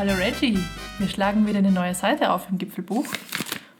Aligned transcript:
Hallo 0.00 0.14
Reggie, 0.14 0.58
wir 0.96 1.08
schlagen 1.08 1.46
wieder 1.46 1.58
eine 1.58 1.70
neue 1.70 1.94
Seite 1.94 2.32
auf 2.32 2.48
im 2.48 2.56
Gipfelbuch 2.56 3.04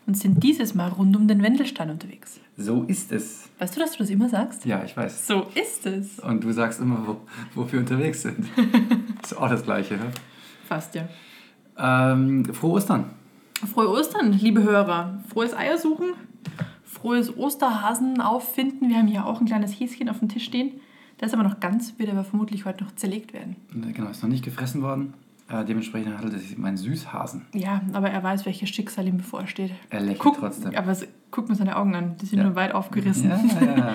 und 0.06 0.19
sind 0.19 0.43
dieses 0.43 0.74
Mal 0.74 0.88
rund 0.88 1.17
um 1.17 1.27
den 1.27 1.43
Wendelstein 1.43 1.88
unterwegs. 1.88 2.40
So 2.58 2.83
ist 2.83 3.11
es. 3.11 3.49
Weißt 3.58 3.74
du, 3.74 3.81
dass 3.81 3.93
du 3.93 3.99
das 4.01 4.11
immer 4.11 4.29
sagst? 4.29 4.67
Ja, 4.67 4.85
ich 4.85 4.95
weiß. 4.95 5.27
So 5.27 5.46
ist 5.54 5.87
es. 5.87 6.19
Und 6.19 6.45
du 6.45 6.53
sagst 6.53 6.78
immer, 6.78 7.06
wo, 7.06 7.21
wo 7.54 7.72
wir 7.72 7.78
unterwegs 7.78 8.21
sind. 8.21 8.46
ist 9.22 9.35
auch 9.35 9.49
das 9.49 9.63
Gleiche, 9.63 9.95
ne? 9.95 10.10
Fast 10.69 10.95
ja. 10.95 11.09
Ähm, 11.78 12.45
frohe 12.53 12.73
Ostern. 12.73 13.13
Frohe 13.73 13.88
Ostern, 13.88 14.35
liebe 14.35 14.63
Hörer. 14.63 15.24
Frohes 15.31 15.56
Eiersuchen, 15.56 16.10
frohes 16.84 17.34
Osterhasen 17.34 18.20
auffinden. 18.20 18.91
Wir 18.91 18.98
haben 18.98 19.09
hier 19.09 19.24
auch 19.24 19.41
ein 19.41 19.46
kleines 19.46 19.73
Häschen 19.73 20.10
auf 20.10 20.18
dem 20.18 20.28
Tisch 20.28 20.45
stehen. 20.45 20.82
Der 21.18 21.28
ist 21.28 21.32
aber 21.32 21.45
noch 21.45 21.60
ganz, 21.60 21.98
wird 21.98 22.10
aber 22.10 22.24
vermutlich 22.24 22.66
heute 22.66 22.84
noch 22.84 22.95
zerlegt 22.95 23.32
werden. 23.32 23.56
Genau, 23.95 24.10
ist 24.10 24.23
noch 24.23 24.28
nicht 24.28 24.45
gefressen 24.45 24.82
worden. 24.82 25.14
Äh, 25.50 25.64
dementsprechend 25.64 26.16
handelt 26.16 26.34
es 26.34 26.42
sich 26.48 26.56
um 26.56 26.64
einen 26.64 26.77
Süßhasen. 26.77 27.46
Ja, 27.54 27.80
aber 27.92 28.08
er 28.10 28.22
weiß, 28.22 28.46
welches 28.46 28.68
Schicksal 28.70 29.06
ihm 29.08 29.16
bevorsteht. 29.16 29.72
Er 29.91 30.00
lächelt 30.00 30.20
Guck, 30.20 30.38
trotzdem. 30.38 30.74
aber 30.77 30.92
es- 30.92 31.06
guck 31.32 31.48
mir 31.48 31.56
seine 31.56 31.77
Augen 31.77 31.95
an, 31.96 32.16
die 32.20 32.27
sind 32.27 32.38
Ja. 32.38 32.45
nur 32.45 32.54
weit 32.54 32.72
aufgerissen. 32.72 33.30
Ja, 33.30 33.41
ja, 33.77 33.94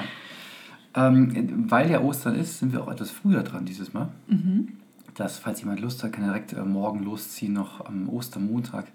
ähm, 1.07 1.65
weil 1.69 1.89
ja 1.89 2.01
Ostern 2.01 2.35
ist, 2.35 2.59
sind 2.59 2.73
wir 2.73 2.83
auch 2.83 2.91
etwas 2.91 3.11
früher 3.11 3.43
dran 3.43 3.65
dieses 3.65 3.93
Mal. 3.93 4.09
Mhm. 4.27 4.73
Dass, 5.15 5.39
falls 5.39 5.61
jemand 5.61 5.79
Lust 5.79 6.03
hat, 6.03 6.11
kann 6.11 6.23
er 6.25 6.29
direkt 6.31 6.53
äh, 6.53 6.61
morgen 6.63 7.03
losziehen, 7.03 7.53
noch 7.53 7.85
am 7.85 8.09
Ostermontag 8.09 8.87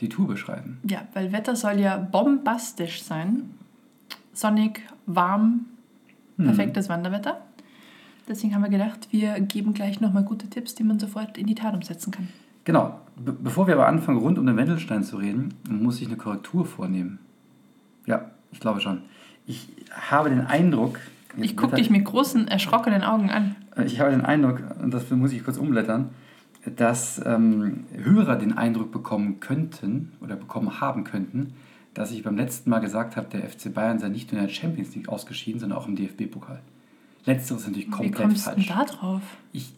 die 0.00 0.08
Tour 0.10 0.26
beschreiben. 0.28 0.80
Ja, 0.86 1.02
weil 1.14 1.32
Wetter 1.32 1.56
soll 1.56 1.78
ja 1.78 1.96
bombastisch 1.96 3.02
sein. 3.02 3.50
Sonnig, 4.34 4.80
warm, 5.06 5.66
Mhm. 6.36 6.44
perfektes 6.44 6.88
Wanderwetter. 6.88 7.40
Deswegen 8.28 8.54
haben 8.54 8.62
wir 8.62 8.70
gedacht, 8.70 9.08
wir 9.10 9.40
geben 9.40 9.74
gleich 9.74 10.00
nochmal 10.00 10.24
gute 10.24 10.48
Tipps, 10.48 10.74
die 10.74 10.84
man 10.84 10.98
sofort 10.98 11.36
in 11.38 11.46
die 11.46 11.54
Tat 11.54 11.74
umsetzen 11.74 12.10
kann. 12.10 12.28
Genau. 12.64 12.98
Be 13.16 13.32
bevor 13.32 13.66
wir 13.66 13.74
aber 13.74 13.86
anfangen, 13.86 14.18
rund 14.18 14.38
um 14.38 14.46
den 14.46 14.56
Wendelstein 14.56 15.02
zu 15.02 15.16
reden, 15.16 15.54
muss 15.68 16.00
ich 16.00 16.06
eine 16.06 16.16
Korrektur 16.16 16.64
vornehmen. 16.64 17.18
Ja, 18.06 18.30
ich 18.52 18.60
glaube 18.60 18.80
schon. 18.80 19.02
Ich 19.46 19.68
habe 19.90 20.30
den 20.30 20.46
Eindruck. 20.46 20.98
Ich 21.36 21.56
gucke 21.56 21.76
dich 21.76 21.90
mit 21.90 22.04
großen, 22.04 22.48
erschrockenen 22.48 23.02
Augen 23.02 23.30
an. 23.30 23.56
Ich 23.84 24.00
habe 24.00 24.10
den 24.10 24.20
Eindruck, 24.20 24.62
und 24.82 24.92
das 24.92 25.10
muss 25.10 25.32
ich 25.32 25.44
kurz 25.44 25.56
umblättern, 25.56 26.10
dass 26.76 27.20
ähm, 27.24 27.84
Hörer 27.96 28.36
den 28.36 28.56
Eindruck 28.56 28.92
bekommen 28.92 29.40
könnten 29.40 30.12
oder 30.20 30.36
bekommen 30.36 30.80
haben 30.80 31.04
könnten, 31.04 31.54
dass 31.94 32.12
ich 32.12 32.22
beim 32.22 32.36
letzten 32.36 32.70
Mal 32.70 32.78
gesagt 32.78 33.16
habe, 33.16 33.28
der 33.28 33.48
FC 33.48 33.72
Bayern 33.72 33.98
sei 33.98 34.08
nicht 34.08 34.32
nur 34.32 34.40
in 34.40 34.46
der 34.46 34.54
Champions 34.54 34.94
League 34.94 35.08
ausgeschieden, 35.08 35.60
sondern 35.60 35.78
auch 35.78 35.88
im 35.88 35.96
DFB-Pokal. 35.96 36.60
Letzteres 37.24 37.62
ist 37.62 37.66
natürlich 37.68 37.86
Wie 37.86 37.90
komplett 37.90 38.14
kommst 38.16 38.46
du 38.46 38.50
denn 38.50 38.64
falsch. 38.64 38.88
da 38.90 38.94
drauf? 38.96 39.22
Ich, 39.52 39.72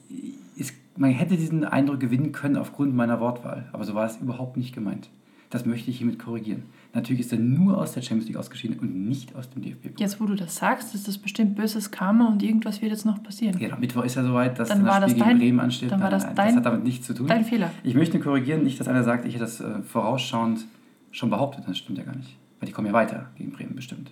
ich, 0.56 0.72
man 0.96 1.10
hätte 1.10 1.36
diesen 1.36 1.64
Eindruck 1.64 2.00
gewinnen 2.00 2.32
können 2.32 2.56
aufgrund 2.56 2.94
meiner 2.94 3.20
Wortwahl, 3.20 3.68
aber 3.72 3.84
so 3.84 3.94
war 3.94 4.06
es 4.06 4.16
überhaupt 4.18 4.56
nicht 4.56 4.74
gemeint. 4.74 5.08
Das 5.50 5.66
möchte 5.66 5.90
ich 5.90 5.98
hiermit 5.98 6.18
korrigieren. 6.18 6.62
Natürlich 6.94 7.20
ist 7.20 7.32
er 7.32 7.38
nur 7.38 7.78
aus 7.78 7.92
der 7.92 8.02
Champions 8.02 8.26
League 8.28 8.36
ausgeschieden 8.36 8.78
und 8.78 9.08
nicht 9.08 9.34
aus 9.36 9.50
dem 9.50 9.62
DFB. 9.62 10.00
Jetzt, 10.00 10.20
wo 10.20 10.26
du 10.26 10.34
das 10.34 10.56
sagst, 10.56 10.94
ist 10.94 11.06
das 11.06 11.18
bestimmt 11.18 11.54
böses 11.54 11.90
Karma 11.90 12.26
und 12.28 12.42
irgendwas 12.42 12.80
wird 12.82 12.90
jetzt 12.92 13.04
noch 13.04 13.22
passieren. 13.22 13.56
Genau, 13.58 13.76
Mittwoch 13.78 14.04
ist 14.04 14.14
ja 14.16 14.24
soweit, 14.24 14.58
dass 14.58 14.68
Dann 14.68 14.78
dann 14.78 14.86
war 14.88 15.00
das 15.00 15.10
das 15.10 15.10
Spiel 15.12 15.22
gegen 15.24 15.30
dein- 15.30 15.38
Bremen 15.38 15.60
ansteht. 15.60 15.92
dann 15.92 16.00
war 16.00 16.10
das 16.10 16.24
das 16.24 16.34
dein- 16.34 16.56
hat 16.56 16.66
damit 16.66 16.82
nichts 16.84 17.06
zu 17.06 17.14
tun. 17.14 17.26
Dein 17.28 17.44
Fehler. 17.44 17.70
Ich 17.84 17.94
möchte 17.94 18.18
korrigieren, 18.18 18.64
nicht, 18.64 18.80
dass 18.80 18.88
einer 18.88 19.04
sagt, 19.04 19.26
ich 19.26 19.34
hätte 19.34 19.44
das 19.44 19.60
äh, 19.60 19.82
vorausschauend 19.82 20.64
schon 21.12 21.30
behauptet. 21.30 21.64
Das 21.68 21.78
stimmt 21.78 21.98
ja 21.98 22.04
gar 22.04 22.16
nicht. 22.16 22.36
Weil 22.58 22.66
die 22.68 22.72
kommen 22.72 22.86
ja 22.88 22.92
weiter 22.92 23.26
gegen 23.36 23.52
Bremen 23.52 23.76
bestimmt. 23.76 24.10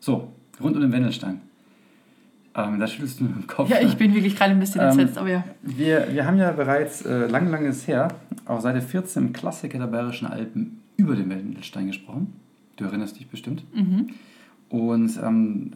So, 0.00 0.32
rund 0.62 0.76
um 0.76 0.82
den 0.82 0.92
Wendelstein. 0.92 1.40
Ähm, 2.54 2.78
da 2.78 2.86
schüttelst 2.86 3.20
du 3.20 3.24
mit 3.24 3.34
dem 3.34 3.46
Kopf. 3.46 3.70
Ja, 3.70 3.80
ich 3.80 3.96
bin 3.96 4.14
wirklich 4.14 4.36
gerade 4.36 4.50
ein 4.50 4.60
bisschen 4.60 4.80
Ähm, 4.82 4.88
entsetzt, 4.88 5.16
aber 5.16 5.30
ja. 5.30 5.44
Wir, 5.62 6.08
wir 6.10 6.26
haben 6.26 6.38
ja 6.38 6.52
bereits 6.52 7.02
äh, 7.02 7.26
lang, 7.26 7.50
langes 7.50 7.86
her 7.88 8.08
auf 8.44 8.60
Seite 8.60 8.82
14 8.82 9.26
im 9.26 9.32
Klassiker 9.32 9.78
der 9.78 9.86
Bayerischen 9.86 10.26
Alpen 10.26 10.82
über 10.96 11.16
den 11.16 11.30
Wendelstein 11.30 11.86
gesprochen. 11.86 12.34
Du 12.76 12.84
erinnerst 12.84 13.18
dich 13.18 13.28
bestimmt. 13.28 13.64
Mhm. 13.74 14.10
Und 14.68 15.18
ähm, 15.22 15.70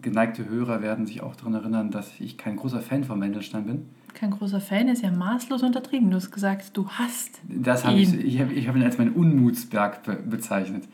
geneigte 0.00 0.48
Hörer 0.48 0.80
werden 0.82 1.06
sich 1.06 1.22
auch 1.22 1.36
daran 1.36 1.54
erinnern, 1.54 1.90
dass 1.90 2.10
ich 2.20 2.38
kein 2.38 2.56
großer 2.56 2.80
Fan 2.80 3.04
vom 3.04 3.20
Wendelstein 3.20 3.64
bin. 3.66 3.82
Kein 4.14 4.30
großer 4.30 4.60
Fan 4.60 4.88
ist 4.88 5.02
ja 5.02 5.10
maßlos 5.10 5.62
untertrieben. 5.62 6.10
Du 6.10 6.16
hast 6.16 6.30
gesagt, 6.30 6.76
du 6.76 6.88
hast. 6.88 7.40
Das 7.48 7.84
habe 7.84 7.98
ich, 7.98 8.12
ich 8.14 8.40
habe 8.40 8.52
ich 8.52 8.66
hab 8.66 8.76
ihn 8.76 8.82
als 8.82 8.98
meinen 8.98 9.12
Unmutsberg 9.12 10.02
be 10.04 10.16
bezeichnet. 10.16 10.84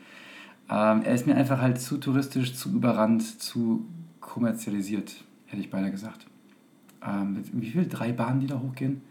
Ähm, 0.69 1.01
er 1.03 1.13
ist 1.13 1.25
mir 1.25 1.35
einfach 1.35 1.61
halt 1.61 1.79
zu 1.79 1.97
touristisch, 1.97 2.53
zu 2.53 2.69
überrannt, 2.69 3.23
zu 3.23 3.85
kommerzialisiert, 4.37 5.15
hätte 5.47 5.61
ich 5.61 5.71
beinahe 5.71 5.89
gesagt. 5.89 6.27
Ähm, 7.03 7.41
wie 7.53 7.71
viel? 7.71 7.87
Drei 7.87 8.11
Bahnen, 8.11 8.39
die 8.39 8.45
da 8.45 8.59
hochgehen? 8.59 9.01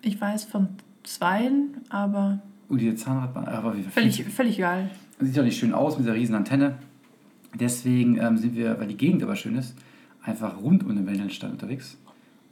Ich 0.00 0.18
weiß 0.18 0.44
von 0.44 0.68
zweien, 1.02 1.82
aber 1.90 2.40
Und 2.70 2.80
diese 2.80 2.94
Zahnradbahn, 2.94 3.46
aber 3.46 3.76
wie 3.76 3.82
völlig, 3.82 4.24
völlig 4.24 4.58
egal. 4.58 4.90
Sieht 5.20 5.36
doch 5.36 5.42
nicht 5.42 5.58
schön 5.58 5.74
aus 5.74 5.98
mit 5.98 6.06
dieser 6.06 6.14
riesen 6.14 6.34
Antenne. 6.34 6.78
Deswegen 7.60 8.18
ähm, 8.18 8.38
sind 8.38 8.56
wir, 8.56 8.78
weil 8.80 8.86
die 8.86 8.96
Gegend 8.96 9.22
aber 9.22 9.36
schön 9.36 9.54
ist, 9.54 9.74
einfach 10.22 10.58
rund 10.62 10.82
um 10.82 10.94
den 10.94 11.06
Wendelstein 11.06 11.50
unterwegs 11.50 11.98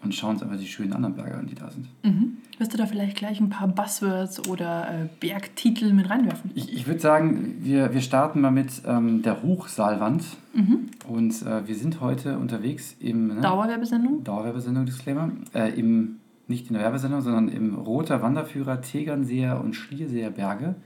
und 0.06 0.15
schauen 0.15 0.31
uns 0.31 0.43
einfach 0.43 0.56
die 0.56 0.67
schönen 0.67 0.93
anderen 0.93 1.15
Berge 1.15 1.34
an, 1.34 1.47
die 1.47 1.55
da 1.55 1.71
sind. 1.71 1.87
Mhm. 2.03 2.39
Wirst 2.59 2.72
du 2.72 2.78
da 2.78 2.87
vielleicht 2.87 3.17
gleich 3.17 3.41
ein 3.41 3.50
paar 3.50 3.69
Buzzwords 3.69 4.49
oder 4.49 4.89
äh, 4.89 5.09
Bergtitel 5.21 5.93
mit 5.93 6.09
reinwerfen? 6.09 6.53
Ich, 6.55 6.72
ich 6.72 6.87
würde 6.87 7.00
sagen, 7.00 7.56
wir, 7.61 7.93
wir 7.93 8.00
starten 8.00 8.41
mal 8.41 8.50
mit 8.50 8.83
ähm, 8.87 9.21
der 9.22 9.43
Hochsaalwand. 9.43 10.25
Mhm. 10.55 10.87
Und 11.06 11.43
äh, 11.43 11.66
wir 11.66 11.75
sind 11.75 12.00
heute 12.00 12.39
unterwegs 12.39 12.97
im 12.99 13.28
ne, 13.28 13.41
Dauerwerbesendung? 13.43 14.25
Dauerwerbesendung, 14.25 14.87
Disclaimer, 14.87 15.33
äh, 15.55 15.78
im, 15.78 16.16
nicht 16.49 16.69
in 16.69 16.75
der 16.75 16.83
Werbesendung, 16.83 17.21
sondern 17.21 17.49
im 17.49 17.75
Roter 17.75 18.22
Wanderführer 18.22 18.81
Tegernseer 18.81 19.61
und 19.62 19.75
Schlierseer 19.75 20.31
Berge, 20.31 20.77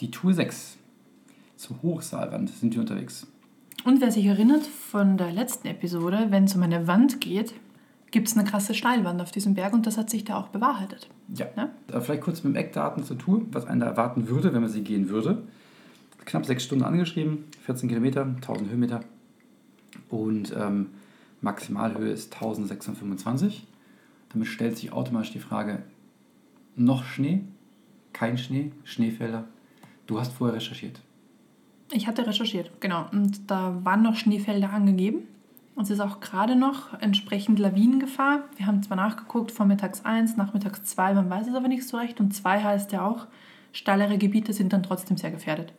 die 0.00 0.10
Tour 0.10 0.34
6. 0.34 0.76
Zur 1.56 1.80
Hochsaalwand 1.82 2.50
sind 2.50 2.74
wir 2.74 2.80
unterwegs. 2.82 3.26
Und 3.84 4.00
wer 4.00 4.10
sich 4.10 4.26
erinnert 4.26 4.66
von 4.66 5.16
der 5.16 5.32
letzten 5.32 5.68
Episode, 5.68 6.26
wenn 6.30 6.44
es 6.44 6.56
um 6.56 6.62
eine 6.62 6.86
Wand 6.86 7.20
geht, 7.20 7.54
gibt 8.16 8.28
es 8.28 8.36
eine 8.38 8.48
krasse 8.48 8.72
Steilwand 8.72 9.20
auf 9.20 9.30
diesem 9.30 9.52
Berg 9.52 9.74
und 9.74 9.86
das 9.86 9.98
hat 9.98 10.08
sich 10.08 10.24
da 10.24 10.38
auch 10.38 10.48
bewahrheitet. 10.48 11.06
Ja. 11.34 11.48
Ja? 11.54 11.68
Äh, 11.92 12.00
Vielleicht 12.00 12.22
kurz 12.22 12.42
mit 12.42 12.54
dem 12.54 12.56
Eckdaten 12.56 13.04
zur 13.04 13.18
Tour, 13.18 13.42
was 13.52 13.66
einen 13.66 13.80
da 13.80 13.86
erwarten 13.88 14.26
würde, 14.26 14.54
wenn 14.54 14.62
man 14.62 14.70
sie 14.70 14.80
gehen 14.80 15.10
würde. 15.10 15.42
Knapp 16.24 16.46
sechs 16.46 16.64
Stunden 16.64 16.82
angeschrieben, 16.82 17.44
14 17.66 17.90
Kilometer, 17.90 18.22
1000 18.22 18.70
Höhenmeter 18.70 19.00
und 20.08 20.50
ähm, 20.58 20.86
Maximalhöhe 21.42 22.08
ist 22.08 22.32
1625. 22.32 23.66
Damit 24.32 24.48
stellt 24.48 24.78
sich 24.78 24.92
automatisch 24.92 25.32
die 25.32 25.38
Frage, 25.38 25.82
noch 26.74 27.04
Schnee? 27.04 27.42
Kein 28.14 28.38
Schnee? 28.38 28.72
Schneefelder? 28.84 29.44
Du 30.06 30.18
hast 30.18 30.32
vorher 30.32 30.56
recherchiert. 30.56 31.02
Ich 31.92 32.06
hatte 32.06 32.26
recherchiert, 32.26 32.70
genau. 32.80 33.10
Und 33.12 33.50
da 33.50 33.78
waren 33.84 34.00
noch 34.00 34.16
Schneefelder 34.16 34.70
angegeben. 34.70 35.18
Und 35.76 35.82
es 35.84 35.90
ist 35.90 36.00
auch 36.00 36.20
gerade 36.20 36.56
noch 36.56 36.98
entsprechend 37.00 37.58
Lawinengefahr. 37.58 38.44
Wir 38.56 38.66
haben 38.66 38.82
zwar 38.82 38.96
nachgeguckt, 38.96 39.52
vormittags 39.52 40.06
1, 40.06 40.38
nachmittags 40.38 40.84
2, 40.84 41.12
man 41.12 41.28
weiß 41.28 41.48
es 41.48 41.54
aber 41.54 41.68
nicht 41.68 41.86
so 41.86 41.98
recht. 41.98 42.18
Und 42.18 42.34
2 42.34 42.62
heißt 42.62 42.92
ja 42.92 43.06
auch, 43.06 43.26
steilere 43.72 44.16
Gebiete 44.16 44.54
sind 44.54 44.72
dann 44.72 44.82
trotzdem 44.82 45.18
sehr 45.18 45.30
gefährdet. 45.30 45.74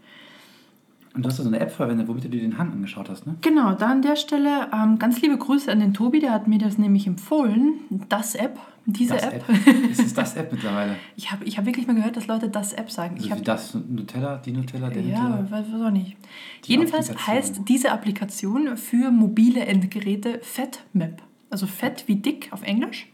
Und 1.18 1.24
du 1.24 1.30
hast 1.30 1.40
da 1.40 1.44
so 1.44 1.50
eine 1.50 1.60
App 1.60 1.72
verwendet, 1.72 2.08
womit 2.08 2.26
du 2.26 2.30
dir 2.30 2.42
den 2.42 2.60
Hang 2.60 2.72
angeschaut 2.72 3.10
hast, 3.10 3.26
ne? 3.26 3.36
Genau, 3.42 3.74
da 3.74 3.88
an 3.88 4.04
der 4.04 4.16
Stelle 4.16 4.70
ähm, 4.72 5.00
ganz 5.00 5.20
liebe 5.20 5.36
Grüße 5.36 5.72
an 5.72 5.80
den 5.80 5.96
Tobi, 5.96 6.20
der 6.20 6.32
hat 6.32 6.48
mir 6.48 6.60
das 6.60 6.78
nämlich 6.78 7.08
empfohlen. 7.08 7.80
Das 8.08 8.36
App, 8.36 8.60
diese 8.86 9.16
Das 9.16 9.24
App. 9.24 9.44
Ist 9.90 10.00
es 10.00 10.14
das 10.14 10.36
App 10.36 10.52
mittlerweile? 10.52 10.96
Ich 11.16 11.32
habe 11.32 11.44
ich 11.46 11.58
hab 11.58 11.66
wirklich 11.66 11.88
mal 11.88 11.96
gehört, 11.96 12.18
dass 12.18 12.28
Leute 12.28 12.50
das 12.50 12.74
App 12.74 12.92
sagen. 12.92 13.16
Ich 13.18 13.24
Also 13.24 13.32
hab, 13.32 13.40
wie 13.40 13.44
das 13.46 13.74
Nutella, 13.74 14.38
die 14.38 14.52
Nutella, 14.52 14.90
der 14.92 15.02
ja, 15.02 15.24
Nutella? 15.24 15.52
weiß 15.52 15.74
weiß 15.74 15.82
auch 15.88 15.92
nicht. 15.92 16.18
Die 16.66 16.72
Jedenfalls 16.74 17.28
heißt 17.28 17.62
diese 17.68 17.92
Applikation 17.92 18.78
für 18.78 19.10
mobile 19.10 19.66
Endgeräte 19.66 20.40
FatMap. 20.44 21.24
Also 21.50 21.66
Fett 21.66 22.04
wie 22.06 22.18
dick 22.18 22.50
auf 22.52 22.62
Englisch 22.62 23.08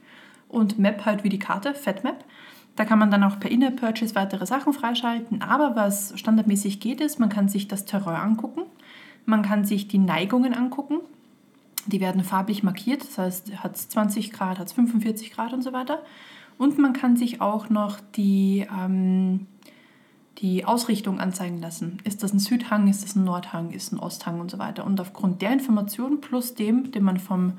und 0.49 0.77
Map 0.77 1.05
halt 1.05 1.23
wie 1.23 1.29
die 1.29 1.39
Karte, 1.39 1.73
FatMap. 1.73 2.25
Da 2.75 2.85
kann 2.85 2.99
man 2.99 3.11
dann 3.11 3.23
auch 3.23 3.39
per 3.39 3.51
In-App-Purchase 3.51 4.15
weitere 4.15 4.45
Sachen 4.45 4.73
freischalten. 4.73 5.41
Aber 5.41 5.75
was 5.75 6.17
standardmäßig 6.19 6.79
geht, 6.79 7.01
ist, 7.01 7.19
man 7.19 7.29
kann 7.29 7.47
sich 7.47 7.67
das 7.67 7.85
Terrain 7.85 8.15
angucken. 8.15 8.63
Man 9.25 9.43
kann 9.43 9.63
sich 9.63 9.87
die 9.87 9.99
Neigungen 9.99 10.53
angucken. 10.53 10.99
Die 11.85 12.01
werden 12.01 12.23
farblich 12.23 12.63
markiert. 12.63 13.03
Das 13.03 13.17
heißt, 13.17 13.63
hat 13.63 13.75
es 13.75 13.89
20 13.89 14.31
Grad, 14.31 14.57
hat 14.57 14.67
es 14.67 14.73
45 14.73 15.31
Grad 15.33 15.53
und 15.53 15.61
so 15.61 15.71
weiter. 15.71 16.01
Und 16.57 16.79
man 16.79 16.93
kann 16.93 17.15
sich 17.15 17.41
auch 17.41 17.69
noch 17.69 17.99
die, 18.15 18.65
ähm, 18.75 19.47
die 20.39 20.65
Ausrichtung 20.65 21.19
anzeigen 21.19 21.59
lassen. 21.61 21.99
Ist 22.03 22.23
das 22.23 22.33
ein 22.33 22.39
Südhang, 22.39 22.87
ist 22.87 23.03
das 23.03 23.15
ein 23.15 23.23
Nordhang, 23.23 23.71
ist 23.71 23.91
ein 23.91 23.99
Osthang 23.99 24.39
und 24.39 24.49
so 24.49 24.57
weiter. 24.57 24.85
Und 24.85 24.99
aufgrund 24.99 25.41
der 25.41 25.51
Information 25.51 26.21
plus 26.21 26.55
dem, 26.55 26.91
den 26.91 27.03
man 27.03 27.17
vom 27.17 27.53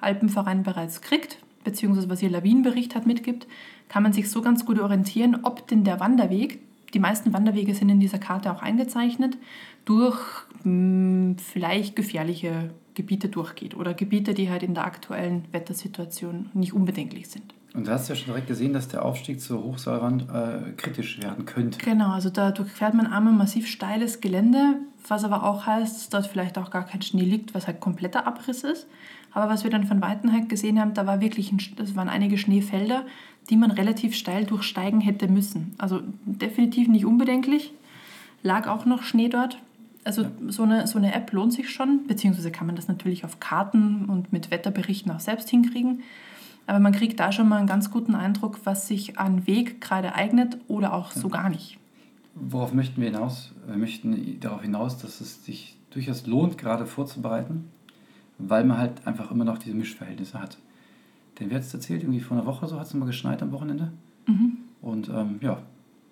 Alpenverein 0.00 0.62
bereits 0.62 1.00
kriegt, 1.00 1.38
beziehungsweise 1.64 2.08
was 2.08 2.22
ihr 2.22 2.30
Lawinenbericht 2.30 2.94
hat 2.94 3.06
mitgibt, 3.06 3.46
kann 3.88 4.02
man 4.02 4.12
sich 4.12 4.30
so 4.30 4.42
ganz 4.42 4.64
gut 4.64 4.78
orientieren, 4.78 5.40
ob 5.42 5.66
denn 5.68 5.84
der 5.84 6.00
Wanderweg, 6.00 6.60
die 6.94 6.98
meisten 6.98 7.32
Wanderwege 7.32 7.74
sind 7.74 7.88
in 7.88 8.00
dieser 8.00 8.18
Karte 8.18 8.52
auch 8.52 8.62
eingezeichnet, 8.62 9.36
durch 9.84 10.18
mh, 10.64 11.36
vielleicht 11.38 11.96
gefährliche 11.96 12.70
Gebiete 12.94 13.28
durchgeht 13.28 13.76
oder 13.76 13.94
Gebiete, 13.94 14.34
die 14.34 14.50
halt 14.50 14.62
in 14.62 14.74
der 14.74 14.84
aktuellen 14.84 15.44
Wettersituation 15.52 16.50
nicht 16.54 16.72
unbedenklich 16.72 17.28
sind. 17.28 17.54
Und 17.72 17.86
du 17.86 17.92
hast 17.92 18.08
ja 18.08 18.16
schon 18.16 18.26
direkt 18.26 18.48
gesehen, 18.48 18.72
dass 18.72 18.88
der 18.88 19.04
Aufstieg 19.04 19.40
zur 19.40 19.62
Hochseilwand 19.62 20.22
äh, 20.22 20.72
kritisch 20.76 21.22
werden 21.22 21.46
könnte. 21.46 21.78
Genau, 21.78 22.10
also 22.10 22.28
da 22.28 22.50
durchquert 22.50 22.94
man 22.94 23.06
einmal 23.06 23.32
massiv 23.32 23.68
steiles 23.68 24.20
Gelände, 24.20 24.76
was 25.06 25.22
aber 25.22 25.44
auch 25.44 25.66
heißt, 25.66 25.94
dass 25.94 26.08
dort 26.08 26.26
vielleicht 26.26 26.58
auch 26.58 26.70
gar 26.70 26.84
kein 26.84 27.00
Schnee 27.02 27.22
liegt, 27.22 27.54
was 27.54 27.68
halt 27.68 27.80
kompletter 27.80 28.26
Abriss 28.26 28.64
ist. 28.64 28.88
Aber 29.32 29.48
was 29.48 29.64
wir 29.64 29.70
dann 29.70 29.86
von 29.86 30.02
Weitem 30.02 30.32
halt 30.32 30.48
gesehen 30.48 30.80
haben, 30.80 30.94
da 30.94 31.06
war 31.06 31.20
wirklich 31.20 31.52
ein, 31.52 31.60
das 31.76 31.94
waren 31.94 32.08
einige 32.08 32.38
Schneefelder, 32.38 33.04
die 33.48 33.56
man 33.56 33.70
relativ 33.70 34.14
steil 34.14 34.44
durchsteigen 34.44 35.00
hätte 35.00 35.28
müssen. 35.28 35.74
Also 35.78 36.00
definitiv 36.24 36.88
nicht 36.88 37.04
unbedenklich. 37.04 37.72
Lag 38.42 38.66
auch 38.66 38.86
noch 38.86 39.02
Schnee 39.02 39.28
dort. 39.28 39.58
Also 40.02 40.26
so, 40.48 40.62
eine, 40.62 40.86
so 40.86 40.98
eine 40.98 41.14
App 41.14 41.32
lohnt 41.32 41.52
sich 41.52 41.70
schon, 41.70 42.06
beziehungsweise 42.06 42.50
kann 42.50 42.66
man 42.66 42.76
das 42.76 42.88
natürlich 42.88 43.24
auf 43.24 43.38
Karten 43.38 44.06
und 44.06 44.32
mit 44.32 44.50
Wetterberichten 44.50 45.12
auch 45.12 45.20
selbst 45.20 45.50
hinkriegen. 45.50 46.02
Aber 46.66 46.78
man 46.78 46.92
kriegt 46.92 47.20
da 47.20 47.32
schon 47.32 47.48
mal 47.48 47.58
einen 47.58 47.66
ganz 47.66 47.90
guten 47.90 48.14
Eindruck, 48.14 48.60
was 48.64 48.88
sich 48.88 49.18
an 49.18 49.46
Weg 49.46 49.80
gerade 49.80 50.14
eignet 50.14 50.56
oder 50.68 50.94
auch 50.94 51.10
so 51.10 51.28
gar 51.28 51.50
nicht. 51.50 51.78
Worauf 52.34 52.72
möchten 52.72 53.00
wir 53.00 53.10
hinaus? 53.10 53.52
Wir 53.66 53.76
möchten 53.76 54.38
darauf 54.40 54.62
hinaus, 54.62 54.96
dass 54.98 55.20
es 55.20 55.44
sich 55.44 55.76
durchaus 55.90 56.26
lohnt, 56.26 56.56
gerade 56.58 56.86
vorzubereiten, 56.86 57.64
weil 58.48 58.64
man 58.64 58.78
halt 58.78 59.06
einfach 59.06 59.30
immer 59.30 59.44
noch 59.44 59.58
diese 59.58 59.74
Mischverhältnisse 59.74 60.40
hat. 60.40 60.58
Denn 61.38 61.50
wer 61.50 61.56
hat 61.58 61.64
es 61.64 61.72
erzählt? 61.74 62.02
Irgendwie 62.02 62.20
vor 62.20 62.36
einer 62.36 62.46
Woche 62.46 62.66
so 62.66 62.78
hat 62.78 62.86
es 62.86 62.94
mal 62.94 63.06
geschneit 63.06 63.42
am 63.42 63.52
Wochenende. 63.52 63.92
Mhm. 64.26 64.58
Und 64.82 65.08
ähm, 65.08 65.38
ja, 65.40 65.58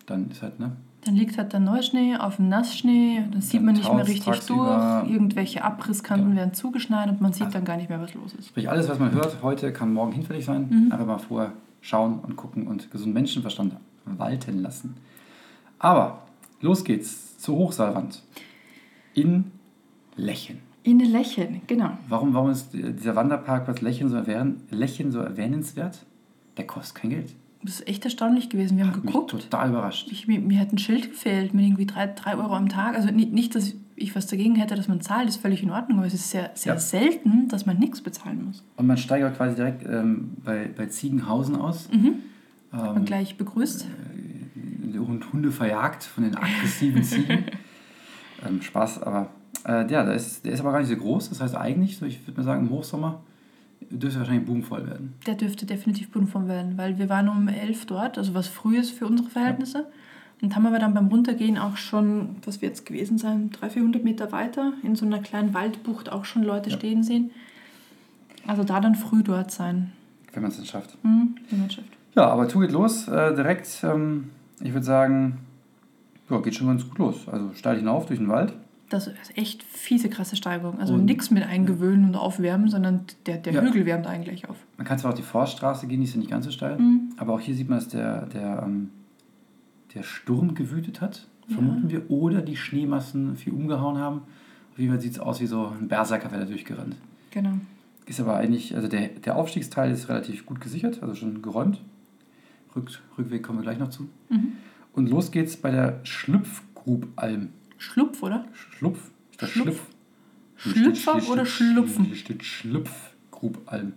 dann 0.06 0.30
ist 0.30 0.42
halt, 0.42 0.58
ne? 0.58 0.72
Dann 1.04 1.14
liegt 1.14 1.38
halt 1.38 1.52
der 1.52 1.60
Neuschnee 1.60 2.16
auf 2.16 2.36
dem 2.36 2.48
Nassschnee, 2.48 3.22
dann 3.30 3.40
sieht 3.40 3.60
Dann 3.60 3.66
man 3.66 3.74
nicht 3.76 3.92
mehr 3.92 4.06
richtig 4.06 4.40
durch, 4.46 5.08
irgendwelche 5.08 5.62
Abrisskanten 5.62 6.30
Ja. 6.30 6.36
werden 6.38 6.54
zugeschneit 6.54 7.08
und 7.08 7.20
man 7.20 7.32
sieht 7.32 7.44
Also- 7.46 7.58
dann 7.58 7.64
gar 7.64 7.76
nicht 7.76 7.88
mehr, 7.88 8.00
was 8.00 8.14
los 8.14 8.34
ist. 8.34 8.48
Sprich, 8.48 8.68
alles, 8.68 8.88
was 8.88 8.98
man 8.98 9.12
hört 9.12 9.42
heute, 9.42 9.72
kann 9.72 9.92
morgen 9.92 10.12
hinfällig 10.12 10.44
sein. 10.44 10.68
Mhm. 10.68 10.92
Einfach 10.92 11.06
mal 11.06 11.18
vorher 11.18 11.52
schauen 11.80 12.18
und 12.18 12.36
gucken 12.36 12.66
und 12.66 12.90
gesunden 12.90 13.14
Menschenverstand 13.14 13.74
walten 14.04 14.60
lassen. 14.60 14.96
Aber 15.78 16.22
los 16.60 16.82
geht's 16.84 17.38
zur 17.38 17.56
Hochseilwand 17.56 18.22
in 19.14 19.52
Lechen. 20.16 20.58
In 20.88 21.00
Lächeln, 21.00 21.60
genau. 21.66 21.90
Warum, 22.08 22.32
warum 22.32 22.48
ist 22.50 22.70
dieser 22.72 23.14
Wanderparkplatz 23.14 23.82
Lechen 23.82 24.08
so, 24.08 24.16
erwähnen, 24.16 24.62
Lechen 24.70 25.12
so 25.12 25.18
erwähnenswert? 25.20 26.06
Der 26.56 26.66
kostet 26.66 26.94
kein 26.94 27.10
Geld. 27.10 27.34
Das 27.62 27.80
ist 27.80 27.88
echt 27.88 28.04
erstaunlich 28.06 28.48
gewesen. 28.48 28.78
Wir 28.78 28.86
haben 28.86 28.94
Hat 28.96 29.04
mich 29.04 29.12
geguckt. 29.12 29.32
total 29.32 29.68
überrascht. 29.68 30.08
Ich, 30.10 30.26
mir, 30.28 30.40
mir 30.40 30.58
hat 30.58 30.72
ein 30.72 30.78
Schild 30.78 31.10
gefehlt 31.10 31.52
mit 31.52 31.66
irgendwie 31.66 31.84
3, 31.84 32.06
drei 32.14 32.36
Euro 32.36 32.54
am 32.54 32.70
Tag. 32.70 32.94
Also 32.94 33.10
nicht, 33.10 33.32
nicht, 33.32 33.54
dass 33.54 33.74
ich 33.96 34.16
was 34.16 34.28
dagegen 34.28 34.54
hätte, 34.54 34.76
dass 34.76 34.88
man 34.88 35.02
zahlt, 35.02 35.28
ist 35.28 35.36
völlig 35.42 35.62
in 35.62 35.70
Ordnung, 35.70 35.98
aber 35.98 36.06
es 36.06 36.14
ist 36.14 36.30
sehr, 36.30 36.52
sehr 36.54 36.72
Ja. 36.74 36.80
selten, 36.80 37.48
dass 37.48 37.66
man 37.66 37.78
nichts 37.78 38.00
bezahlen 38.00 38.46
muss. 38.46 38.64
Und 38.76 38.86
man 38.86 38.96
steigert 38.96 39.36
quasi 39.36 39.56
direkt 39.56 39.84
ähm, 39.86 40.36
bei, 40.42 40.70
bei 40.74 40.86
Ziegenhausen 40.86 41.56
aus. 41.56 41.90
Mhm. 41.92 42.14
Ähm, 42.72 42.88
Und 42.96 43.04
gleich 43.04 43.36
begrüßt. 43.36 43.86
und 45.06 45.32
Hunde 45.34 45.50
verjagt 45.52 46.04
von 46.04 46.24
den 46.24 46.34
aggressiven 46.34 47.02
Ziegen. 47.02 47.44
ähm, 48.48 48.62
Spaß, 48.62 49.02
aber 49.02 49.28
äh, 49.66 49.90
ja, 49.90 50.04
der 50.04 50.14
ist, 50.14 50.44
der 50.44 50.52
ist 50.52 50.60
aber 50.60 50.72
gar 50.72 50.80
nicht 50.80 50.88
so 50.88 50.96
groß. 50.96 51.28
Das 51.30 51.40
heißt 51.40 51.54
eigentlich, 51.56 51.96
so, 51.98 52.06
ich 52.06 52.26
würde 52.26 52.40
mal 52.40 52.44
sagen, 52.44 52.66
im 52.66 52.70
Hochsommer 52.70 53.20
dürfte 53.90 54.18
wahrscheinlich 54.20 54.46
boomvoll 54.46 54.86
werden. 54.86 55.14
Der 55.26 55.34
dürfte 55.34 55.64
definitiv 55.66 56.10
Bunfon 56.10 56.48
werden, 56.48 56.76
weil 56.76 56.98
wir 56.98 57.08
waren 57.08 57.28
um 57.28 57.48
elf 57.48 57.86
dort, 57.86 58.18
also 58.18 58.34
was 58.34 58.46
früh 58.48 58.78
ist 58.78 58.90
für 58.90 59.06
unsere 59.06 59.28
Verhältnisse. 59.30 59.86
Und 60.40 60.54
haben 60.54 60.66
aber 60.66 60.78
dann 60.78 60.94
beim 60.94 61.08
Runtergehen 61.08 61.58
auch 61.58 61.76
schon, 61.76 62.36
was 62.44 62.62
wird 62.62 62.74
es 62.74 62.84
gewesen 62.84 63.18
sein, 63.18 63.50
300, 63.50 63.72
400 63.72 64.04
Meter 64.04 64.30
weiter, 64.30 64.72
in 64.84 64.94
so 64.94 65.04
einer 65.04 65.18
kleinen 65.18 65.52
Waldbucht 65.52 66.12
auch 66.12 66.24
schon 66.24 66.44
Leute 66.44 66.70
Ja. 66.70 66.76
stehen 66.76 67.02
sehen. 67.02 67.30
Also 68.46 68.62
da 68.62 68.78
dann 68.80 68.94
früh 68.94 69.22
dort 69.24 69.50
sein. 69.50 69.92
Wenn 70.32 70.42
man 70.42 70.50
es 70.52 70.58
dann 70.58 70.66
schafft. 70.66 70.96
Hm, 71.02 71.34
die 71.50 71.56
Mannschaft. 71.56 71.88
Ja, 72.14 72.26
aber 72.28 72.46
tu 72.48 72.60
geht 72.60 72.70
los. 72.72 73.08
Äh, 73.08 73.34
direkt, 73.34 73.68
ähm, 73.82 74.30
ich 74.60 74.72
würde 74.72 74.86
sagen, 74.86 75.38
ja, 76.30 76.38
geht 76.40 76.54
schon 76.54 76.68
ganz 76.68 76.88
gut 76.88 76.98
los. 76.98 77.28
Also 77.28 77.52
steil 77.54 77.78
hinauf 77.78 78.06
durch 78.06 78.18
den 78.20 78.28
Wald. 78.28 78.52
Das 78.88 79.06
ist 79.06 79.36
echt 79.36 79.62
fiese, 79.64 80.08
krasse 80.08 80.34
Steigung. 80.36 80.78
Also 80.80 80.96
nichts 80.96 81.30
mit 81.30 81.42
eingewöhnen 81.44 82.06
und 82.06 82.14
aufwärmen, 82.16 82.68
sondern 82.70 83.02
der, 83.26 83.36
der 83.36 83.52
Ja. 83.52 83.60
Hügel 83.62 83.84
wärmt 83.84 84.06
eigentlich 84.06 84.48
auf. 84.48 84.56
Man 84.78 84.86
kann 84.86 84.98
zwar 84.98 85.12
auch 85.12 85.16
die 85.16 85.22
Forststraße 85.22 85.86
gehen, 85.86 86.00
die 86.00 86.06
ist 86.06 86.14
ja 86.14 86.18
nicht 86.20 86.30
ganz 86.30 86.46
so 86.46 86.50
steil. 86.50 86.78
Mhm. 86.78 87.10
Aber 87.18 87.34
auch 87.34 87.40
hier 87.40 87.54
sieht 87.54 87.68
man, 87.68 87.78
dass 87.78 87.88
der, 87.88 88.26
der, 88.26 88.62
ähm, 88.64 88.90
der 89.94 90.02
Sturm 90.02 90.54
gewütet 90.54 91.00
hat, 91.02 91.26
Ja. 91.48 91.54
vermuten 91.56 91.90
wir. 91.90 92.10
Oder 92.10 92.40
die 92.40 92.56
Schneemassen 92.56 93.36
viel 93.36 93.52
umgehauen 93.52 93.98
haben. 93.98 94.22
Auf 94.72 94.78
jeden 94.78 94.90
Fall 94.92 95.00
sieht 95.02 95.12
es 95.12 95.18
aus 95.18 95.40
wie 95.40 95.46
so 95.46 95.66
ein 95.78 95.88
Berserker, 95.88 96.30
wäre 96.30 96.44
da 96.44 96.48
durchgerannt. 96.48 96.96
Genau. 97.30 97.52
Ist 98.06 98.20
aber 98.20 98.36
eigentlich, 98.36 98.74
also 98.74 98.88
der, 98.88 99.08
der 99.08 99.36
Aufstiegsteil 99.36 99.90
ist 99.90 100.08
relativ 100.08 100.46
gut 100.46 100.60
gesichert, 100.62 101.02
also 101.02 101.14
schon 101.14 101.42
geräumt. 101.42 101.82
Rück, 102.74 102.90
Rückweg 103.18 103.42
kommen 103.42 103.58
wir 103.58 103.64
gleich 103.64 103.78
noch 103.78 103.90
zu. 103.90 104.08
Mhm. 104.30 104.52
Und 104.94 105.10
los 105.10 105.30
geht's 105.30 105.56
bei 105.58 105.70
der 105.70 106.00
Schlüpfgrupalm. 106.04 107.50
Schlupf, 107.78 108.22
oder? 108.22 108.44
Schlupf? 108.76 109.10
Ist 109.30 109.42
das 109.42 109.50
Schlupf. 109.50 109.80
Schlupf? 110.56 110.76
Schlüpfer 110.76 111.14
oder 111.30 111.42
hier 111.42 111.46
steht- 111.46 111.66
Schlupfen? 111.72 112.04
Hier 112.04 112.16
steht 112.16 112.44
Schlüpfgrupalm. 112.44 113.92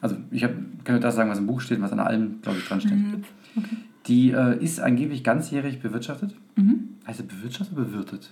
Also 0.00 0.16
ich 0.30 0.44
hab, 0.44 0.52
kann 0.84 1.00
das 1.00 1.14
sagen, 1.16 1.30
was 1.30 1.38
im 1.38 1.46
Buch 1.46 1.60
steht, 1.60 1.80
was 1.80 1.90
an 1.92 1.98
der 1.98 2.06
Alm, 2.06 2.40
glaube 2.42 2.58
ich, 2.58 2.64
dran 2.66 2.80
steht. 2.80 2.92
Schlupf. 2.98 3.26
Okay. 3.56 3.76
Die 4.06 4.30
äh, 4.30 4.62
ist 4.62 4.80
angeblich 4.80 5.22
ganzjährig 5.24 5.80
bewirtschaftet. 5.80 6.34
Mhm. 6.56 6.90
Heißt 7.06 7.20
es 7.20 7.26
bewirtschaftet 7.26 7.76
oder 7.76 7.86
bewirtet? 7.86 8.30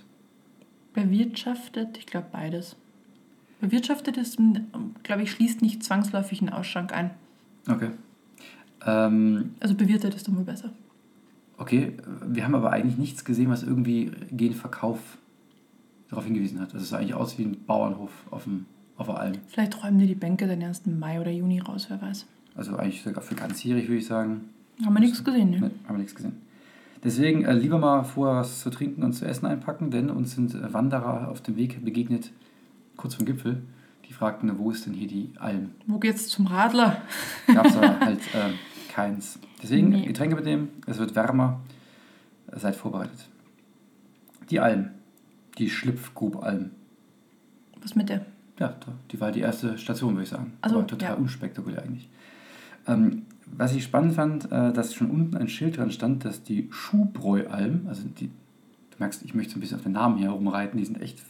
Bewirtschaftet, 0.93 1.97
ich 1.97 2.05
glaube 2.05 2.27
beides. 2.31 2.75
Bewirtschaftet 3.61 4.17
ist, 4.17 4.37
glaube 5.03 5.23
ich, 5.23 5.31
schließt 5.31 5.61
nicht 5.61 5.83
zwangsläufig 5.83 6.41
einen 6.41 6.49
Ausschank 6.49 6.93
ein. 6.93 7.11
Okay. 7.69 7.89
Ähm, 8.85 9.55
Also 9.59 9.75
bewirtet 9.75 10.15
ist 10.15 10.27
immer 10.27 10.41
besser. 10.41 10.71
Okay, 11.57 11.93
wir 12.25 12.43
haben 12.43 12.55
aber 12.55 12.71
eigentlich 12.71 12.97
nichts 12.97 13.25
gesehen, 13.25 13.49
was 13.49 13.63
irgendwie 13.63 14.11
gegen 14.31 14.53
Verkauf 14.53 14.99
darauf 16.09 16.25
hingewiesen 16.25 16.59
hat. 16.59 16.73
Das 16.73 16.81
ist 16.81 16.93
eigentlich 16.93 17.13
aus 17.13 17.37
wie 17.37 17.43
ein 17.43 17.65
Bauernhof 17.65 18.11
auf, 18.31 18.43
dem, 18.43 18.65
auf 18.95 19.07
der 19.07 19.19
Alm. 19.19 19.33
Vielleicht 19.47 19.83
räumen 19.83 19.99
die 19.99 20.07
die 20.07 20.15
Bänke 20.15 20.47
dann 20.47 20.61
erst 20.61 20.87
im 20.87 20.99
Mai 20.99 21.19
oder 21.19 21.31
Juni 21.31 21.59
raus, 21.59 21.87
wer 21.89 22.01
weiß. 22.01 22.25
Also 22.55 22.75
eigentlich 22.77 23.01
sogar 23.01 23.21
für 23.21 23.35
ganzjährig, 23.35 23.87
würde 23.87 23.99
ich 23.99 24.07
sagen. 24.07 24.49
Haben 24.83 24.93
wir 24.93 24.99
nichts 24.99 25.23
gesehen, 25.23 25.51
ne? 25.51 25.71
Haben 25.85 25.95
wir 25.95 25.97
nichts 25.97 26.15
gesehen. 26.15 26.41
Deswegen 27.03 27.45
äh, 27.45 27.53
lieber 27.53 27.77
mal 27.77 28.03
vorher 28.03 28.39
was 28.39 28.61
zu 28.61 28.69
trinken 28.69 29.03
und 29.03 29.13
zu 29.13 29.25
essen 29.25 29.45
einpacken, 29.45 29.91
denn 29.91 30.09
uns 30.09 30.33
sind 30.33 30.55
äh, 30.55 30.73
Wanderer 30.73 31.29
auf 31.29 31.41
dem 31.41 31.55
Weg 31.55 31.83
begegnet, 31.83 32.31
kurz 32.95 33.15
vom 33.15 33.25
Gipfel. 33.25 33.61
Die 34.07 34.13
fragten, 34.13 34.57
wo 34.57 34.71
ist 34.71 34.85
denn 34.85 34.93
hier 34.93 35.07
die 35.07 35.31
Alm? 35.37 35.71
Wo 35.85 35.99
geht's 35.99 36.29
zum 36.29 36.47
Radler? 36.47 37.01
Gab 37.53 37.65
es 37.65 37.75
aber 37.75 37.99
halt 37.99 38.19
äh, 38.33 38.53
keins. 38.97 39.37
Deswegen 39.61 39.89
Nee. 39.89 40.05
Getränke 40.07 40.35
mitnehmen, 40.35 40.69
es 40.87 40.97
wird 40.97 41.15
wärmer, 41.15 41.59
seid 42.51 42.75
vorbereitet. 42.75 43.29
Die 44.49 44.59
Alm, 44.59 44.89
die 45.59 45.69
Schlüpfgrub-Alm. 45.69 46.71
Was 47.83 47.93
mit 47.95 48.09
der? 48.09 48.25
Ja, 48.59 48.73
die 49.11 49.21
war 49.21 49.31
die 49.31 49.41
erste 49.41 49.77
Station, 49.77 50.13
würde 50.15 50.23
ich 50.23 50.29
sagen. 50.29 50.53
Ach 50.61 50.69
so, 50.71 50.77
Aber 50.79 50.87
total 50.87 51.09
ja. 51.11 51.15
unspektakulär 51.15 51.83
eigentlich. 51.83 52.09
Ähm, 52.87 53.23
was 53.45 53.75
ich 53.75 53.83
spannend 53.83 54.13
fand, 54.15 54.45
äh, 54.51 54.73
dass 54.73 54.95
schon 54.95 55.11
unten 55.11 55.37
ein 55.37 55.47
Schild 55.47 55.77
dran 55.77 55.91
stand, 55.91 56.25
dass 56.25 56.41
die 56.41 56.67
Schuhbräu-Alm, 56.71 57.85
also 57.87 58.01
die, 58.19 58.27
du 58.27 58.97
merkst, 58.97 59.21
ich 59.23 59.35
möchte 59.35 59.53
so 59.53 59.57
ein 59.57 59.61
bisschen 59.61 59.77
auf 59.77 59.83
den 59.83 59.91
Namen 59.91 60.17
hier 60.17 60.31
rumreiten, 60.31 60.79
die 60.79 60.85
sind 60.85 60.99
echt 61.01 61.21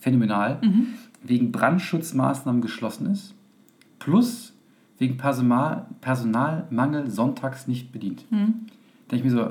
phänomenal, 0.00 0.58
Mhm. 0.62 0.88
wegen 1.22 1.52
Brandschutzmaßnahmen 1.52 2.60
geschlossen 2.62 3.06
ist, 3.12 3.34
plus 4.00 4.54
wegen 5.00 5.16
Personal, 5.16 5.86
Personalmangel 6.00 7.10
sonntags 7.10 7.66
nicht 7.66 7.90
bedient. 7.90 8.30
Mhm. 8.30 8.66
Denke 9.10 9.16
ich 9.16 9.24
mir 9.24 9.30
so, 9.30 9.50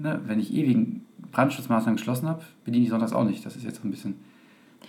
ne, 0.00 0.20
wenn 0.26 0.38
ich 0.38 0.54
eh 0.54 0.68
wegen 0.68 1.04
Brandschutzmaßnahmen 1.32 1.96
geschlossen 1.96 2.28
habe, 2.28 2.42
bediene 2.64 2.84
ich 2.84 2.90
sonntags 2.90 3.12
auch 3.12 3.24
nicht. 3.24 3.44
Das 3.44 3.56
ist 3.56 3.64
jetzt 3.64 3.82
so 3.82 3.88
ein 3.88 3.90
bisschen 3.90 4.14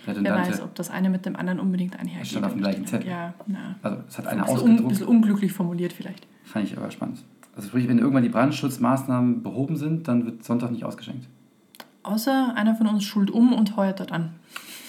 Wer 0.04 0.14
redundante. 0.14 0.50
weiß, 0.52 0.60
ob 0.62 0.74
das 0.76 0.90
eine 0.90 1.08
mit 1.10 1.26
dem 1.26 1.34
anderen 1.34 1.58
unbedingt 1.58 1.98
einhergeht. 1.98 2.28
Stand 2.28 2.44
auf 2.46 2.52
dem 2.52 2.60
gleichen 2.60 2.86
Zettel. 2.86 3.08
Ja, 3.10 3.34
na. 3.46 3.74
Also 3.82 3.98
es 4.06 4.18
hat 4.18 4.26
Ein 4.26 4.32
einer 4.34 4.42
bisschen, 4.42 4.58
un, 4.60 4.64
ausgedruckt. 4.70 4.88
bisschen 4.90 5.06
unglücklich 5.08 5.52
formuliert 5.52 5.92
vielleicht. 5.92 6.26
Fand 6.44 6.66
ich 6.66 6.76
aber 6.76 6.90
spannend. 6.90 7.24
Also 7.56 7.68
sprich, 7.68 7.88
wenn 7.88 7.98
irgendwann 7.98 8.22
die 8.22 8.28
Brandschutzmaßnahmen 8.28 9.42
behoben 9.42 9.76
sind, 9.76 10.06
dann 10.06 10.26
wird 10.26 10.44
Sonntag 10.44 10.70
nicht 10.70 10.84
ausgeschenkt. 10.84 11.26
Außer 12.02 12.52
einer 12.54 12.74
von 12.76 12.86
uns 12.86 13.02
schult 13.02 13.30
um 13.30 13.52
und 13.54 13.76
heuert 13.76 13.98
dort 13.98 14.12
an. 14.12 14.34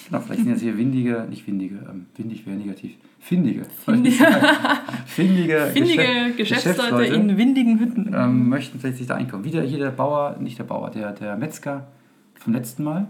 Genau, 0.08 0.22
vielleicht 0.22 0.42
sind 0.42 0.52
jetzt 0.52 0.62
hier 0.62 0.78
windige, 0.78 1.26
nicht 1.30 1.46
windige, 1.48 1.76
ähm, 1.90 2.06
windig 2.16 2.46
wäre 2.46 2.56
negativ, 2.56 2.92
findige. 3.20 3.66
Findige. 3.86 4.16
findige, 5.06 5.68
Findige 5.74 6.34
Geschäft- 6.38 6.64
Geschäftsleute 6.64 7.14
in 7.14 7.38
windigen 7.38 7.80
Hütten. 7.80 8.14
ähm, 8.16 8.48
möchten 8.50 8.80
vielleicht 8.80 8.98
sich 8.98 9.08
da 9.08 9.16
einkaufen. 9.16 9.44
Wieder 9.44 9.62
hier 9.64 9.80
der 9.80 9.92
Bauer, 9.92 10.38
nicht 10.40 10.58
der 10.58 10.64
Bauer, 10.64 10.90
der, 10.92 11.12
der 11.12 11.36
Metzger 11.36 11.88
vom 12.36 12.54
letzten 12.54 12.84
Mal, 12.86 13.08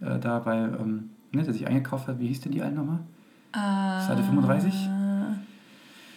äh, 0.00 0.18
da 0.18 0.38
bei, 0.38 0.56
ähm, 0.56 1.10
ne, 1.32 1.42
der 1.42 1.52
sich 1.52 1.66
eingekauft 1.66 2.08
hat, 2.08 2.18
wie 2.20 2.28
hieß 2.28 2.40
denn 2.40 2.52
die 2.52 2.62
eine 2.62 2.74
nochmal? 2.76 3.00
Seite 3.52 4.22
35? 4.22 4.72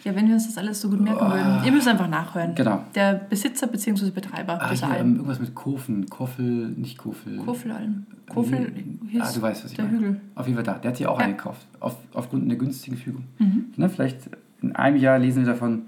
Ja, 0.03 0.13
wenn 0.15 0.27
wir 0.27 0.33
uns 0.33 0.47
das 0.47 0.57
alles 0.57 0.81
so 0.81 0.89
gut 0.89 0.99
merken 0.99 1.19
Oh. 1.25 1.31
würden. 1.31 1.63
Ihr 1.65 1.71
müsst 1.71 1.87
einfach 1.87 2.09
nachhören. 2.09 2.55
Genau. 2.55 2.83
Der 2.93 3.13
Besitzer 3.15 3.67
bzw. 3.67 4.09
Betreiber 4.11 4.61
Ah, 4.61 4.69
dieser 4.69 4.87
hier, 4.87 4.95
Alm. 4.97 5.15
irgendwas 5.15 5.39
mit 5.39 5.55
Kofen, 5.55 6.07
Koffel, 6.09 6.43
nicht 6.69 6.97
Koffel. 6.97 7.37
Kofelalm. 7.37 8.05
Kofel 8.29 8.73
Ah, 9.19 9.31
du 9.33 9.41
weißt, 9.41 9.63
was 9.63 9.71
ich 9.71 9.77
der 9.77 9.85
meine. 9.85 9.97
Hügel. 9.97 10.21
Auf 10.35 10.45
jeden 10.47 10.55
Fall 10.57 10.63
da. 10.65 10.73
Der 10.79 10.89
hat 10.91 10.97
sie 10.97 11.07
auch 11.07 11.19
Ja. 11.19 11.25
eingekauft. 11.25 11.65
Auf, 11.79 11.95
aufgrund 12.13 12.43
einer 12.43 12.55
günstigen 12.55 12.97
Fügung. 12.97 13.23
Mhm. 13.39 13.65
Ne, 13.77 13.87
vielleicht 13.89 14.29
in 14.61 14.75
einem 14.75 14.97
Jahr 14.97 15.19
lesen 15.19 15.45
wir 15.45 15.51
davon, 15.53 15.83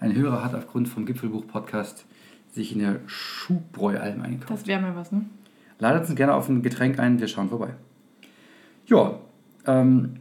ein 0.00 0.14
Hörer 0.14 0.44
hat 0.44 0.54
aufgrund 0.54 0.88
vom 0.88 1.04
Gipfelbuch-Podcast 1.06 2.06
sich 2.52 2.72
in 2.72 2.78
der 2.78 3.00
Schuhbräualm 3.06 4.22
eingekauft. 4.22 4.50
Das 4.62 4.66
wäre 4.66 4.80
mal 4.80 4.94
was, 4.96 5.12
ne? 5.12 5.22
Ladet 5.78 6.06
uns 6.08 6.14
gerne 6.16 6.34
auf 6.34 6.48
ein 6.48 6.62
Getränk 6.62 6.98
ein, 6.98 7.20
wir 7.20 7.28
schauen 7.28 7.48
vorbei. 7.50 7.74
Ja, 8.86 9.18
ähm, 9.66 10.14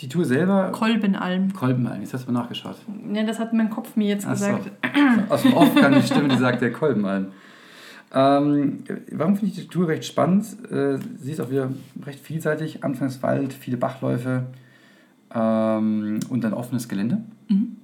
die 0.00 0.08
Tour 0.08 0.24
selber. 0.24 0.70
Kolbenalm. 0.72 1.52
Kolbenalm, 1.52 2.00
jetzt 2.00 2.14
hast 2.14 2.26
du 2.26 2.32
mal 2.32 2.40
nachgeschaut. 2.40 2.76
Ja, 3.12 3.24
das 3.24 3.38
hat 3.38 3.52
mein 3.52 3.70
Kopf 3.70 3.96
mir 3.96 4.08
jetzt 4.08 4.26
Ach 4.26 4.36
so. 4.36 4.46
gesagt. 4.46 4.70
Aus 5.28 5.42
dem 5.42 5.54
Off 5.54 5.74
kann 5.74 5.94
die 5.94 6.02
Stimme, 6.02 6.28
die 6.28 6.36
sagt 6.36 6.62
der 6.62 6.72
Kolbenalm. 6.72 7.28
Ähm, 8.12 8.84
warum 9.12 9.36
finde 9.36 9.52
ich 9.52 9.60
die 9.60 9.68
Tour 9.68 9.88
recht 9.88 10.04
spannend? 10.04 10.46
Äh, 10.70 10.98
sie 11.20 11.32
ist 11.32 11.40
auch 11.40 11.50
wieder 11.50 11.70
recht 12.06 12.20
vielseitig. 12.20 12.82
Anfangs 12.84 13.22
Wald, 13.22 13.52
viele 13.52 13.76
Bachläufe 13.76 14.46
ähm, 15.34 16.20
und 16.28 16.42
dann 16.42 16.54
offenes 16.54 16.88
Gelände. 16.88 17.22
Mhm. 17.48 17.76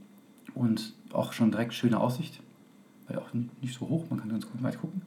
Und 0.55 0.95
auch 1.13 1.33
schon 1.33 1.51
direkt 1.51 1.75
schöne 1.75 2.01
Aussicht. 2.01 2.41
Weil 3.07 3.19
auch 3.19 3.29
nicht 3.61 3.79
so 3.79 3.89
hoch, 3.89 4.07
man 4.09 4.21
kann 4.21 4.31
ganz 4.31 4.51
gut 4.51 4.63
weit 4.63 4.81
gucken. 4.81 5.03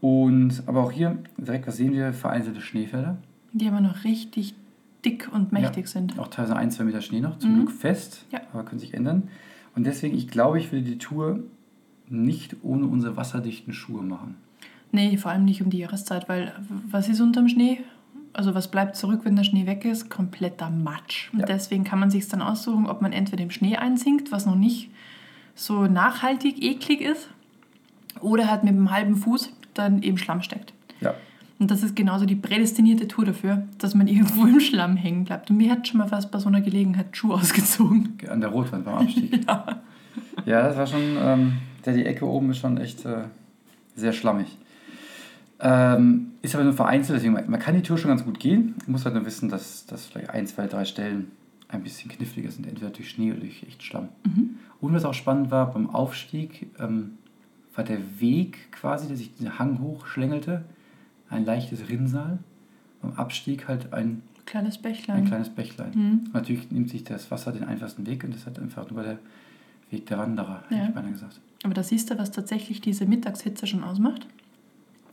Und 0.00 0.62
aber 0.66 0.82
auch 0.82 0.92
hier 0.92 1.18
direkt, 1.38 1.66
was 1.66 1.76
sehen 1.76 1.92
wir? 1.92 2.12
Vereinzelte 2.12 2.60
Schneefelder. 2.60 3.16
Die 3.52 3.68
aber 3.68 3.80
noch 3.80 4.04
richtig 4.04 4.54
dick 5.06 5.30
und 5.32 5.52
mächtig 5.52 5.86
Ja. 5.86 5.90
sind. 5.92 6.18
Auch 6.18 6.28
teilweise 6.28 6.56
ein, 6.56 6.70
zwei 6.70 6.84
Meter 6.84 7.00
Schnee 7.00 7.20
noch, 7.20 7.38
zum 7.38 7.52
Mhm. 7.52 7.56
Glück 7.56 7.70
fest, 7.70 8.26
Ja. 8.32 8.40
aber 8.52 8.64
können 8.64 8.78
sich 8.80 8.92
ändern. 8.92 9.28
Und 9.74 9.84
deswegen, 9.86 10.14
ich 10.16 10.28
glaube, 10.28 10.58
ich 10.58 10.72
will 10.72 10.82
die 10.82 10.98
Tour 10.98 11.40
nicht 12.08 12.56
ohne 12.62 12.86
unsere 12.86 13.16
wasserdichten 13.16 13.72
Schuhe 13.72 14.02
machen. 14.02 14.34
Nee, 14.92 15.16
vor 15.16 15.30
allem 15.30 15.44
nicht 15.44 15.62
um 15.62 15.70
die 15.70 15.78
Jahreszeit, 15.78 16.28
weil 16.28 16.52
was 16.90 17.08
ist 17.08 17.20
unterm 17.20 17.48
Schnee? 17.48 17.80
Also 18.32 18.54
was 18.54 18.70
bleibt 18.70 18.96
zurück, 18.96 19.20
wenn 19.24 19.34
der 19.36 19.44
Schnee 19.44 19.66
weg 19.66 19.84
ist? 19.84 20.10
Kompletter 20.10 20.70
Matsch. 20.70 21.30
Und 21.32 21.40
Ja. 21.40 21.46
deswegen 21.46 21.84
kann 21.84 21.98
man 21.98 22.10
sich 22.10 22.28
dann 22.28 22.42
aussuchen, 22.42 22.86
ob 22.86 23.00
man 23.02 23.12
entweder 23.12 23.42
im 23.42 23.50
Schnee 23.50 23.76
einsinkt, 23.76 24.30
was 24.30 24.44
noch 24.46 24.54
nicht 24.56 24.90
so 25.54 25.86
nachhaltig 25.86 26.62
eklig 26.62 27.00
ist, 27.00 27.30
oder 28.20 28.50
halt 28.50 28.62
mit 28.64 28.74
dem 28.74 28.90
halben 28.90 29.16
Fuß 29.16 29.52
dann 29.74 30.02
im 30.02 30.16
Schlamm 30.18 30.42
steckt. 30.42 30.72
Ja, 31.00 31.14
Und 31.58 31.70
das 31.70 31.82
ist 31.82 31.96
genauso 31.96 32.26
die 32.26 32.36
prädestinierte 32.36 33.08
Tour 33.08 33.24
dafür, 33.24 33.66
dass 33.78 33.94
man 33.94 34.06
irgendwo 34.06 34.44
im 34.46 34.60
Schlamm 34.60 34.96
hängen 34.96 35.24
bleibt. 35.24 35.50
Und 35.50 35.56
mir 35.56 35.70
hat 35.70 35.88
schon 35.88 35.98
mal 35.98 36.08
fast 36.08 36.30
bei 36.30 36.38
so 36.38 36.48
einer 36.48 36.60
Gelegenheit 36.60 37.16
Schuhe 37.16 37.34
ausgezogen. 37.34 38.18
an 38.28 38.40
der 38.40 38.50
Rotwand 38.50 38.84
beim 38.84 38.94
Abstieg. 38.94 39.40
ja. 39.46 40.62
das 40.62 40.76
war 40.76 40.86
schon, 40.86 41.16
ähm, 41.18 41.52
der 41.84 41.94
die 41.94 42.04
Ecke 42.04 42.26
oben 42.26 42.50
ist 42.50 42.58
schon 42.58 42.76
echt 42.78 43.04
äh, 43.04 43.24
sehr 43.94 44.12
schlammig. 44.12 44.58
Ähm, 45.58 46.32
ist 46.42 46.54
aber 46.54 46.64
nur 46.64 46.74
vereinzelt, 46.74 47.16
deswegen 47.16 47.32
man 47.32 47.58
kann 47.58 47.74
die 47.74 47.82
Tour 47.82 47.96
schon 47.96 48.10
ganz 48.10 48.24
gut 48.24 48.38
gehen. 48.38 48.74
Man 48.84 48.92
muss 48.92 49.06
halt 49.06 49.14
nur 49.14 49.24
wissen, 49.24 49.48
dass, 49.48 49.86
dass 49.86 50.06
vielleicht 50.06 50.28
ein, 50.30 50.46
zwei, 50.46 50.66
drei 50.66 50.84
Stellen 50.84 51.30
ein 51.68 51.82
bisschen 51.82 52.10
kniffliger 52.10 52.50
sind, 52.50 52.66
entweder 52.66 52.90
durch 52.90 53.08
Schnee 53.10 53.30
oder 53.30 53.40
durch 53.40 53.62
echt 53.66 53.82
Schlamm. 53.82 54.08
Und 54.80 54.92
was 54.92 55.04
auch 55.04 55.14
spannend 55.14 55.50
war, 55.50 55.72
beim 55.72 55.88
Aufstieg 55.88 56.70
ähm, 56.78 57.18
war 57.74 57.84
der 57.84 58.20
Weg 58.20 58.70
quasi, 58.72 59.08
der 59.08 59.16
sich 59.16 59.34
den 59.34 59.58
Hang 59.58 59.80
hoch 59.80 60.06
schlängelte, 60.06 60.64
ein 61.30 61.44
leichtes 61.44 61.88
Rinnsal. 61.88 62.38
Beim 63.02 63.12
Abstieg 63.12 63.68
halt 63.68 63.92
ein, 63.92 64.22
Kleines 64.46 64.76
ein 64.76 64.82
Bächlein. 64.82 65.24
kleines 65.24 65.50
Bächlein. 65.50 65.90
Mhm. 65.94 66.30
Natürlich 66.32 66.70
nimmt 66.70 66.88
sich 66.90 67.04
das 67.04 67.30
Wasser 67.30 67.52
den 67.52 67.64
einfachsten 67.64 68.06
Weg 68.06 68.24
und 68.24 68.34
das 68.34 68.46
hat 68.46 68.58
einfach 68.58 68.90
nur 68.90 69.02
der 69.02 69.18
Weg 69.90 70.06
der 70.06 70.18
Wanderer, 70.18 70.62
hätte 70.68 70.74
Ja. 70.80 70.88
ich 70.88 70.94
beinahe 70.94 71.12
gesagt. 71.12 71.40
Aber 71.64 71.74
da 71.74 71.82
siehst 71.82 72.10
du, 72.10 72.18
was 72.18 72.30
tatsächlich 72.30 72.80
diese 72.80 73.06
Mittagshitze 73.06 73.66
schon 73.66 73.82
ausmacht. 73.84 74.26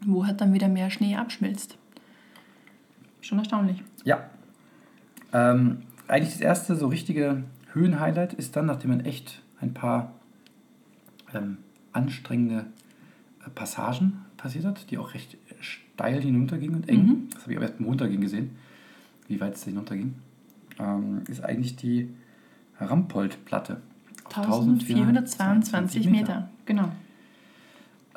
Wo 0.05 0.25
halt 0.25 0.41
dann 0.41 0.53
wieder 0.53 0.67
mehr 0.67 0.89
Schnee 0.89 1.15
abschmilzt. 1.15 1.77
Schon 3.21 3.39
erstaunlich. 3.39 3.81
Ja. 4.03 4.29
Ähm, 5.31 5.77
eigentlich 6.07 6.33
das 6.33 6.41
erste 6.41 6.75
so 6.75 6.87
richtige 6.87 7.43
Höhenhighlight 7.71 8.33
ist 8.33 8.55
dann, 8.55 8.65
nachdem 8.65 8.89
man 8.91 8.99
echt 9.05 9.41
ein 9.61 9.73
paar 9.73 10.13
ähm, 11.33 11.57
anstrengende 11.93 12.65
äh, 13.45 13.49
Passagen 13.49 14.25
passiert 14.37 14.65
hat, 14.65 14.91
die 14.91 14.97
auch 14.97 15.13
recht 15.13 15.37
steil 15.63 16.21
hinuntergingen 16.21 16.75
und 16.75 16.89
eng. 16.89 17.05
Mhm. 17.05 17.27
Das 17.33 17.43
habe 17.43 17.51
ich 17.53 17.57
aber 17.57 17.65
erst 17.67 17.77
beim 17.79 17.87
Runtergehen 17.87 18.21
gesehen, 18.21 18.51
wie 19.27 19.39
weit 19.41 19.55
es 19.55 19.63
hinunterging. 19.63 20.13
Ähm, 20.79 21.21
ist 21.27 21.43
eigentlich 21.43 21.75
die 21.75 22.09
Rampoldplatte. 22.79 23.81
auf 24.25 24.35
1422 24.37 26.09
Meter. 26.09 26.49
Genau. 26.65 26.89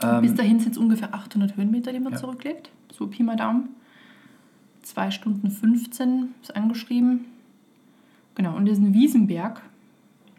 Ähm, 0.03 0.23
Bis 0.23 0.35
dahin 0.35 0.61
sind 0.61 0.73
es 0.73 0.79
ungefähr 0.79 1.15
800 1.15 1.57
Höhenmeter, 1.57 1.93
die 1.93 2.01
man 2.01 2.13
Ja. 2.13 2.19
zurücklegt. 2.19 2.71
So 2.93 3.07
Pi 3.07 3.23
mal 3.23 3.37
Daumen. 3.37 3.71
2 4.83 5.11
Stunden 5.11 5.51
15 5.51 6.29
ist 6.43 6.55
angeschrieben. 6.55 7.25
Genau, 8.35 8.55
und 8.57 8.67
diesen 8.67 8.93
Wiesenberg, 8.95 9.63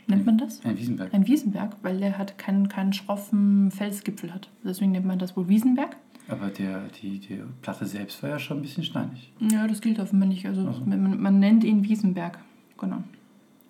nennt 0.07 0.25
man 0.25 0.37
das? 0.37 0.63
ein 0.63 0.77
Wiesenberg. 0.77 1.13
Ein 1.13 1.27
Wiesenberg, 1.27 1.75
weil 1.81 1.99
der 1.99 2.17
hat 2.17 2.37
keinen, 2.37 2.69
keinen 2.69 2.93
schroffen 2.93 3.71
Felsgipfel 3.71 4.33
hat. 4.33 4.49
Deswegen 4.63 4.91
nennt 4.91 5.05
man 5.05 5.19
das 5.19 5.35
wohl 5.35 5.47
Wiesenberg. 5.49 5.97
Aber 6.29 6.48
der, 6.48 6.88
die, 7.01 7.19
die 7.19 7.41
Platte 7.62 7.86
selbst 7.86 8.22
war 8.22 8.31
ja 8.31 8.39
schon 8.39 8.57
ein 8.57 8.62
bisschen 8.62 8.84
steinig. 8.84 9.31
Ja, 9.39 9.67
das 9.67 9.81
gilt 9.81 10.00
offenbar 10.00 10.27
nicht. 10.27 10.46
Also 10.46 10.67
Ach 10.69 10.75
so. 10.75 10.86
man, 10.86 11.22
man 11.22 11.39
nennt 11.39 11.63
ihn 11.63 11.84
Wiesenberg. 11.84 12.39
Genau. 12.77 13.03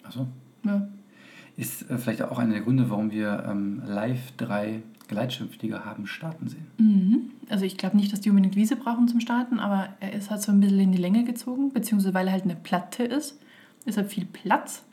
Achso. 0.03 0.27
Ja. 0.63 0.87
Ist 1.55 1.89
äh, 1.89 1.97
vielleicht 1.97 2.21
auch 2.21 2.39
einer 2.39 2.53
der 2.53 2.61
Gründe, 2.61 2.89
warum 2.89 3.11
wir 3.11 3.45
ähm, 3.47 3.81
live 3.85 4.31
drei 4.37 4.81
Gleitschirmflieger 5.07 5.85
haben 5.85 6.05
starten 6.05 6.47
sehen. 6.47 6.67
Mhm. 6.77 7.31
Also 7.49 7.65
ich 7.65 7.77
glaube 7.77 7.95
nicht, 7.95 8.11
dass 8.11 8.21
die 8.21 8.29
unbedingt 8.29 8.55
Wiese 8.55 8.75
brauchen 8.75 9.07
zum 9.07 9.19
Starten, 9.19 9.59
aber 9.59 9.89
er 9.99 10.13
ist 10.13 10.29
halt 10.29 10.41
so 10.41 10.51
ein 10.51 10.59
bisschen 10.59 10.79
in 10.79 10.91
die 10.91 10.97
Länge 10.97 11.23
gezogen, 11.23 11.71
beziehungsweise 11.71 12.13
weil 12.13 12.27
er 12.27 12.33
halt 12.33 12.43
eine 12.43 12.55
Platte 12.55 13.03
ist, 13.03 13.39
ist 13.85 13.97
halt 13.97 14.11
viel 14.11 14.25
Platz. 14.25 14.83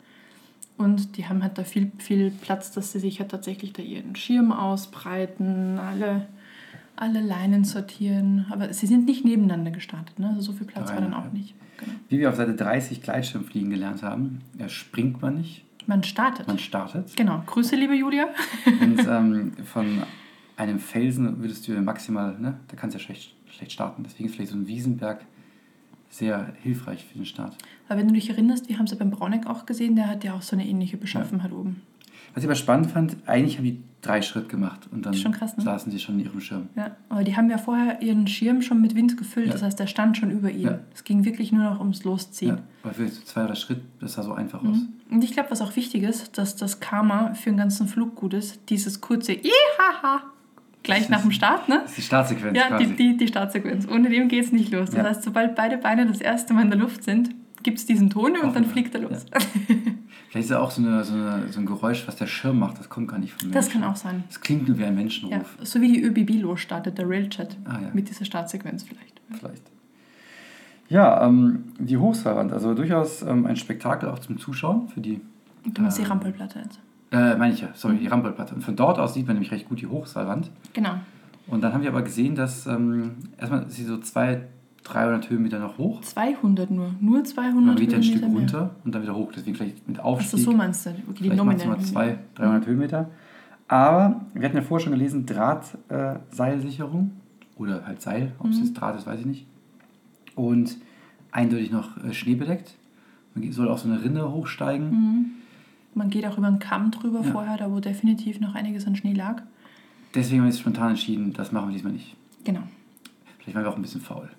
Und 0.77 1.17
die 1.17 1.27
haben 1.27 1.41
halt 1.41 1.57
da 1.57 1.63
viel, 1.63 1.91
viel 1.99 2.31
Platz, 2.31 2.71
dass 2.71 2.91
sie 2.91 2.99
sich 2.99 3.19
halt 3.19 3.31
tatsächlich 3.31 3.73
da 3.73 3.81
ihren 3.81 4.15
Schirm 4.15 4.51
ausbreiten, 4.51 5.79
alle, 5.79 6.27
alle 6.97 7.21
Leinen 7.21 7.63
sortieren. 7.63 8.45
Aber 8.49 8.73
sie 8.73 8.87
sind 8.87 9.05
nicht 9.05 9.25
nebeneinander 9.25 9.71
gestartet, 9.71 10.17
ne? 10.19 10.29
Also 10.29 10.51
so 10.51 10.53
viel 10.53 10.67
Platz 10.67 10.89
war 10.89 10.95
dann 10.95 11.13
auch 11.13 11.21
Dreieinhalb. 11.23 11.33
nicht. 11.33 11.53
Genau. 11.77 11.91
Wie 12.09 12.19
wir 12.19 12.29
auf 12.29 12.35
Seite 12.35 12.53
30 12.55 13.01
Gleitschirmfliegen 13.01 13.69
gelernt 13.69 14.01
haben, 14.03 14.39
äh, 14.57 14.69
springt 14.69 15.21
man 15.21 15.35
nicht, 15.35 15.65
Man 15.87 16.03
startet. 16.03 16.47
man 16.47 16.57
startet. 16.59 17.15
Genau. 17.17 17.43
Grüße, 17.45 17.75
liebe 17.75 17.95
Julia. 17.95 18.27
Und 18.81 18.99
ähm, 19.07 19.51
von 19.65 20.03
einem 20.57 20.79
Felsen 20.79 21.39
würdest 21.41 21.67
du 21.67 21.73
maximal, 21.81 22.37
ne, 22.39 22.57
da 22.69 22.75
kannst 22.77 22.95
du 22.95 22.99
ja 22.99 23.03
schlecht, 23.05 23.35
schlecht 23.49 23.73
starten. 23.73 24.03
Deswegen 24.03 24.29
ist 24.29 24.35
vielleicht 24.35 24.51
so 24.51 24.57
ein 24.57 24.67
Wiesenberg 24.67 25.25
sehr 26.09 26.53
hilfreich 26.63 27.03
für 27.05 27.15
den 27.17 27.25
Start. 27.25 27.57
Aber 27.89 27.99
wenn 27.99 28.07
du 28.07 28.13
dich 28.13 28.29
erinnerst, 28.29 28.69
wir 28.69 28.77
haben 28.77 28.85
es 28.85 28.91
ja 28.91 28.97
beim 28.97 29.11
Brauneck 29.11 29.47
auch 29.47 29.65
gesehen, 29.65 29.95
der 29.97 30.07
hat 30.07 30.23
ja 30.23 30.33
auch 30.33 30.41
so 30.41 30.55
eine 30.55 30.65
ähnliche 30.65 30.95
Beschaffenheit 30.95 31.51
oben. 31.51 31.81
Was 32.35 32.43
ich 32.43 32.47
aber 32.47 32.55
spannend 32.55 32.91
fand, 32.91 33.15
eigentlich 33.25 33.57
haben 33.57 33.63
die 33.63 33.81
drei 34.01 34.21
Schritt 34.21 34.49
gemacht 34.49 34.87
und 34.91 35.03
dann 35.05 35.13
krass, 35.31 35.57
ne? 35.57 35.63
saßen 35.63 35.91
sie 35.91 35.97
schon 35.99 36.19
in 36.19 36.25
ihrem 36.25 36.39
Schirm. 36.41 36.67
Ja, 36.75 36.91
aber 37.09 37.23
die 37.23 37.35
haben 37.35 37.49
ja 37.49 37.57
vorher 37.57 38.01
ihren 38.03 38.27
Schirm 38.27 38.61
schon 38.61 38.79
mit 38.81 38.93
Wind 38.93 39.17
gefüllt, 39.17 39.47
Ja. 39.47 39.53
das 39.53 39.63
heißt, 39.63 39.79
der 39.79 39.87
stand 39.87 40.17
schon 40.17 40.29
über 40.29 40.51
ihnen. 40.51 40.61
Ja. 40.65 40.79
Es 40.93 41.03
ging 41.05 41.25
wirklich 41.25 41.51
nur 41.51 41.63
noch 41.63 41.79
ums 41.79 42.03
Losziehen. 42.03 42.57
Ja, 42.57 42.63
aber 42.83 42.93
für 42.93 43.09
zwei, 43.09 43.47
drei 43.47 43.55
Schritt, 43.55 43.81
das 43.99 44.13
sah 44.13 44.21
so 44.23 44.33
einfach 44.33 44.59
aus. 44.61 44.77
Mhm. 44.77 44.89
Und 45.09 45.23
ich 45.23 45.31
glaube, 45.31 45.49
was 45.49 45.61
auch 45.61 45.75
wichtig 45.75 46.03
ist, 46.03 46.37
dass 46.37 46.55
das 46.55 46.79
Karma 46.81 47.33
für 47.33 47.49
den 47.49 47.57
ganzen 47.57 47.87
Flug 47.87 48.15
gut 48.15 48.33
ist, 48.35 48.59
dieses 48.69 49.01
kurze 49.01 49.31
Ihaha 49.33 50.21
gleich 50.83 51.09
nach 51.09 51.21
dem 51.21 51.31
Start, 51.31 51.67
ne? 51.67 51.79
Das 51.81 51.91
ist 51.91 51.97
die 51.97 52.01
Startsequenz 52.03 52.55
Ja, 52.55 52.67
quasi. 52.67 52.85
die, 52.87 52.95
die, 52.95 53.17
die 53.17 53.27
Startsequenz. 53.27 53.87
Ohne 53.87 54.09
dem 54.09 54.27
geht 54.27 54.43
es 54.45 54.51
nicht 54.51 54.71
los. 54.71 54.89
Das 54.91 54.97
Ja. 54.97 55.03
heißt, 55.05 55.23
sobald 55.23 55.55
beide 55.55 55.77
Beine 55.77 56.05
das 56.05 56.21
erste 56.21 56.53
Mal 56.53 56.61
in 56.63 56.69
der 56.69 56.79
Luft 56.79 57.03
sind, 57.03 57.31
gibt 57.63 57.79
es 57.79 57.87
diesen 57.87 58.11
Ton 58.11 58.33
und 58.33 58.35
dann 58.35 58.49
Offenbar. 58.49 58.71
fliegt 58.71 58.93
er 58.93 59.01
los. 59.01 59.25
Vielleicht 60.35 60.47
ist 60.47 60.51
ja 60.51 60.59
auch 60.59 60.69
so, 60.71 60.81
eine, 60.81 61.01
so, 61.05 61.13
eine, 61.13 61.47
so 61.49 61.61
ein 61.61 61.65
Geräusch, 61.65 62.05
was 62.07 62.17
der 62.17 62.27
Schirm 62.27 62.59
macht. 62.59 62.77
Das 62.77 62.89
kommt 62.89 63.07
gar 63.07 63.19
nicht 63.19 63.31
von 63.31 63.51
Das 63.53 63.67
Menschen. 63.67 63.81
kann 63.81 63.89
auch 63.89 63.95
sein. 63.95 64.25
Das 64.27 64.41
klingt 64.41 64.67
nur 64.67 64.77
wie 64.77 64.83
ein 64.83 64.89
Ja, 64.93 64.95
Menschenruf. 65.01 65.55
so 65.63 65.79
wie 65.79 65.93
die 65.93 66.01
ÖBB 66.03 66.41
losstartet, 66.41 66.97
der 66.97 67.07
Railchat. 67.09 67.55
Ah, 67.63 67.79
ja. 67.81 67.89
Mit 67.93 68.09
dieser 68.09 68.25
Startsequenz 68.25 68.83
vielleicht. 68.83 69.21
Vielleicht. 69.39 69.63
Ja, 70.89 71.25
ähm, 71.25 71.63
die 71.79 71.95
Hochseilwand. 71.95 72.51
Also 72.51 72.73
durchaus 72.73 73.21
ähm, 73.21 73.45
ein 73.45 73.55
Spektakel 73.55 74.09
auch 74.09 74.19
zum 74.19 74.37
Zuschauen 74.37 74.89
für 74.89 74.99
die, 74.99 75.21
du 75.65 75.81
meinst 75.81 75.97
die 75.97 76.01
Ähm. 76.03 76.09
Rampelplatte 76.09 76.59
jetzt. 76.59 76.79
äh, 77.11 77.37
meine 77.37 77.53
ich 77.53 77.61
ja, 77.61 77.69
sorry, 77.73 77.97
die 77.97 78.07
Rampelplatte. 78.07 78.55
Und 78.55 78.61
von 78.61 78.75
dort 78.75 78.99
aus 78.99 79.13
sieht 79.13 79.27
man 79.27 79.37
nämlich 79.37 79.51
recht 79.53 79.69
gut 79.69 79.79
die 79.79 79.87
Hochseilwand. 79.87 80.51
Genau. 80.73 80.95
Und 81.47 81.61
dann 81.63 81.71
haben 81.73 81.81
wir 81.81 81.89
aber 81.91 82.01
gesehen, 82.01 82.35
dass 82.35 82.67
ähm, 82.67 83.11
erstmal 83.37 83.69
sie 83.69 83.85
so 83.85 83.97
200, 83.99 84.43
300 84.85 85.29
Höhenmeter 85.29 85.59
noch 85.59 85.77
hoch. 85.77 86.01
200 86.01 86.71
nur. 86.71 86.91
Nur 87.01 87.23
200 87.23 87.57
Und 87.57 87.65
dann 87.67 87.75
geht 87.75 87.93
ein 87.93 88.01
Stück 88.03 88.21
Höhenmeter 88.21 88.31
mehr. 88.53 88.61
runter 88.61 88.75
und 88.85 88.95
dann 88.95 89.01
wieder 89.01 89.15
hoch. 89.15 89.31
Deswegen 89.35 89.55
vielleicht 89.57 89.87
mit 89.87 89.99
Achso, 89.99 90.07
Aufstieg. 90.09 90.39
so 90.39 90.51
meinst 90.53 90.85
du. 90.85 90.91
Okay, 91.09 91.23
die 91.23 91.29
nominellen. 91.29 91.79
200, 91.79 92.19
300 92.35 92.65
Höhenmeter. 92.67 93.09
Aber 93.67 94.21
wir 94.33 94.43
hatten 94.47 94.55
ja 94.57 94.61
vorher 94.63 94.83
schon 94.85 94.93
gelesen, 94.93 95.25
Drahtseilsicherung 95.25 97.11
äh, 97.57 97.59
oder 97.59 97.85
halt 97.85 98.01
Seil, 98.01 98.31
ob 98.39 98.49
es 98.51 98.57
Mhm. 98.57 98.63
jetzt 98.63 98.73
Draht 98.75 98.95
ist, 98.97 99.07
weiß 99.07 99.19
ich 99.21 99.25
nicht. 99.25 99.47
Und 100.35 100.77
eindeutig 101.31 101.71
noch 101.71 101.97
äh, 102.03 102.13
schneebedeckt. 102.13 102.75
Man 103.33 103.51
soll 103.51 103.67
auch 103.69 103.77
so 103.77 103.89
eine 103.89 104.03
Rinne 104.03 104.31
hochsteigen. 104.31 104.89
Mhm. 104.91 105.25
Man 105.93 106.09
geht 106.09 106.25
auch 106.27 106.37
über 106.37 106.47
einen 106.47 106.59
Kamm 106.59 106.91
drüber 106.91 107.21
Ja. 107.23 107.31
vorher, 107.31 107.57
da 107.57 107.71
wo 107.71 107.79
definitiv 107.79 108.39
noch 108.39 108.53
einiges 108.53 108.85
an 108.85 108.95
Schnee 108.95 109.13
lag. 109.13 109.41
Deswegen 110.13 110.39
haben 110.41 110.45
wir 110.47 110.51
jetzt 110.51 110.59
spontan 110.61 110.89
entschieden, 110.91 111.33
das 111.33 111.51
machen 111.51 111.69
wir 111.69 111.73
diesmal 111.73 111.93
nicht. 111.93 112.15
Genau. 112.43 112.61
Vielleicht 113.39 113.55
waren 113.55 113.63
wir 113.65 113.71
auch 113.71 113.75
ein 113.75 113.81
bisschen 113.81 114.01
faul. 114.01 114.29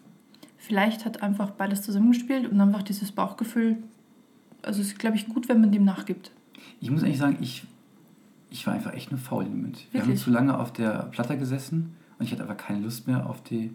Vielleicht 0.66 1.04
hat 1.04 1.22
einfach 1.22 1.50
beides 1.50 1.82
zusammengespielt 1.82 2.50
und 2.50 2.60
einfach 2.60 2.82
dieses 2.82 3.12
Bauchgefühl. 3.12 3.76
Also 4.62 4.80
es 4.80 4.88
ist, 4.88 4.98
glaube 4.98 5.16
ich, 5.16 5.28
gut, 5.28 5.48
wenn 5.48 5.60
man 5.60 5.70
dem 5.70 5.84
nachgibt. 5.84 6.32
Ich 6.80 6.90
muss 6.90 7.04
eigentlich 7.04 7.18
sagen, 7.18 7.38
ich 7.40 7.64
Ich 8.50 8.66
war 8.66 8.74
einfach 8.74 8.92
echt 8.94 9.10
nur 9.12 9.20
faul 9.20 9.44
im 9.44 9.56
Moment. 9.56 9.86
Wir 9.92 10.00
haben 10.00 10.08
Wirklich? 10.08 10.24
zu 10.24 10.30
lange 10.30 10.58
auf 10.58 10.72
der 10.72 11.08
Platte 11.12 11.38
gesessen 11.38 11.94
und 12.18 12.26
ich 12.26 12.32
hatte 12.32 12.42
einfach 12.42 12.56
keine 12.56 12.80
Lust 12.80 13.06
mehr 13.06 13.28
auf 13.28 13.42
die, 13.42 13.70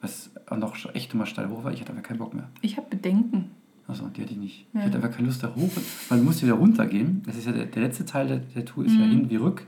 was 0.00 0.30
auch 0.48 0.56
noch 0.56 0.74
echt 0.94 1.14
immer 1.14 1.26
steil 1.26 1.48
hoch 1.48 1.62
war. 1.64 1.72
Ich 1.72 1.80
hatte 1.80 1.90
einfach 1.92 2.02
keinen 2.02 2.18
Bock 2.18 2.34
mehr. 2.34 2.48
Ich 2.60 2.76
habe 2.76 2.88
Bedenken. 2.90 3.50
Also, 3.86 4.08
die 4.08 4.22
hatte 4.22 4.32
ich 4.32 4.38
nicht. 4.38 4.66
Ja. 4.72 4.80
Ich 4.80 4.86
hatte 4.86 4.96
einfach 4.96 5.10
keine 5.10 5.28
Lust 5.28 5.42
da 5.42 5.54
hoch, 5.54 5.70
weil 6.08 6.18
du 6.18 6.24
musst 6.24 6.42
wieder 6.42 6.54
runtergehen. 6.54 7.22
Das 7.26 7.36
ist 7.36 7.46
ja 7.46 7.52
der, 7.52 7.66
der 7.66 7.82
letzte 7.82 8.04
Teil 8.04 8.26
der, 8.26 8.38
der 8.38 8.64
Tour, 8.64 8.84
ist 8.86 8.94
ja 8.94 9.04
hin 9.04 9.28
wie 9.28 9.36
rück. 9.36 9.66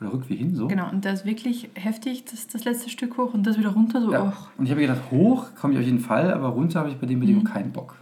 Oder 0.00 0.12
rück 0.12 0.28
wie 0.28 0.36
hin, 0.36 0.54
so. 0.54 0.64
Mhm. 0.64 0.68
Genau, 0.68 0.90
und 0.90 1.04
das 1.04 1.20
ist 1.20 1.26
wirklich 1.26 1.70
heftig, 1.74 2.24
das, 2.24 2.46
das 2.48 2.64
letzte 2.64 2.90
Stück 2.90 3.16
hoch 3.16 3.32
und 3.32 3.46
das 3.46 3.58
wieder 3.58 3.70
runter, 3.70 4.00
so, 4.02 4.12
Ja. 4.12 4.22
och. 4.28 4.50
Und 4.58 4.64
ich 4.64 4.70
habe 4.70 4.80
gedacht, 4.80 5.00
hoch 5.10 5.54
komme 5.54 5.74
ich 5.74 5.80
auf 5.80 5.84
jeden 5.86 6.00
Fall, 6.00 6.32
aber 6.32 6.48
runter 6.48 6.80
habe 6.80 6.88
ich 6.90 6.96
bei 6.96 7.06
den 7.06 7.18
Mhm. 7.18 7.20
Bedingungen 7.20 7.44
keinen 7.46 7.72
Bock. 7.72 7.96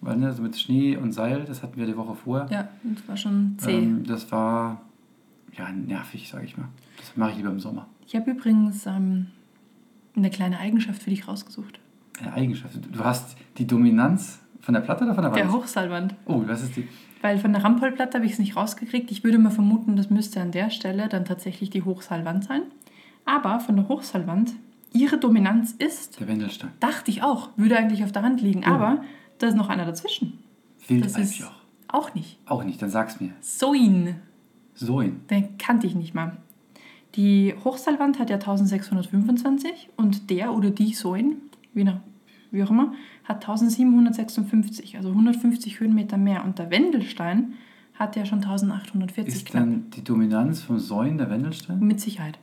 Weil 0.00 0.16
ne, 0.16 0.32
so 0.32 0.42
mit 0.42 0.56
Schnee 0.58 0.96
und 0.96 1.12
Seil, 1.12 1.44
das 1.46 1.62
hatten 1.62 1.76
wir 1.78 1.86
die 1.86 1.96
Woche 1.96 2.14
vorher. 2.14 2.46
Ja, 2.50 2.68
das 2.82 3.08
war 3.08 3.16
schon 3.16 3.54
zäh. 3.58 3.72
Ähm, 3.78 4.04
das 4.06 4.30
war 4.30 4.82
ja 5.56 5.70
nervig, 5.70 6.28
sage 6.28 6.44
ich 6.44 6.56
mal. 6.56 6.68
Das 6.98 7.16
mache 7.16 7.30
ich 7.30 7.36
lieber 7.38 7.50
im 7.50 7.60
Sommer. 7.60 7.86
Ich 8.06 8.14
habe 8.14 8.30
übrigens 8.30 8.86
ähm, 8.86 9.26
eine 10.14 10.30
kleine 10.30 10.58
Eigenschaft 10.58 11.02
für 11.02 11.10
dich 11.10 11.26
rausgesucht. 11.26 11.80
Eine 12.20 12.32
Eigenschaft. 12.34 12.74
Du 12.92 13.04
hast 13.04 13.36
die 13.58 13.66
Dominanz 13.66 14.38
von 14.60 14.74
der 14.74 14.80
Platte 14.80 15.04
oder 15.04 15.14
von 15.14 15.22
der 15.22 15.32
Wand? 15.32 15.42
Der 15.42 15.52
Hochseilwand. 15.52 16.14
Oh, 16.26 16.42
was 16.46 16.62
ist 16.62 16.76
die? 16.76 16.86
Weil 17.22 17.38
von 17.38 17.52
der 17.52 17.64
Rampolplatte 17.64 18.18
habe 18.18 18.26
ich 18.26 18.32
es 18.32 18.38
nicht 18.38 18.56
rausgekriegt. 18.56 19.10
Ich 19.10 19.24
würde 19.24 19.38
mal 19.38 19.50
vermuten, 19.50 19.96
das 19.96 20.10
müsste 20.10 20.40
an 20.40 20.52
der 20.52 20.70
Stelle 20.70 21.08
dann 21.08 21.24
tatsächlich 21.24 21.70
die 21.70 21.82
Hochseilwand 21.82 22.44
sein. 22.44 22.62
Aber 23.24 23.58
von 23.60 23.74
der 23.76 23.88
Hochseilwand, 23.88 24.52
ihre 24.92 25.18
Dominanz 25.18 25.72
ist, 25.72 26.20
Der 26.20 26.28
Wendelstein. 26.28 26.70
dachte 26.80 27.10
ich 27.10 27.22
auch, 27.22 27.50
würde 27.56 27.76
eigentlich 27.78 28.04
auf 28.04 28.12
der 28.12 28.22
Hand 28.22 28.40
liegen. 28.40 28.62
Oh. 28.64 28.70
Aber 28.70 29.02
da 29.38 29.46
ist 29.48 29.56
noch 29.56 29.68
einer 29.68 29.84
dazwischen. 29.86 30.38
Wildalpjoch. 30.86 31.50
auch 31.88 32.14
nicht. 32.14 32.38
Auch 32.46 32.62
nicht, 32.62 32.80
dann 32.80 32.90
sag's 32.90 33.20
mir. 33.20 33.32
Soin. 33.40 34.16
Soin. 34.74 35.20
Den 35.30 35.58
kannte 35.58 35.86
ich 35.86 35.94
nicht 35.94 36.14
mal. 36.14 36.36
Die 37.16 37.54
Hochseilwand 37.64 38.18
hat 38.18 38.28
ja 38.30 38.36
1625 38.36 39.88
und 39.96 40.28
der 40.30 40.52
oder 40.54 40.70
die 40.70 40.92
Soin, 40.94 41.36
wie, 41.74 41.84
na- 41.84 42.02
wie 42.56 42.64
auch 42.64 42.70
immer, 42.70 42.92
hat 43.24 43.36
1756, 43.48 44.96
also 44.96 45.10
150 45.10 45.80
Höhenmeter 45.80 46.16
mehr. 46.16 46.44
Und 46.44 46.58
der 46.58 46.70
Wendelstein 46.70 47.54
hat 47.94 48.16
ja 48.16 48.24
schon 48.24 48.38
1840 48.38 49.34
Ist 49.34 49.46
knapp. 49.46 49.64
dann 49.64 49.90
die 49.90 50.02
Dominanz 50.04 50.62
vom 50.62 50.78
Säuen 50.78 51.18
der 51.18 51.30
Wendelstein? 51.30 51.78
Mit 51.80 52.00
Sicherheit. 52.00 52.38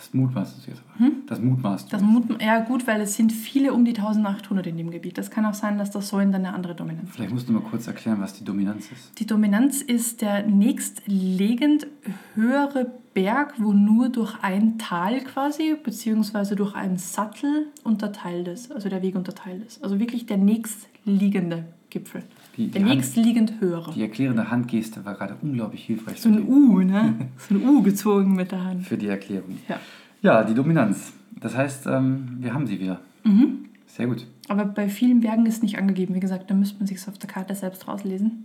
Das 0.00 0.14
mutmaßt 0.14 0.66
du 0.66 0.70
jetzt 0.70 0.82
aber. 0.98 1.10
Das 1.26 1.40
mutmaßt 1.40 1.86
du. 1.86 1.90
Das 1.90 2.00
Mut, 2.00 2.42
ja 2.42 2.60
gut, 2.60 2.86
weil 2.86 3.02
es 3.02 3.16
sind 3.16 3.32
viele 3.32 3.74
um 3.74 3.84
die 3.84 3.90
1800 3.90 4.66
in 4.66 4.78
dem 4.78 4.90
Gebiet. 4.90 5.18
Das 5.18 5.30
kann 5.30 5.44
auch 5.44 5.52
sein, 5.52 5.76
dass 5.76 5.90
das 5.90 6.08
Säulen 6.08 6.32
dann 6.32 6.46
eine 6.46 6.54
andere 6.54 6.74
Dominanz 6.74 7.08
hat. 7.08 7.16
Vielleicht 7.16 7.32
musst 7.34 7.50
du 7.50 7.52
mal 7.52 7.60
kurz 7.60 7.86
erklären, 7.86 8.18
was 8.18 8.32
die 8.32 8.42
Dominanz 8.42 8.90
ist. 8.90 9.20
Die 9.20 9.26
Dominanz 9.26 9.82
ist 9.82 10.22
der 10.22 10.46
nächstlegend 10.46 11.86
höhere 12.34 12.90
Berg, 13.12 13.54
wo 13.58 13.74
nur 13.74 14.08
durch 14.08 14.42
ein 14.42 14.78
Tal 14.78 15.20
quasi, 15.20 15.76
beziehungsweise 15.84 16.56
durch 16.56 16.74
einen 16.74 16.96
Sattel 16.96 17.66
unterteilt 17.84 18.48
ist, 18.48 18.72
also 18.72 18.88
der 18.88 19.02
Weg 19.02 19.16
unterteilt 19.16 19.66
ist. 19.66 19.84
Also 19.84 20.00
wirklich 20.00 20.24
der 20.24 20.38
nächstliegende 20.38 21.66
Gipfel. 21.90 22.22
Die- 22.66 22.70
der 22.70 22.82
die 22.82 22.88
Hand- 22.88 22.96
nächstliegend 22.96 23.54
höhere. 23.60 23.92
Die 23.92 24.02
erklärende 24.02 24.50
Handgeste 24.50 25.04
war 25.04 25.14
gerade 25.14 25.36
unglaublich 25.40 25.84
hilfreich 25.84 26.20
So 26.20 26.28
ein 26.28 26.46
U, 26.46 26.80
ne? 26.80 27.14
So 27.38 27.54
ein 27.54 27.66
U 27.68 27.82
gezogen 27.82 28.34
mit 28.34 28.52
der 28.52 28.64
Hand. 28.64 28.86
für 28.86 28.96
die 28.98 29.06
Erklärung. 29.08 29.56
Ja. 29.68 29.78
Ja, 30.22 30.44
die 30.44 30.54
Dominanz. 30.54 31.12
Das 31.40 31.56
heißt, 31.56 31.86
ähm, 31.86 32.36
wir 32.40 32.52
haben 32.52 32.66
sie 32.66 32.78
wieder. 32.78 33.00
Mhm. 33.24 33.64
Sehr 33.86 34.06
gut. 34.06 34.26
Aber 34.48 34.64
bei 34.66 34.88
vielen 34.88 35.20
Bergen 35.20 35.46
ist 35.46 35.62
nicht 35.62 35.78
angegeben. 35.78 36.14
Wie 36.14 36.20
gesagt, 36.20 36.50
da 36.50 36.54
müsste 36.54 36.78
man 36.78 36.86
sich 36.86 36.98
auf 37.08 37.16
der 37.18 37.28
Karte 37.30 37.54
selbst 37.54 37.88
rauslesen. 37.88 38.44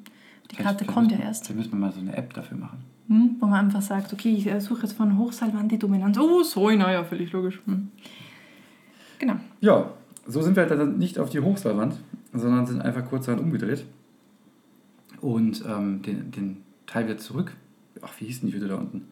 Die 0.51 0.55
Vielleicht- 0.55 0.63
Karte 0.63 0.83
vielleicht 0.85 0.93
kommt 0.95 1.11
ja 1.11 1.17
müssen- 1.17 1.27
erst. 1.27 1.45
Vielleicht 1.47 1.57
müssen 1.57 1.71
wir 1.73 1.79
mal 1.87 1.91
so 1.91 1.99
eine 1.99 2.15
App 2.15 2.33
dafür 2.33 2.57
machen. 2.57 2.77
Hm, 3.09 3.35
wo 3.39 3.45
man 3.47 3.65
einfach 3.65 3.81
sagt, 3.81 4.13
okay, 4.13 4.29
ich 4.33 4.47
äh, 4.47 4.59
suche 4.61 4.83
jetzt 4.83 4.93
von 4.93 5.17
Hochseilwand 5.17 5.71
die 5.71 5.77
Dominanz. 5.77 6.17
Oh, 6.17 6.41
so, 6.43 6.69
naja, 6.71 7.03
völlig 7.03 7.31
logisch. 7.33 7.61
Hm. 7.65 7.89
Genau. 9.19 9.35
Ja, 9.61 9.91
so 10.27 10.41
sind 10.41 10.55
wir 10.55 10.63
halt 10.67 10.79
dann 10.79 10.97
nicht 10.97 11.19
auf 11.19 11.29
die 11.29 11.39
Hochseilwand, 11.39 11.95
sondern 12.33 12.65
sind 12.65 12.81
einfach 12.81 13.05
kurzerhand 13.05 13.41
umgedreht 13.43 13.85
und 15.25 15.63
ähm, 15.67 16.01
den, 16.01 16.31
den 16.31 16.57
Teil 16.85 17.05
wieder 17.05 17.17
zurück. 17.17 17.55
Ach, 18.01 18.13
wie 18.19 18.25
hieß 18.25 18.41
denn 18.41 18.49
die 18.49 18.55
Hütte 18.55 18.67
da 18.67 18.75
unten? 18.75 19.03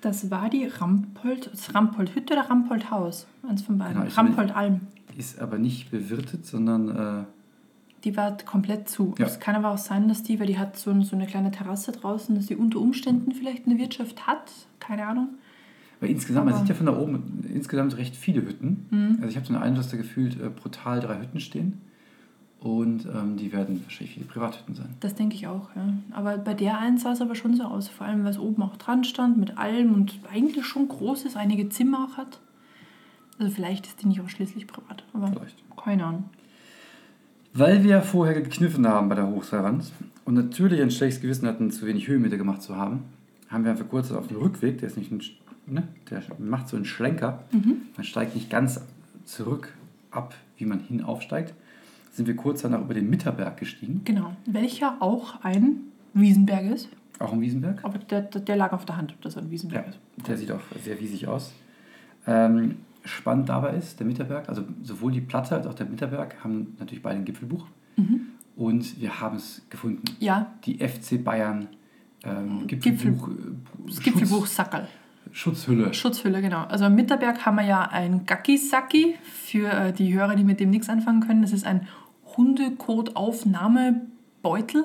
Das 0.00 0.30
war 0.30 0.48
die 0.50 0.64
Rampold, 0.66 1.50
das 1.52 1.74
Rampoldhütte 1.74 2.34
oder 2.34 2.48
Rampoldhaus? 2.50 3.26
Eins 3.48 3.62
von 3.62 3.78
beiden. 3.78 4.02
Genau, 4.02 4.14
Rampoldalm. 4.14 4.80
Ist 5.16 5.40
aber 5.40 5.58
nicht 5.58 5.90
bewirtet, 5.90 6.46
sondern 6.46 6.88
äh, 7.22 7.24
Die 8.04 8.16
war 8.16 8.36
komplett 8.36 8.88
zu. 8.88 9.14
Ja. 9.18 9.26
Es 9.26 9.40
kann 9.40 9.56
aber 9.56 9.70
auch 9.70 9.78
sein, 9.78 10.06
dass 10.06 10.22
die, 10.22 10.38
weil 10.38 10.46
die 10.46 10.58
hat 10.58 10.76
so, 10.76 10.90
ein- 10.92 11.02
so 11.02 11.16
eine 11.16 11.26
kleine 11.26 11.50
Terrasse 11.50 11.90
draußen, 11.90 12.34
dass 12.36 12.46
die 12.46 12.54
unter 12.54 12.78
Umständen 12.78 13.32
vielleicht 13.32 13.66
eine 13.66 13.78
Wirtschaft 13.78 14.26
hat. 14.26 14.52
Keine 14.78 15.06
Ahnung. 15.06 15.30
weil 16.00 16.10
insgesamt, 16.10 16.44
man 16.46 16.54
Aber- 16.54 16.60
sieht 16.60 16.68
ja 16.68 16.74
von 16.76 16.86
da 16.86 16.96
oben 16.96 17.44
insgesamt 17.52 17.96
recht 17.96 18.14
viele 18.14 18.42
Hütten. 18.42 18.86
Mhm. 18.90 19.16
Also 19.16 19.28
ich 19.30 19.36
habe 19.36 19.46
so 19.46 19.52
einen 19.54 19.62
Eindruck, 19.64 19.82
dass 19.82 19.90
da 19.90 19.96
gefühlt 19.96 20.40
äh, 20.40 20.48
brutal 20.50 21.00
drei 21.00 21.18
Hütten 21.20 21.40
stehen. 21.40 21.80
Und 22.60 23.06
ähm, 23.06 23.36
die 23.36 23.52
werden 23.52 23.80
wahrscheinlich 23.84 24.14
viele 24.14 24.26
Privathütten 24.26 24.74
sein. 24.74 24.88
Das 24.98 25.14
denke 25.14 25.36
ich 25.36 25.46
auch, 25.46 25.68
ja. 25.76 25.92
Aber 26.10 26.38
bei 26.38 26.54
der 26.54 26.78
einen 26.78 26.98
sah 26.98 27.12
es 27.12 27.20
aber 27.20 27.36
schon 27.36 27.54
so 27.54 27.62
aus. 27.62 27.88
Vor 27.88 28.06
allem, 28.06 28.24
weil 28.24 28.32
es 28.32 28.38
oben 28.38 28.62
auch 28.62 28.76
dran 28.76 29.04
stand 29.04 29.38
mit 29.38 29.58
allem 29.58 29.94
und 29.94 30.18
eigentlich 30.32 30.66
schon 30.66 30.88
groß 30.88 31.24
ist, 31.24 31.36
einige 31.36 31.68
Zimmer 31.68 32.08
auch 32.08 32.16
hat. 32.16 32.40
Also 33.38 33.52
vielleicht 33.52 33.86
ist 33.86 34.02
die 34.02 34.08
nicht 34.08 34.20
ausschließlich 34.20 34.66
privat. 34.66 35.04
Aber 35.12 35.28
Vielleicht. 35.28 35.56
keine 35.76 36.04
Ahnung. 36.04 36.24
Weil 37.54 37.84
wir 37.84 38.02
vorher 38.02 38.40
gekniffen 38.40 38.86
haben 38.86 39.08
bei 39.08 39.14
der 39.14 39.28
Hochseilwand 39.28 39.90
und 40.24 40.34
natürlich 40.34 40.80
ein 40.82 40.90
schlechtes 40.90 41.22
Gewissen 41.22 41.46
hatten, 41.46 41.70
zu 41.70 41.86
wenig 41.86 42.08
Höhenmeter 42.08 42.36
gemacht 42.36 42.62
zu 42.62 42.76
haben, 42.76 43.04
haben 43.48 43.64
wir 43.64 43.70
einfach 43.70 43.88
kurz 43.88 44.10
auf 44.12 44.26
dem 44.28 44.36
Rückweg, 44.36 44.78
der 44.78 44.88
ist 44.88 44.98
nicht 44.98 45.10
ein, 45.10 45.22
ne, 45.66 45.88
der 46.10 46.22
macht 46.38 46.68
so 46.68 46.76
einen 46.76 46.84
Schlenker, 46.84 47.44
man 47.52 48.04
steigt 48.04 48.34
nicht 48.34 48.50
ganz 48.50 48.80
zurück 49.24 49.72
ab, 50.10 50.34
wie 50.58 50.66
man 50.66 50.80
hinaufsteigt, 50.80 51.54
sind 52.10 52.26
wir 52.26 52.36
kurz 52.36 52.62
danach 52.62 52.80
über 52.80 52.94
den 52.94 53.08
Mitterberg 53.10 53.56
gestiegen, 53.56 54.02
Genau. 54.04 54.32
Welcher 54.46 54.96
auch 55.00 55.42
ein 55.44 55.76
Wiesenberg 56.14 56.64
ist. 56.72 56.88
auch 57.18 57.32
im 57.32 57.40
Wiesenberg. 57.40 57.84
Aber 57.84 57.98
der, 57.98 58.22
der, 58.22 58.56
lag 58.56 58.72
auf 58.72 58.84
der 58.84 58.96
Hand, 58.96 59.14
dass 59.22 59.36
er 59.36 59.42
ein 59.42 59.50
Wiesenberg 59.50 59.84
Ja, 59.84 59.90
ist. 59.90 59.98
der 60.28 60.36
sieht 60.36 60.50
auch 60.52 60.60
sehr 60.82 60.98
wiesig 61.00 61.26
aus. 61.28 61.52
Ähm, 62.26 62.76
spannend 63.04 63.48
dabei 63.48 63.74
ist, 63.76 63.98
der 64.00 64.06
Mitterberg, 64.06 64.48
also 64.48 64.64
sowohl 64.82 65.12
die 65.12 65.20
Platte 65.20 65.54
als 65.54 65.66
auch 65.66 65.74
der 65.74 65.86
Mitterberg 65.86 66.42
haben 66.44 66.76
natürlich 66.78 67.02
beide 67.02 67.18
ein 67.18 67.24
Gipfelbuch 67.24 67.66
und 68.56 69.00
wir 69.00 69.20
haben 69.20 69.36
es 69.36 69.62
gefunden. 69.70 70.02
Ja, 70.20 70.52
die 70.64 70.78
FC 70.86 71.22
Bayern 71.22 71.68
ähm, 72.24 72.66
Gipfel- 72.66 72.90
Gipfelbuch, 72.92 73.28
äh, 73.28 74.00
Gipfelbuch 74.02 74.46
Sackerl. 74.46 74.88
Schutz, 75.32 75.64
Schutzhülle. 75.64 75.92
Schutzhülle, 75.94 76.40
genau. 76.40 76.64
Also 76.64 76.86
am 76.86 76.94
Mitterberg 76.94 77.44
haben 77.44 77.56
wir 77.56 77.64
ja 77.64 77.82
ein 77.82 78.24
Gakisaki 78.26 79.16
für 79.22 79.70
äh, 79.70 79.92
die 79.92 80.14
Hörer, 80.14 80.36
die 80.36 80.44
mit 80.44 80.60
dem 80.60 80.70
nichts 80.70 80.88
anfangen 80.88 81.20
können. 81.20 81.42
Das 81.42 81.52
ist 81.52 81.66
ein 81.66 81.86
Hundekot-Aufnahmebeutel. 82.36 84.84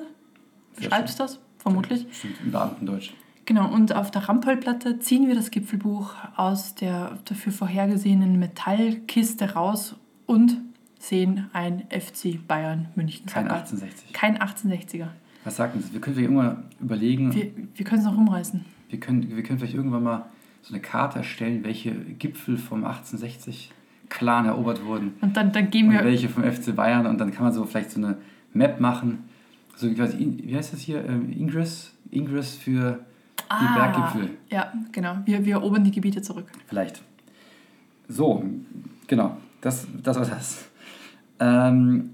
Schreibst 0.80 1.18
du 1.18 1.22
das? 1.24 1.40
Vermutlich. 1.58 2.06
Im 2.44 2.50
Beamtendeutsch. 2.50 3.12
Genau, 3.46 3.72
und 3.72 3.94
auf 3.94 4.10
der 4.10 4.28
Rampolplatte 4.28 4.98
ziehen 5.00 5.28
wir 5.28 5.34
das 5.34 5.50
Gipfelbuch 5.50 6.14
aus 6.36 6.74
der 6.74 7.18
dafür 7.26 7.52
vorhergesehenen 7.52 8.38
Metallkiste 8.38 9.52
raus 9.52 9.96
und 10.26 10.56
sehen 10.98 11.50
ein 11.52 11.84
FC 11.90 12.38
Bayern 12.46 12.88
München. 12.94 13.26
Kein 13.26 13.44
Sackerl. 13.44 13.60
1860. 13.60 14.12
Kein 14.12 14.38
1860er. 14.38 15.08
Was 15.44 15.56
sagt 15.56 15.76
uns? 15.76 15.92
Wir 15.92 16.00
können 16.00 16.16
vielleicht 16.16 16.30
irgendwann 16.30 16.64
überlegen, 16.80 17.34
wir, 17.34 17.42
Wir, 17.42 17.52
wir 17.74 17.84
können 17.84 18.00
es 18.00 18.06
noch 18.06 18.16
rumreißen. 18.16 18.64
Können, 18.98 19.34
wir 19.36 19.42
können 19.42 19.58
vielleicht 19.58 19.74
irgendwann 19.74 20.02
mal 20.02 20.26
so 20.62 20.72
eine 20.74 20.82
Karte 20.82 21.18
erstellen, 21.18 21.62
welche 21.64 21.92
Gipfel 21.92 22.56
vom 22.56 22.84
1860 22.84 23.70
Clan 24.08 24.46
erobert 24.46 24.84
wurden 24.84 25.12
Und 25.20 25.36
dann, 25.36 25.52
dann 25.52 25.70
gehen 25.70 25.86
und 25.88 25.92
wir. 25.94 26.04
welche 26.04 26.28
vom 26.28 26.42
FC 26.44 26.74
Bayern 26.74 27.06
und 27.06 27.18
dann 27.18 27.32
kann 27.32 27.44
man 27.44 27.52
so 27.52 27.64
vielleicht 27.64 27.90
so 27.90 27.98
eine 28.00 28.16
Map 28.52 28.80
machen. 28.80 29.24
So 29.76 29.92
quasi, 29.92 30.22
In- 30.22 30.46
wie 30.46 30.56
heißt 30.56 30.72
das 30.72 30.80
hier? 30.80 31.04
Ähm, 31.04 31.32
Ingress? 31.32 31.92
Ingress 32.10 32.54
für 32.54 33.00
die 33.50 33.74
Berggipfel. 33.74 34.30
Ja, 34.50 34.72
genau. 34.92 35.18
Wir, 35.24 35.44
wir 35.44 35.54
erobern 35.54 35.82
die 35.84 35.90
Gebiete 35.90 36.22
zurück. 36.22 36.46
Vielleicht. 36.66 37.02
So, 38.08 38.44
genau. 39.06 39.36
Das, 39.60 39.86
das 40.02 40.16
war 40.18 40.26
das. 40.26 40.64
Ähm, 41.40 42.10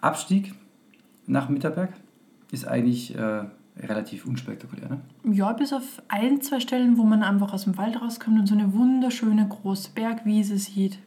Abstieg 0.00 0.54
nach 1.26 1.48
Mitterberg 1.48 1.92
ist 2.52 2.66
eigentlich 2.66 3.14
äh, 3.16 3.42
relativ 3.82 4.26
unspektakulär. 4.26 4.88
Ne? 4.88 5.00
Ja, 5.34 5.52
bis 5.52 5.72
auf 5.72 6.02
ein, 6.08 6.40
zwei 6.42 6.60
Stellen, 6.60 6.98
wo 6.98 7.04
man 7.04 7.22
einfach 7.22 7.52
aus 7.52 7.64
dem 7.64 7.76
Wald 7.76 8.00
rauskommt 8.00 8.38
und 8.38 8.46
so 8.46 8.54
eine 8.54 8.72
wunderschöne 8.72 9.46
große 9.48 9.90
Bergwiese 9.94 10.58
sieht. 10.58 10.98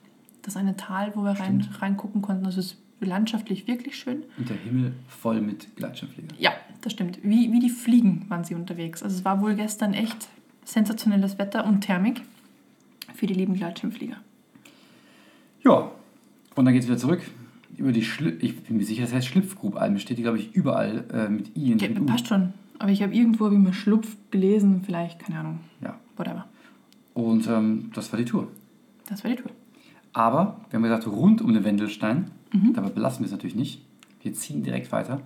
Das 0.42 0.58
eine 0.58 0.76
Tal, 0.76 1.16
wo 1.16 1.24
wir 1.24 1.32
rein, 1.32 1.68
reingucken 1.80 2.22
konnten. 2.22 2.46
Also 2.46 2.60
es 2.60 2.74
ist 2.74 2.78
landschaftlich 3.00 3.68
wirklich 3.68 3.98
schön. 3.98 4.24
Und 4.38 4.50
der 4.50 4.58
Himmel 4.58 4.94
voll 5.08 5.42
mit 5.42 5.76
Gleitschirmfliegern. 5.76 6.36
Ja, 6.38 6.52
das 6.82 6.94
stimmt. 6.94 7.20
Wie, 7.24 7.52
wie 7.52 7.60
die 7.60 7.70
Fliegen 7.70 8.26
waren 8.30 8.44
sie 8.44 8.56
unterwegs. 8.56 9.04
Also 9.04 9.16
es 9.16 9.26
war 9.26 9.42
wohl 9.42 9.56
gestern 9.56 9.94
echt 9.94 10.28
sensationelles 10.66 11.38
Wetter 11.38 11.66
und 11.66 11.82
Thermik 11.82 12.22
für 13.14 13.28
die 13.28 13.34
lieben 13.34 13.54
Gleitschirmflieger. 13.54 14.18
Ja, 15.64 15.92
und 16.56 16.66
dann 16.66 16.74
geht 16.74 16.84
es 16.84 16.88
wieder 16.90 16.98
zurück. 16.98 17.22
Über 17.78 17.92
die 17.92 18.04
Schli 18.04 18.32
ich 18.42 18.64
bin 18.64 18.78
mir 18.78 18.86
sicher, 18.86 19.04
das 19.04 19.14
heißt 19.14 19.28
Schlipfgrub-Alm. 19.28 19.98
Steht 19.98 20.18
die, 20.18 20.22
glaube 20.22 20.38
ich, 20.38 20.54
überall 20.54 21.06
äh, 21.12 21.30
mit 21.30 21.56
I 21.58 21.72
in 21.72 21.80
Ja, 21.80 21.90
mit 21.90 22.02
U. 22.02 22.06
passt 22.06 22.28
schon. 22.28 22.54
Aber 22.80 22.92
ich 22.92 23.02
habe 23.02 23.14
irgendwo, 23.14 23.50
wie 23.52 23.58
man 23.58 23.74
Schlupf 23.74 24.16
gelesen, 24.32 24.82
vielleicht, 24.86 25.20
keine 25.20 25.40
Ahnung, 25.40 25.60
Ja. 25.82 26.00
whatever. 26.18 26.48
Und 27.14 27.48
ähm, 27.48 27.92
das 27.94 28.12
war 28.12 28.18
die 28.20 28.26
Tour. 28.26 28.48
Das 29.08 29.24
war 29.24 29.32
die 29.32 29.38
Tour. 29.38 29.52
Aber 30.14 30.60
wir 30.70 30.78
haben 30.78 30.84
gesagt, 30.84 31.08
rund 31.08 31.42
um 31.42 31.54
den 31.54 31.64
Wendelstein, 31.64 32.32
Mhm. 32.54 32.74
dabei 32.74 32.90
belassen 32.90 33.22
wir 33.22 33.26
es 33.26 33.32
natürlich 33.32 33.56
nicht. 33.56 33.84
Wir 34.22 34.34
ziehen 34.34 34.64
direkt 34.64 34.92
weiter. 34.92 35.22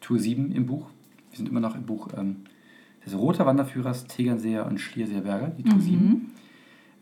Tour 0.00 0.18
7 0.18 0.52
im 0.52 0.66
Buch. 0.66 0.86
Wir 1.30 1.36
sind 1.38 1.48
immer 1.48 1.60
noch 1.60 1.74
im 1.74 1.84
Buch 1.84 2.08
ähm, 2.16 2.36
des 3.04 3.14
Roter 3.16 3.46
Wanderführers, 3.46 4.06
Tegernseer 4.06 4.66
und 4.66 4.78
Schlierseer 4.78 5.22
Berge, 5.22 5.52
die 5.58 5.62
Tour 5.64 5.80
7. 5.80 6.30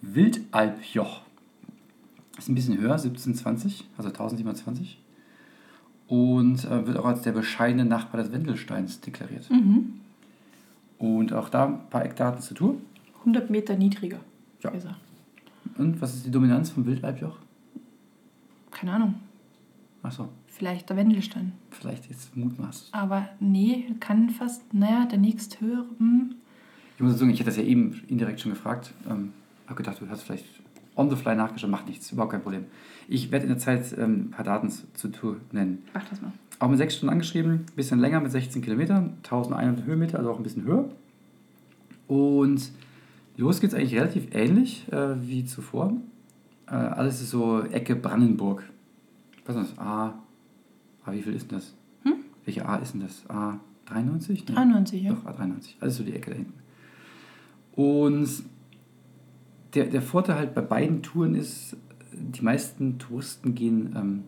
Wildalpjoch. 0.03 1.23
Ist 2.39 2.49
ein 2.49 2.55
bisschen 2.55 2.79
höher, 2.79 2.93
1720, 2.93 3.89
also 3.97 4.09
1720. 4.11 4.99
Und 6.09 6.65
äh, 6.65 6.87
wird 6.87 6.97
auch 6.99 7.05
als 7.05 7.23
der 7.23 7.33
bescheidene 7.33 7.85
Nachbar 7.85 8.23
des 8.23 8.33
Wendelsteins 8.33 9.01
deklariert. 9.01 9.51
Mhm. 9.51 10.01
Und 10.99 11.33
auch 11.33 11.49
da 11.49 11.67
ein 11.67 11.89
paar 11.91 12.05
Eckdaten 12.05 12.41
zur 12.41 12.57
Tour. 12.57 12.77
100 13.21 13.51
Meter 13.51 13.77
niedriger. 13.77 14.21
Ja. 14.63 14.71
Er. 14.71 14.97
Und 15.79 16.01
was 16.01 16.15
ist 16.15 16.27
die 16.27 16.31
Dominanz 16.31 16.71
vom 16.71 16.87
Wildalpjoch? 16.87 17.37
Keine 18.71 18.93
Ahnung. 18.93 19.15
Achso, 20.03 20.29
Vielleicht 20.57 20.89
der 20.89 20.97
Wendelstein. 20.97 21.53
vielleicht 21.71 22.09
jetzt 22.09 22.35
mutmaßt. 22.35 22.89
Aber 22.93 23.29
nee, 23.41 23.95
kann 24.01 24.31
fast, 24.31 24.73
naja, 24.73 25.05
der 25.05 25.19
nächst 25.19 25.61
höhere. 25.61 25.85
Hm. 25.99 26.35
Ich 26.97 27.03
muss 27.03 27.19
sagen, 27.19 27.31
ich 27.31 27.39
hätte 27.41 27.51
das 27.51 27.59
ja 27.59 27.63
eben 27.63 28.01
indirekt 28.09 28.41
schon 28.41 28.53
gefragt. 28.53 28.93
Ähm, 29.07 29.33
habe 29.67 29.75
gedacht, 29.75 30.01
du 30.01 30.09
hast 30.09 30.23
vielleicht 30.23 30.47
on 30.97 31.11
the 31.11 31.17
fly 31.17 31.35
nachgeschaut, 31.37 31.71
macht 31.71 31.87
nichts, 31.87 32.11
überhaupt 32.11 32.33
kein 32.33 32.43
Problem. 32.43 32.65
Ich 33.09 33.31
werde 33.31 33.45
in 33.45 33.51
der 33.51 33.59
Zeit 33.59 33.95
ähm, 33.99 34.27
ein 34.27 34.31
paar 34.31 34.45
Daten 34.45 34.71
zu- 34.71 35.09
Tour 35.09 35.37
nennen. 35.53 35.83
Mach 35.95 36.09
das 36.09 36.21
mal. 36.23 36.33
Auch 36.59 36.69
mit 36.69 36.79
sechs 36.79 36.97
Stunden 36.97 37.13
angeschrieben, 37.13 37.67
bisschen 37.77 37.99
länger 38.01 38.21
mit 38.21 38.33
16 38.33 38.63
Kilometern, 38.63 39.15
1100 39.25 39.85
Höhenmeter, 39.87 40.19
also 40.19 40.31
auch 40.33 40.39
ein 40.39 40.43
bisschen 40.43 40.65
höher. 40.65 40.89
Und 42.09 42.71
los 43.37 43.61
geht's 43.61 43.75
eigentlich 43.75 43.95
relativ 43.95 44.29
ähnlich 44.35 44.91
äh, 44.93 45.17
wie 45.21 45.45
zuvor. 45.45 45.93
Äh, 46.67 46.71
alles 46.75 47.21
ist 47.21 47.31
so 47.31 47.63
Ecke 47.63 47.95
Brandenburg. 47.97 48.63
Was 49.45 49.57
ist 49.57 49.73
das? 49.73 49.79
A. 49.79 50.15
A, 51.05 51.13
wie 51.13 51.23
viel 51.23 51.35
ist 51.35 51.51
denn 51.51 51.59
das? 51.59 51.75
Hm? 52.05 52.15
Welche 52.45 52.67
A 52.67 52.77
ist 52.77 52.95
denn 52.95 53.03
das? 53.03 53.29
A 53.29 53.61
93? 53.87 54.49
Nee. 54.49 54.55
93, 54.55 55.03
ja. 55.03 55.13
Doch, 55.13 55.25
A93. 55.31 55.75
Alles 55.81 55.97
so 55.97 56.03
die 56.05 56.15
Ecke 56.15 56.31
da 56.31 56.37
hinten. 56.37 56.55
Und 57.75 58.29
der, 59.77 59.87
der 59.87 60.03
Vorteil 60.03 60.37
halt 60.37 60.55
bei 60.55 60.63
beiden 60.63 61.03
Touren 61.03 61.35
ist, 61.35 61.77
die 62.13 62.43
meisten 62.43 62.99
Touristen 62.99 63.55
gehen 63.55 63.95
ähm, 63.97 64.25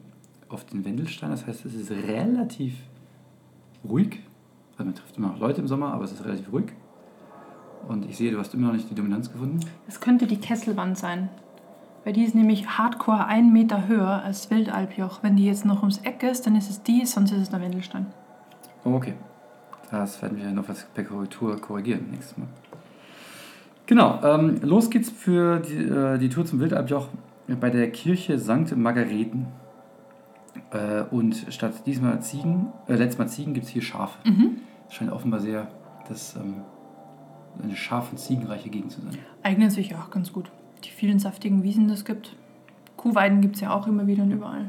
auf 0.48 0.64
den 0.64 0.84
Wendelstein. 0.84 1.30
Das 1.30 1.46
heißt, 1.46 1.64
es 1.64 1.74
ist 1.74 1.90
relativ 1.90 2.74
ruhig. 3.88 4.20
Also 4.72 4.84
man 4.84 4.94
trifft 4.94 5.16
immer 5.16 5.28
noch 5.28 5.40
Leute 5.40 5.60
im 5.60 5.68
Sommer, 5.68 5.92
aber 5.92 6.04
es 6.04 6.12
ist 6.12 6.24
relativ 6.24 6.52
ruhig. 6.52 6.66
Und 7.88 8.04
ich 8.04 8.16
sehe, 8.16 8.30
du 8.30 8.38
hast 8.38 8.52
immer 8.54 8.68
noch 8.68 8.74
nicht 8.74 8.90
die 8.90 8.94
Dominanz 8.94 9.32
gefunden. 9.32 9.60
Das 9.86 10.00
könnte 10.00 10.26
die 10.26 10.36
Kesselwand 10.36 10.98
sein. 10.98 11.30
Weil 12.04 12.12
die 12.12 12.24
ist 12.24 12.34
nämlich 12.34 12.78
hardcore 12.78 13.26
einen 13.26 13.52
Meter 13.52 13.88
höher 13.88 14.22
als 14.22 14.50
Wildalpjoch. 14.50 15.22
Wenn 15.22 15.36
die 15.36 15.46
jetzt 15.46 15.64
noch 15.64 15.78
ums 15.78 15.98
Eck 15.98 16.22
ist, 16.22 16.46
dann 16.46 16.56
ist 16.56 16.70
es 16.70 16.82
die, 16.82 17.06
sonst 17.06 17.32
ist 17.32 17.42
es 17.42 17.50
der 17.50 17.60
Wendelstein. 17.60 18.06
Oh, 18.84 18.92
okay. 18.94 19.14
Das 19.90 20.20
werden 20.20 20.36
wir 20.36 20.50
noch 20.50 20.68
was 20.68 20.84
per 20.94 21.04
Korrektur 21.04 21.58
korrigieren 21.58 22.10
nächstes 22.10 22.36
Mal. 22.36 22.48
Genau, 23.88 24.20
ähm, 24.22 24.60
los 24.60 24.90
geht's 24.90 25.08
für 25.08 25.60
die, 25.60 25.78
äh, 25.78 26.18
die 26.18 26.28
Tour 26.28 26.44
zum 26.44 26.60
Wildalpjoch 26.60 27.08
bei 27.58 27.70
der 27.70 27.90
Kirche 27.90 28.38
St. 28.38 28.76
Margareten. 28.76 29.46
Äh, 30.70 31.04
und 31.10 31.46
statt 31.48 31.86
diesmal 31.86 32.20
Ziegen, 32.20 32.66
äh, 32.86 32.96
letztes 32.96 33.18
Mal 33.18 33.28
Ziegen, 33.28 33.54
gibt 33.54 33.64
es 33.64 33.72
hier 33.72 33.80
Schafe. 33.80 34.18
Mhm. 34.28 34.58
Das 34.84 34.94
scheint 34.94 35.10
offenbar 35.10 35.40
sehr 35.40 35.68
das, 36.06 36.36
ähm, 36.36 36.56
eine 37.62 37.74
schaf- 37.76 38.10
und 38.10 38.18
ziegenreiche 38.18 38.68
Gegend 38.68 38.92
zu 38.92 39.00
sein. 39.00 39.16
Eignen 39.42 39.70
sich 39.70 39.88
ja 39.88 39.96
auch 39.98 40.10
ganz 40.10 40.34
gut. 40.34 40.50
Die 40.84 40.90
vielen 40.90 41.18
saftigen 41.18 41.62
Wiesen, 41.62 41.88
das 41.88 42.04
gibt. 42.04 42.36
Kuhweiden 42.98 43.40
gibt 43.40 43.54
es 43.54 43.62
ja 43.62 43.72
auch 43.72 43.86
immer 43.86 44.06
wieder 44.06 44.22
und 44.22 44.32
überall. 44.32 44.68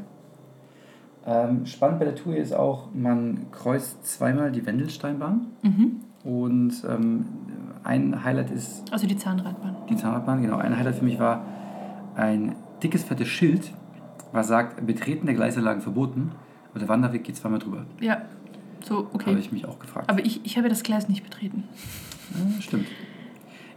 Ähm, 1.25 1.65
spannend 1.65 1.99
bei 1.99 2.05
der 2.05 2.15
Tour 2.15 2.37
ist 2.37 2.53
auch, 2.53 2.87
man 2.93 3.51
kreuzt 3.51 4.05
zweimal 4.05 4.53
die 4.53 4.65
Wendelsteinbahn. 4.65 5.47
Mhm. 5.61 5.99
Und 6.23 6.85
ähm, 6.89 7.25
ein 7.89 8.23
Highlight 8.23 8.51
ist 8.51 8.91
Also 8.93 9.07
die 9.07 9.17
Zahnradbahn. 9.17 9.75
die 9.89 9.95
Zahnradbahn, 9.95 10.41
genau. 10.41 10.57
Ein 10.57 10.77
Highlight 10.77 10.95
für 10.95 11.05
mich 11.05 11.19
war 11.19 11.43
ein 12.15 12.55
dickes, 12.83 13.03
fettes 13.03 13.27
Schild, 13.27 13.71
was 14.31 14.47
sagt, 14.47 14.85
Betreten 14.85 15.25
der 15.25 15.35
Gleisanlagen 15.35 15.81
verboten, 15.81 16.31
aber 16.69 16.79
der 16.79 16.87
Wanderweg 16.87 17.23
geht 17.23 17.35
zweimal 17.35 17.59
drüber. 17.59 17.85
Ja, 17.99 18.21
so, 18.81 19.07
okay. 19.11 19.31
Habe 19.31 19.39
ich 19.39 19.51
mich 19.51 19.65
auch 19.65 19.79
gefragt. 19.79 20.09
Aber 20.09 20.23
ich, 20.23 20.45
ich 20.45 20.57
habe 20.57 20.69
das 20.69 20.83
Gleis 20.83 21.09
nicht 21.09 21.23
betreten. 21.23 21.63
Ja, 22.35 22.61
stimmt. 22.61 22.87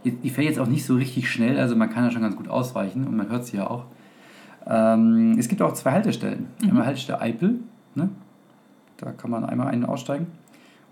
Die 0.05 0.29
fährt 0.29 0.47
jetzt 0.47 0.59
auch 0.59 0.67
nicht 0.67 0.85
so 0.85 0.95
richtig 0.95 1.31
schnell, 1.31 1.57
also 1.57 1.75
man 1.75 1.89
kann 1.89 2.03
ja 2.03 2.11
schon 2.11 2.21
ganz 2.21 2.35
gut 2.35 2.49
ausweichen 2.49 3.07
und 3.07 3.15
man 3.15 3.29
hört 3.29 3.45
sie 3.45 3.57
ja 3.57 3.69
auch. 3.69 3.85
Ähm, 4.67 5.37
es 5.39 5.47
gibt 5.47 5.61
auch 5.61 5.73
zwei 5.73 5.91
Haltestellen. 5.91 6.47
Einmal 6.61 6.85
Haltestelle 6.85 7.21
Eipel, 7.21 7.59
ne? 7.95 8.09
da 8.97 9.11
kann 9.11 9.31
man 9.31 9.45
einmal 9.45 9.67
einen 9.67 9.85
aussteigen. 9.85 10.27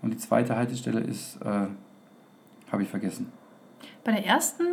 Und 0.00 0.12
die 0.12 0.16
zweite 0.16 0.56
Haltestelle 0.56 1.00
ist, 1.00 1.36
äh, 1.42 1.66
habe 2.72 2.82
ich 2.82 2.88
vergessen. 2.88 3.28
Bei 4.04 4.12
der 4.12 4.24
ersten, 4.26 4.64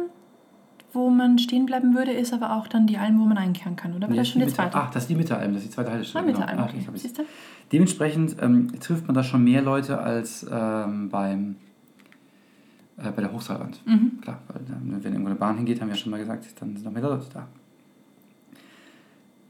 wo 0.94 1.10
man 1.10 1.38
stehen 1.38 1.66
bleiben 1.66 1.96
würde, 1.96 2.12
ist 2.12 2.34
aber 2.34 2.56
auch 2.56 2.68
dann 2.68 2.88
die 2.88 2.98
Alm, 2.98 3.20
wo 3.20 3.26
man 3.26 3.38
einkehren 3.38 3.76
kann, 3.76 3.92
oder? 3.92 4.04
War 4.04 4.10
Nee, 4.10 4.16
das 4.18 4.30
schon 4.30 4.40
die 4.40 4.46
Mitte- 4.46 4.56
zweite? 4.56 4.76
Ach, 4.78 4.90
das 4.92 5.04
ist 5.04 5.10
die 5.10 5.16
Mittelalm, 5.16 5.54
das 5.54 5.64
ist 5.64 5.70
die 5.70 5.76
zweite 5.76 5.90
Ah, 5.90 5.94
Haltestelle. 5.94 6.26
der 6.26 6.34
genau. 6.34 6.46
Alm, 6.48 6.60
Ah, 6.60 6.64
okay. 6.66 6.78
ich's. 6.88 7.02
Siehst 7.02 7.18
du? 7.20 7.24
Dementsprechend 7.72 8.36
ähm, 8.42 8.80
trifft 8.80 9.06
man 9.08 9.14
da 9.14 9.24
schon 9.24 9.44
mehr 9.44 9.62
Leute 9.62 10.00
als 10.00 10.46
ähm, 10.52 11.10
beim, 11.10 11.58
äh, 12.98 13.12
bei 13.12 13.22
der 13.22 13.32
Hochseilwand. 13.32 13.86
Mhm. 13.86 14.20
Klar, 14.22 14.40
weil 14.48 14.62
wenn 15.04 15.12
irgendwo 15.14 15.28
eine 15.30 15.36
Bahn 15.40 15.58
hingeht, 15.58 15.80
haben 15.82 15.90
wir 15.90 15.96
ja 15.96 16.02
schon 16.02 16.10
mal 16.12 16.18
gesagt, 16.20 16.46
dann 16.60 16.76
sind 16.76 16.86
noch 16.86 16.92
mehr 16.92 17.04
Leute 17.04 17.26
da. 17.32 17.48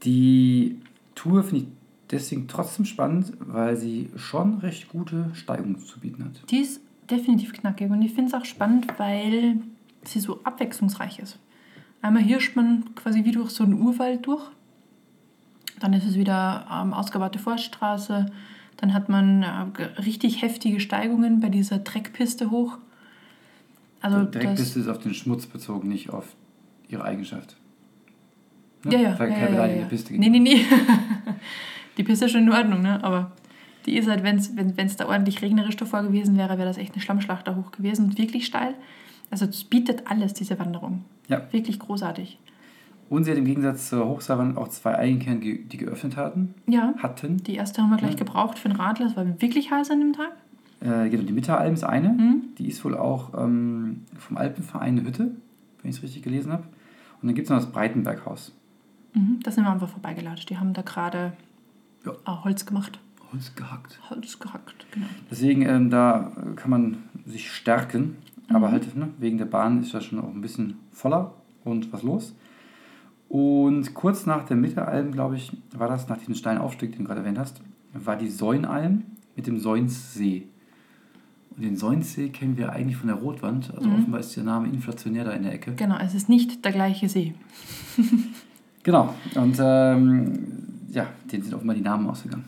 Die 0.04 0.80
Tour 1.14 1.42
finde 1.42 1.64
ich 1.64 1.70
deswegen 2.10 2.48
trotzdem 2.48 2.84
spannend, 2.84 3.32
weil 3.40 3.76
sie 3.76 4.10
schon 4.16 4.58
recht 4.58 4.88
gute 4.88 5.30
Steigungen 5.34 5.78
zu 5.78 6.00
bieten 6.00 6.24
hat. 6.24 6.50
Die 6.50 6.58
ist 6.58 6.80
definitiv 7.10 7.52
knackig 7.52 7.90
und 7.90 8.02
ich 8.02 8.12
finde 8.12 8.28
es 8.28 8.34
auch 8.34 8.44
spannend, 8.44 8.86
weil 8.98 9.56
sie 10.04 10.20
so 10.20 10.40
abwechslungsreich 10.44 11.18
ist. 11.18 11.38
Einmal 12.02 12.22
hirscht 12.22 12.56
man 12.56 12.94
quasi 12.94 13.24
wie 13.24 13.32
durch 13.32 13.50
so 13.50 13.64
einen 13.64 13.74
Urwald 13.74 14.26
durch, 14.26 14.44
dann 15.80 15.92
ist 15.92 16.06
es 16.06 16.16
wieder 16.16 16.66
ähm, 16.70 16.92
ausgebaute 16.92 17.38
Forststraße, 17.38 18.26
dann 18.76 18.94
hat 18.94 19.08
man 19.08 19.42
äh, 19.42 19.82
richtig 20.00 20.42
heftige 20.42 20.80
Steigungen 20.80 21.40
bei 21.40 21.48
dieser 21.48 21.78
Dreckpiste 21.78 22.50
hoch. 22.50 22.78
Also 24.00 24.24
Direkt 24.24 24.58
das, 24.58 24.76
ist 24.76 24.88
auf 24.88 24.98
den 24.98 25.12
Schmutz 25.12 25.46
bezogen, 25.46 25.88
nicht 25.88 26.10
auf 26.10 26.34
ihre 26.88 27.04
Eigenschaft. 27.04 27.56
Ne? 28.84 28.94
ja, 28.94 29.00
ja, 29.00 29.18
Weil 29.18 29.30
ja, 29.30 29.34
keine 29.36 29.56
ja, 29.56 29.66
ja, 29.66 29.76
ja. 29.80 29.86
Piste 29.86 30.14
Nee, 30.14 30.30
nee, 30.30 30.38
nee. 30.38 30.64
Die 31.98 32.02
Piste 32.02 32.24
ist 32.24 32.30
schon 32.30 32.44
in 32.44 32.52
Ordnung, 32.52 32.80
ne? 32.80 33.02
aber 33.04 33.32
die 33.90 33.96
ist 33.98 34.08
halt, 34.08 34.22
wenn's, 34.22 34.52
wenn 34.56 34.74
es 34.78 34.96
da 34.96 35.06
ordentlich 35.08 35.42
regnerisch 35.42 35.76
davor 35.76 36.02
gewesen 36.02 36.36
wäre, 36.38 36.56
wäre 36.58 36.66
das 36.68 36.78
echt 36.78 36.92
eine 36.94 37.02
Schlammschlacht 37.02 37.46
da 37.48 37.56
hoch 37.56 37.72
gewesen 37.72 38.06
und 38.06 38.18
wirklich 38.18 38.46
steil. 38.46 38.74
Also 39.30 39.44
es 39.46 39.64
bietet 39.64 40.04
alles, 40.10 40.32
diese 40.34 40.58
Wanderung. 40.58 41.04
Ja. 41.28 41.42
Wirklich 41.52 41.78
großartig. 41.78 42.38
Und 43.08 43.24
sie 43.24 43.32
hat 43.32 43.38
im 43.38 43.44
Gegensatz 43.44 43.88
zur 43.88 44.06
Hochseilwand 44.06 44.56
auch 44.56 44.68
zwei 44.68 44.96
Eigenkehren, 44.96 45.40
ge- 45.40 45.64
die 45.64 45.76
geöffnet 45.76 46.16
hatten. 46.16 46.54
Ja, 46.68 46.94
hatten. 46.98 47.38
die 47.38 47.54
erste 47.56 47.82
haben 47.82 47.90
wir 47.90 47.96
gleich 47.96 48.12
Ja. 48.12 48.18
gebraucht 48.18 48.58
für 48.58 48.68
den 48.68 48.76
Radler. 48.76 49.06
Es 49.06 49.16
war 49.16 49.26
wirklich 49.40 49.70
heiß 49.70 49.90
an 49.90 49.98
dem 50.00 50.12
Tag. 50.12 50.30
Äh, 50.80 51.10
genau, 51.10 51.24
die 51.24 51.32
Mittelalm 51.32 51.74
ist 51.74 51.84
eine. 51.84 52.10
Mhm. 52.10 52.42
Die 52.58 52.68
ist 52.68 52.84
wohl 52.84 52.96
auch 52.96 53.34
ähm, 53.36 54.02
vom 54.16 54.36
Alpenverein 54.36 54.96
eine 54.98 55.04
Hütte, 55.06 55.32
wenn 55.82 55.90
ich 55.90 55.96
es 55.96 56.02
richtig 56.02 56.22
gelesen 56.22 56.52
habe. 56.52 56.62
Und 57.20 57.26
dann 57.28 57.34
gibt 57.34 57.46
es 57.46 57.50
noch 57.50 57.58
das 57.58 57.70
Breitenberghaus. 57.70 58.52
Mhm. 59.14 59.40
Da 59.42 59.50
sind 59.50 59.64
wir 59.64 59.72
einfach 59.72 59.88
vorbeigelatscht. 59.88 60.48
Die 60.48 60.58
haben 60.58 60.72
da 60.72 60.82
gerade 60.82 61.32
Ja. 62.06 62.12
ah, 62.24 62.44
Holz 62.44 62.64
gemacht. 62.64 62.98
Holz 63.32 63.54
gehackt. 63.54 63.98
Holz 64.10 64.38
gehackt, 64.38 64.86
genau. 64.92 65.06
Deswegen, 65.30 65.62
ähm, 65.62 65.90
da 65.90 66.32
kann 66.56 66.70
man 66.70 66.96
sich 67.26 67.50
stärken. 67.52 68.16
Mhm. 68.48 68.56
Aber 68.56 68.70
halt, 68.72 68.94
ne, 68.96 69.08
wegen 69.18 69.38
der 69.38 69.44
Bahn 69.46 69.80
ist 69.82 69.94
das 69.94 70.04
schon 70.04 70.18
auch 70.18 70.28
ein 70.34 70.40
bisschen 70.40 70.74
voller 70.92 71.32
und 71.64 71.92
was 71.92 72.02
los. 72.02 72.34
Und 73.28 73.94
kurz 73.94 74.26
nach 74.26 74.44
der 74.44 74.56
Mittelalm, 74.56 75.12
glaube 75.12 75.36
ich, 75.36 75.52
war 75.72 75.88
das, 75.88 76.08
nach 76.08 76.16
diesem 76.18 76.34
steilen 76.34 76.58
Aufstieg, 76.58 76.90
den 76.92 77.00
du 77.00 77.04
gerade 77.04 77.20
erwähnt 77.20 77.38
hast, 77.38 77.60
war 77.94 78.16
die 78.16 78.28
Säunalm 78.28 79.04
mit 79.36 79.46
dem 79.46 79.60
Säunssee. 79.60 80.48
Und 81.56 81.62
den 81.62 81.76
Säunssee 81.76 82.30
kennen 82.30 82.56
wir 82.56 82.72
eigentlich 82.72 82.96
von 82.96 83.06
der 83.08 83.16
Rotwand. 83.16 83.72
Also 83.76 83.88
Mhm. 83.88 83.94
offenbar 84.00 84.20
ist 84.20 84.34
der 84.36 84.42
Name 84.44 84.66
inflationär 84.68 85.24
da 85.24 85.30
in 85.32 85.44
der 85.44 85.52
Ecke. 85.54 85.74
Genau, 85.76 85.96
es 85.98 86.14
ist 86.14 86.28
nicht 86.28 86.64
der 86.64 86.72
gleiche 86.72 87.08
See. 87.08 87.34
Genau. 88.82 89.14
Und 89.34 89.58
ähm, 89.60 90.38
ja, 90.90 91.06
denen 91.30 91.42
sind 91.42 91.52
offenbar 91.52 91.76
die 91.76 91.82
Namen 91.82 92.08
ausgegangen. 92.08 92.44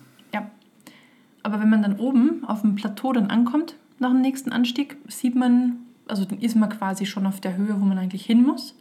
Aber 1.42 1.60
wenn 1.60 1.70
man 1.70 1.82
dann 1.82 1.98
oben 1.98 2.44
auf 2.46 2.62
dem 2.62 2.74
Plateau 2.74 3.12
dann 3.12 3.28
ankommt, 3.28 3.74
nach 3.98 4.10
dem 4.10 4.20
nächsten 4.20 4.52
Anstieg, 4.52 4.96
sieht 5.08 5.34
man, 5.34 5.76
also 6.08 6.24
dann 6.24 6.38
ist 6.40 6.56
man 6.56 6.68
quasi 6.68 7.06
schon 7.06 7.26
auf 7.26 7.40
der 7.40 7.56
Höhe, 7.56 7.74
wo 7.80 7.84
man 7.84 7.98
eigentlich 7.98 8.24
hin 8.24 8.42
muss. 8.42 8.76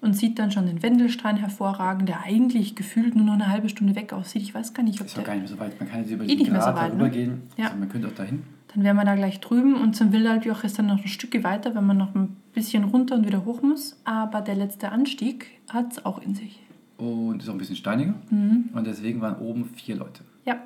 Und 0.00 0.14
sieht 0.14 0.38
dann 0.38 0.50
schon 0.50 0.66
den 0.66 0.82
Wendelstein 0.82 1.36
hervorragen, 1.38 2.04
der 2.04 2.24
eigentlich 2.24 2.74
gefühlt 2.74 3.16
nur 3.16 3.24
noch 3.24 3.32
eine 3.32 3.48
halbe 3.48 3.70
Stunde 3.70 3.94
weg 3.94 4.12
aussieht. 4.12 4.42
Ich 4.42 4.54
weiß 4.54 4.74
gar 4.74 4.82
nicht, 4.82 5.00
ob 5.00 5.06
Ist 5.06 5.16
doch 5.16 5.22
der. 5.22 5.32
gar 5.32 5.40
nicht 5.40 5.48
mehr 5.48 5.56
so 5.56 5.58
weit. 5.58 5.80
Man 5.80 5.88
kann 5.88 6.00
jetzt 6.00 6.10
über 6.10 6.24
Eh 6.24 6.26
die 6.28 6.36
nicht 6.36 6.52
mehr 6.52 6.60
so 6.60 6.74
weit, 6.74 6.92
ne? 6.92 7.04
rübergehen. 7.04 7.42
Ja. 7.56 7.66
Also 7.66 7.78
man 7.78 7.88
könnte 7.88 8.08
auch 8.08 8.12
dahin. 8.12 8.42
Dann 8.74 8.84
wären 8.84 8.96
wir 8.96 9.04
da 9.06 9.14
gleich 9.14 9.40
drüben 9.40 9.76
und 9.76 9.96
zum 9.96 10.12
Wildalpjoch 10.12 10.62
ist 10.64 10.78
dann 10.78 10.88
noch 10.88 11.00
ein 11.00 11.08
Stück 11.08 11.42
weiter, 11.42 11.74
wenn 11.74 11.86
man 11.86 11.96
noch 11.96 12.14
ein 12.14 12.36
bisschen 12.52 12.84
runter 12.84 13.14
und 13.14 13.26
wieder 13.26 13.46
hoch 13.46 13.62
muss. 13.62 13.96
Aber 14.04 14.42
der 14.42 14.56
letzte 14.56 14.90
Anstieg 14.92 15.46
hat 15.70 15.92
es 15.92 16.04
auch 16.04 16.20
in 16.20 16.34
sich. 16.34 16.60
Und 16.98 17.40
ist 17.42 17.48
auch 17.48 17.52
ein 17.52 17.58
bisschen 17.58 17.76
steiniger. 17.76 18.14
Mhm. 18.28 18.70
Und 18.74 18.86
deswegen 18.86 19.22
waren 19.22 19.36
oben 19.38 19.64
vier 19.64 19.96
Leute. 19.96 20.22
Ja, 20.44 20.56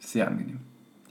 Sehr 0.00 0.26
angenehm. 0.26 0.58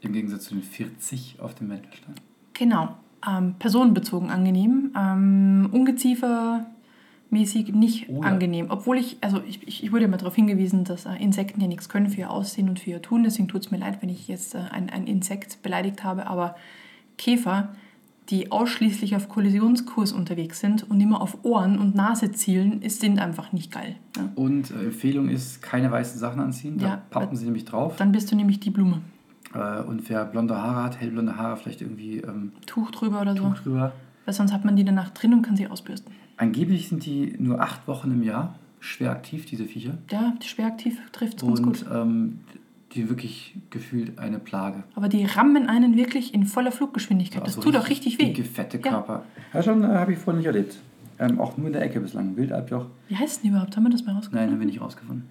Im 0.08 0.14
Gegensatz 0.14 0.46
zu 0.46 0.56
den 0.56 0.64
40 0.64 1.38
auf 1.40 1.56
dem 1.56 1.70
Wendelstein. 1.70 2.16
genau. 2.54 2.96
Ähm, 3.28 3.56
personenbezogen 3.58 4.30
angenehm. 4.30 4.92
Ähm, 4.96 5.70
Ungeziefermäßig 5.72 7.74
nicht 7.74 8.10
Oh 8.10 8.22
ja. 8.22 8.30
angenehm. 8.30 8.68
Obwohl 8.70 8.98
ich, 8.98 9.18
also 9.22 9.42
ich, 9.48 9.68
ich 9.68 9.84
ich 9.84 9.92
wurde 9.92 10.06
immer 10.06 10.18
darauf 10.18 10.36
hingewiesen, 10.36 10.84
dass 10.84 11.06
äh, 11.06 11.16
Insekten 11.16 11.60
ja 11.62 11.68
nichts 11.68 11.90
können 11.90 12.10
für 12.10 12.22
ihr 12.22 12.30
Aussehen 12.32 12.70
und 12.70 12.80
für 12.80 12.92
ihr 12.92 13.02
Tun. 13.02 13.24
Deswegen 13.24 13.48
tut 13.48 13.66
es 13.66 13.72
mir 13.72 13.78
leid, 13.80 14.02
wenn 14.02 14.10
ich 14.10 14.28
jetzt 14.28 14.56
äh, 14.56 14.60
ein, 14.72 14.90
ein 14.90 15.08
Insekt 15.08 15.62
beleidigt 15.64 16.04
habe. 16.04 16.28
Aber 16.28 16.56
Käfer, 17.18 17.70
die 18.30 18.52
ausschließlich 18.52 19.16
auf 19.16 19.30
Kollisionskurs 19.30 20.12
unterwegs 20.12 20.60
sind 20.60 20.90
und 20.90 21.02
immer 21.02 21.22
auf 21.22 21.40
Ohren 21.44 21.80
und 21.80 21.96
Nase 21.96 22.32
zielen, 22.32 22.82
ist, 22.84 23.02
sind 23.02 23.20
einfach 23.20 23.52
nicht 23.52 23.72
geil. 23.72 23.96
Ja. 24.16 24.30
Und 24.36 24.72
äh, 24.72 24.86
Empfehlung 24.86 25.30
ist, 25.30 25.62
keine 25.62 25.92
weißen 25.92 26.20
Sachen 26.20 26.40
anziehen. 26.40 26.78
Da 26.78 26.88
Ja, 26.88 27.02
pappen 27.10 27.36
sie 27.36 27.46
nämlich 27.46 27.66
drauf. 27.66 27.96
Dann 27.98 28.12
bist 28.12 28.32
du 28.32 28.36
nämlich 28.36 28.60
die 28.60 28.70
Blume. 28.70 29.02
Äh, 29.58 29.82
und 29.84 30.08
wer 30.10 30.26
blonde 30.26 30.56
Haare 30.62 30.84
hat, 30.84 31.00
hellblonde 31.02 31.36
Haare, 31.38 31.58
vielleicht 31.58 31.82
irgendwie 31.82 32.18
ähm, 32.20 32.52
Tuch 32.66 32.92
drüber 32.92 33.22
oder 33.22 33.36
so. 33.36 33.44
Tuch 33.44 33.56
drüber. 33.60 33.92
Weil 34.26 34.34
sonst 34.34 34.52
hat 34.54 34.66
man 34.66 34.76
die 34.76 34.84
danach 34.86 35.10
drin 35.12 35.34
und 35.34 35.42
kann 35.42 35.56
sie 35.56 35.68
ausbürsten. 35.68 36.14
Angeblich 36.38 36.90
sind 36.90 37.06
die 37.06 37.36
nur 37.40 37.62
acht 37.62 37.88
Wochen 37.88 38.12
im 38.12 38.24
Jahr 38.24 38.56
schwer 38.80 39.12
aktiv, 39.12 39.46
diese 39.46 39.66
Viecher. 39.66 39.98
Ja, 40.12 40.34
die 40.42 40.48
schweraktiv 40.48 41.00
trifft 41.12 41.42
es 41.42 41.48
ganz 41.48 41.62
gut. 41.64 41.84
Und 41.84 41.86
ähm, 41.92 42.40
die 42.94 43.10
wirklich 43.10 43.56
gefühlt 43.70 44.18
eine 44.20 44.40
Plage. 44.40 44.84
Aber 44.96 45.10
die 45.10 45.26
rammen 45.26 45.68
einen 45.68 45.96
wirklich 45.98 46.34
in 46.34 46.46
voller 46.46 46.72
Fluggeschwindigkeit. 46.72 47.42
Das 47.42 47.56
Also 47.58 47.62
tut 47.62 47.76
auch 47.76 47.90
richtig 47.90 48.20
weh. 48.20 48.26
Dicke, 48.26 48.44
fette 48.44 48.78
Ja. 48.78 48.84
Körper. 48.84 49.24
Ja, 49.54 49.64
schon 49.64 49.84
äh, 49.84 49.88
habe 49.88 50.14
ich 50.14 50.20
vorhin 50.20 50.38
nicht 50.40 50.48
erlebt. 50.48 50.78
Ähm, 51.20 51.40
auch 51.40 51.58
nur 51.58 51.68
in 51.68 51.74
der 51.74 51.82
Ecke 51.82 52.00
bislang. 52.00 52.36
Wildalpjoch. 52.38 52.86
Wie 53.08 53.16
heißt 53.16 53.38
denn 53.38 53.44
die 53.44 53.50
überhaupt? 53.50 53.76
Haben 53.76 53.84
wir 53.84 53.90
das 53.90 54.02
mal 54.02 54.08
Nein, 54.12 54.18
rausgefunden? 54.18 54.52
haben 54.52 54.60
wir 54.60 54.66
nicht 54.68 54.82
rausgefunden. 54.82 55.26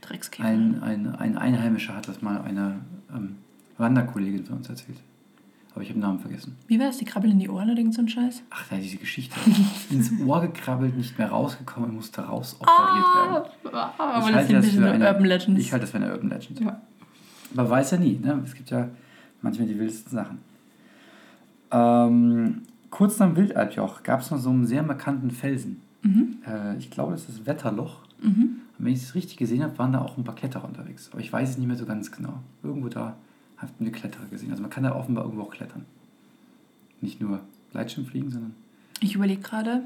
Dreckskäfer. 0.00 0.48
Ein, 0.48 0.82
ein, 0.82 1.14
ein 1.14 1.38
Einheimischer 1.38 1.94
hat 1.94 2.08
das 2.08 2.20
mal 2.22 2.40
einer 2.40 2.76
ähm, 3.14 3.36
Wanderkollegin 3.78 4.44
von 4.44 4.58
uns 4.58 4.68
erzählt. 4.68 4.98
Aber 5.74 5.82
ich 5.82 5.90
habe 5.90 5.98
den 6.00 6.02
Namen 6.02 6.18
vergessen. 6.18 6.56
Wie 6.66 6.78
war 6.80 6.86
das? 6.86 6.98
Die 6.98 7.04
krabbeln 7.04 7.34
in 7.34 7.38
die 7.38 7.48
Ohren 7.48 7.70
oder 7.70 7.78
irgend 7.78 7.94
so 7.94 8.02
ein 8.02 8.08
Scheiß? 8.08 8.42
Ach, 8.50 8.64
da 8.68 8.76
diese 8.76 8.96
Geschichte. 8.96 9.36
Ins 9.90 10.10
Ohr 10.26 10.40
gekrabbelt, 10.40 10.96
nicht 10.96 11.16
mehr 11.18 11.28
rausgekommen, 11.28 11.94
musste 11.94 12.22
raus 12.22 12.56
operiert 12.58 13.06
werden. 13.14 13.50
Ah, 13.72 13.92
Ich 13.94 14.00
aber 14.00 14.26
das 14.26 14.34
halte 14.34 14.56
ein 14.56 14.62
das 14.62 14.70
für 14.72 14.90
eine- 14.90 15.06
Urban 15.08 15.24
Legends. 15.24 15.60
Ich 15.60 15.72
halte 15.72 15.82
das 15.84 15.90
für 15.92 15.98
eine 15.98 16.12
Urban 16.12 16.30
Legend. 16.30 16.60
Ja. 16.60 16.80
Man 17.54 17.70
weiß 17.70 17.92
ja 17.92 17.98
nie, 17.98 18.18
ne? 18.18 18.42
Es 18.44 18.54
gibt 18.54 18.70
ja 18.70 18.88
manchmal 19.40 19.68
die 19.68 19.78
wildesten 19.78 20.10
Sachen. 20.12 20.38
Ähm, 21.70 22.62
kurz 22.90 23.18
nach 23.18 23.26
dem 23.28 23.36
Wildalpjoch 23.36 24.02
gab 24.02 24.20
es 24.20 24.30
noch 24.30 24.38
so 24.38 24.50
einen 24.50 24.66
sehr 24.66 24.82
markanten 24.82 25.30
Felsen. 25.30 25.80
Mhm. 26.02 26.38
Äh, 26.46 26.76
ich 26.78 26.90
glaube, 26.90 27.12
das 27.12 27.28
ist 27.28 27.40
das 27.40 27.46
Wetterloch. 27.46 28.00
Mhm. 28.22 28.60
Und 28.78 28.84
wenn 28.84 28.92
ich 28.92 29.02
es 29.02 29.14
richtig 29.14 29.36
gesehen 29.36 29.62
habe, 29.62 29.76
waren 29.78 29.92
da 29.92 30.00
auch 30.00 30.16
ein 30.16 30.24
paar 30.24 30.34
Kletterer 30.34 30.64
unterwegs. 30.64 31.08
Aber 31.12 31.20
ich 31.20 31.32
weiß 31.32 31.50
es 31.50 31.58
nicht 31.58 31.66
mehr 31.66 31.76
so 31.76 31.86
ganz 31.86 32.10
genau. 32.10 32.40
Irgendwo 32.62 32.88
da 32.88 33.16
habt 33.58 33.80
ihr 33.80 33.92
Kletterer 33.92 34.26
gesehen. 34.26 34.50
Also 34.50 34.62
man 34.62 34.70
kann 34.70 34.84
da 34.84 34.94
offenbar 34.94 35.24
irgendwo 35.24 35.44
auch 35.44 35.50
klettern. 35.50 35.84
Nicht 37.00 37.20
nur 37.20 37.40
Gleitschirm 37.72 38.06
fliegen, 38.06 38.30
sondern. 38.30 38.54
Ich 39.00 39.14
überlege 39.14 39.40
gerade, 39.40 39.82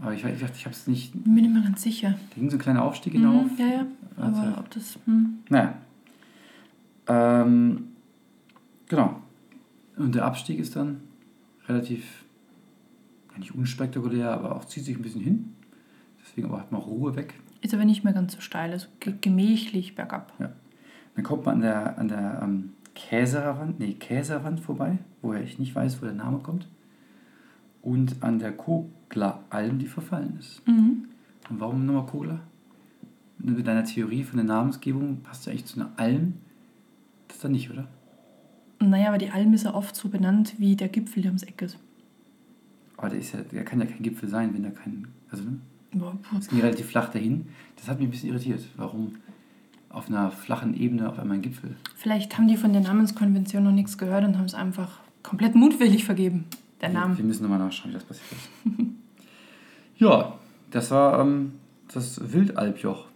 Aber 0.00 0.12
ich, 0.12 0.24
ich, 0.24 0.42
ich 0.42 0.64
habe 0.64 0.74
es 0.74 0.86
nicht. 0.86 1.12
bin 1.24 1.34
mir 1.34 1.42
nicht 1.42 1.52
mehr 1.54 1.62
ganz 1.62 1.82
sicher. 1.82 2.10
Da 2.30 2.34
ging 2.40 2.50
so 2.50 2.56
ein 2.56 2.60
kleiner 2.60 2.82
Aufstieg 2.84 3.12
hinauf. 3.14 3.44
Mhm, 3.44 3.58
ja, 3.58 3.66
ja. 3.66 3.86
Aber 4.16 4.36
Also- 4.38 4.58
ob 4.58 4.70
das. 4.70 4.98
Hm. 5.06 5.38
Naja. 5.48 5.74
Ähm, 7.06 7.88
genau. 8.88 9.20
Und 9.96 10.14
der 10.14 10.24
Abstieg 10.24 10.58
ist 10.58 10.76
dann 10.76 11.00
relativ, 11.68 12.24
ja, 13.32 13.38
nicht 13.38 13.54
unspektakulär, 13.54 14.30
aber 14.32 14.56
auch 14.56 14.64
zieht 14.64 14.84
sich 14.84 14.96
ein 14.96 15.02
bisschen 15.02 15.20
hin. 15.22 15.52
Deswegen 16.22 16.48
aber 16.48 16.58
hat 16.60 16.72
man 16.72 16.80
Ruhe 16.80 17.16
weg. 17.16 17.34
Ist 17.62 17.74
aber 17.74 17.84
nicht 17.84 18.04
mehr 18.04 18.12
ganz 18.12 18.34
so 18.34 18.40
steil. 18.40 18.70
Also 18.72 18.86
ge- 19.00 19.14
gemächlich 19.20 19.94
bergab. 19.94 20.32
Ja. 20.38 20.52
Dann 21.14 21.24
kommt 21.24 21.44
man 21.44 21.56
an 21.56 21.60
der, 21.62 21.98
an 21.98 22.08
der 22.08 22.40
ähm, 22.42 22.72
Käserwand, 23.08 23.80
nee, 23.80 23.94
Käserwand 23.94 24.60
vorbei, 24.60 24.98
woher 25.22 25.42
ich 25.42 25.58
nicht 25.58 25.74
weiß, 25.74 26.00
wo 26.00 26.04
der 26.04 26.14
Name 26.14 26.38
kommt. 26.38 26.68
Und 27.82 28.22
an 28.22 28.38
der 28.38 28.52
Kogler-Alm, 28.52 29.78
die 29.78 29.86
verfallen 29.86 30.36
ist. 30.38 30.66
Mhm. 30.66 31.06
Und 31.48 31.60
warum 31.60 31.86
nochmal 31.86 32.06
Kogler? 32.06 32.40
Mit 33.38 33.66
deiner 33.66 33.84
Theorie 33.84 34.22
von 34.22 34.36
der 34.36 34.44
Namensgebung 34.44 35.22
passt 35.22 35.46
ja 35.46 35.52
eigentlich 35.52 35.64
zu 35.64 35.80
einer 35.80 35.90
Alm. 35.96 36.34
Das 37.26 37.38
ist 37.38 37.44
dann 37.44 37.52
nicht, 37.52 37.70
oder? 37.70 37.88
Naja, 38.80 39.08
aber 39.08 39.18
die 39.18 39.30
Alm 39.30 39.54
ist 39.54 39.64
ja 39.64 39.74
oft 39.74 39.96
so 39.96 40.08
benannt 40.10 40.54
wie 40.58 40.76
der 40.76 40.88
Gipfel, 40.88 41.22
der 41.22 41.30
ums 41.30 41.42
Eck 41.42 41.62
ist. 41.62 41.78
Aber 42.98 43.08
der, 43.08 43.18
ist 43.18 43.32
ja, 43.32 43.40
der 43.40 43.64
kann 43.64 43.80
ja 43.80 43.86
kein 43.86 44.02
Gipfel 44.02 44.28
sein, 44.28 44.52
wenn 44.52 44.62
da 44.62 44.70
kein. 44.70 45.08
Also, 45.30 45.44
ne? 45.44 45.58
Es 46.38 46.48
ging 46.48 46.60
relativ 46.60 46.86
flach 46.86 47.08
dahin. 47.10 47.48
Das 47.76 47.88
hat 47.88 47.98
mich 47.98 48.08
ein 48.08 48.10
bisschen 48.10 48.28
irritiert. 48.28 48.62
Warum 48.76 49.16
auf 49.90 50.08
einer 50.08 50.30
flachen 50.30 50.74
Ebene 50.74 51.08
auf 51.08 51.18
einmal 51.18 51.36
ein 51.36 51.42
Gipfel? 51.42 51.76
Vielleicht 51.96 52.38
haben 52.38 52.48
die 52.48 52.56
von 52.56 52.72
der 52.72 52.80
Namenskonvention 52.80 53.64
noch 53.64 53.72
nichts 53.72 53.98
gehört 53.98 54.24
und 54.24 54.38
haben 54.38 54.46
es 54.46 54.54
einfach 54.54 55.00
komplett 55.22 55.54
mutwillig 55.54 56.04
vergeben. 56.04 56.46
Der 56.80 56.88
Name. 56.88 57.18
wir 57.18 57.24
müssen 57.24 57.42
nochmal 57.42 57.58
nachschauen, 57.58 57.90
wie 57.90 57.94
das 57.94 58.04
passiert 58.04 58.30
ist. 58.32 58.72
ja, 59.98 60.38
das 60.70 60.90
war 60.90 61.20
ähm, 61.20 61.52
das 61.92 62.32
Wildalpjoch. 62.32 63.06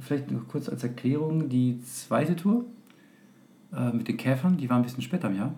Vielleicht 0.00 0.30
noch 0.30 0.46
kurz 0.46 0.68
als 0.68 0.82
Erklärung: 0.82 1.48
die 1.48 1.80
zweite 1.82 2.36
Tour 2.36 2.66
äh, 3.74 3.90
mit 3.92 4.08
den 4.08 4.18
Käfern, 4.18 4.58
die 4.58 4.68
war 4.68 4.76
ein 4.76 4.82
bisschen 4.82 5.02
später 5.02 5.28
im 5.28 5.36
Jahr. 5.36 5.54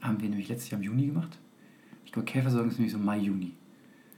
Haben 0.00 0.20
wir 0.20 0.28
nämlich 0.28 0.48
letztes 0.48 0.70
Jahr 0.70 0.80
im 0.80 0.84
Juni 0.84 1.06
gemacht. 1.06 1.38
Ich 2.04 2.12
glaube, 2.12 2.26
Käfersaison 2.26 2.68
ist 2.68 2.78
nämlich 2.78 2.92
so 2.92 2.98
Mai, 2.98 3.18
Juni. 3.18 3.52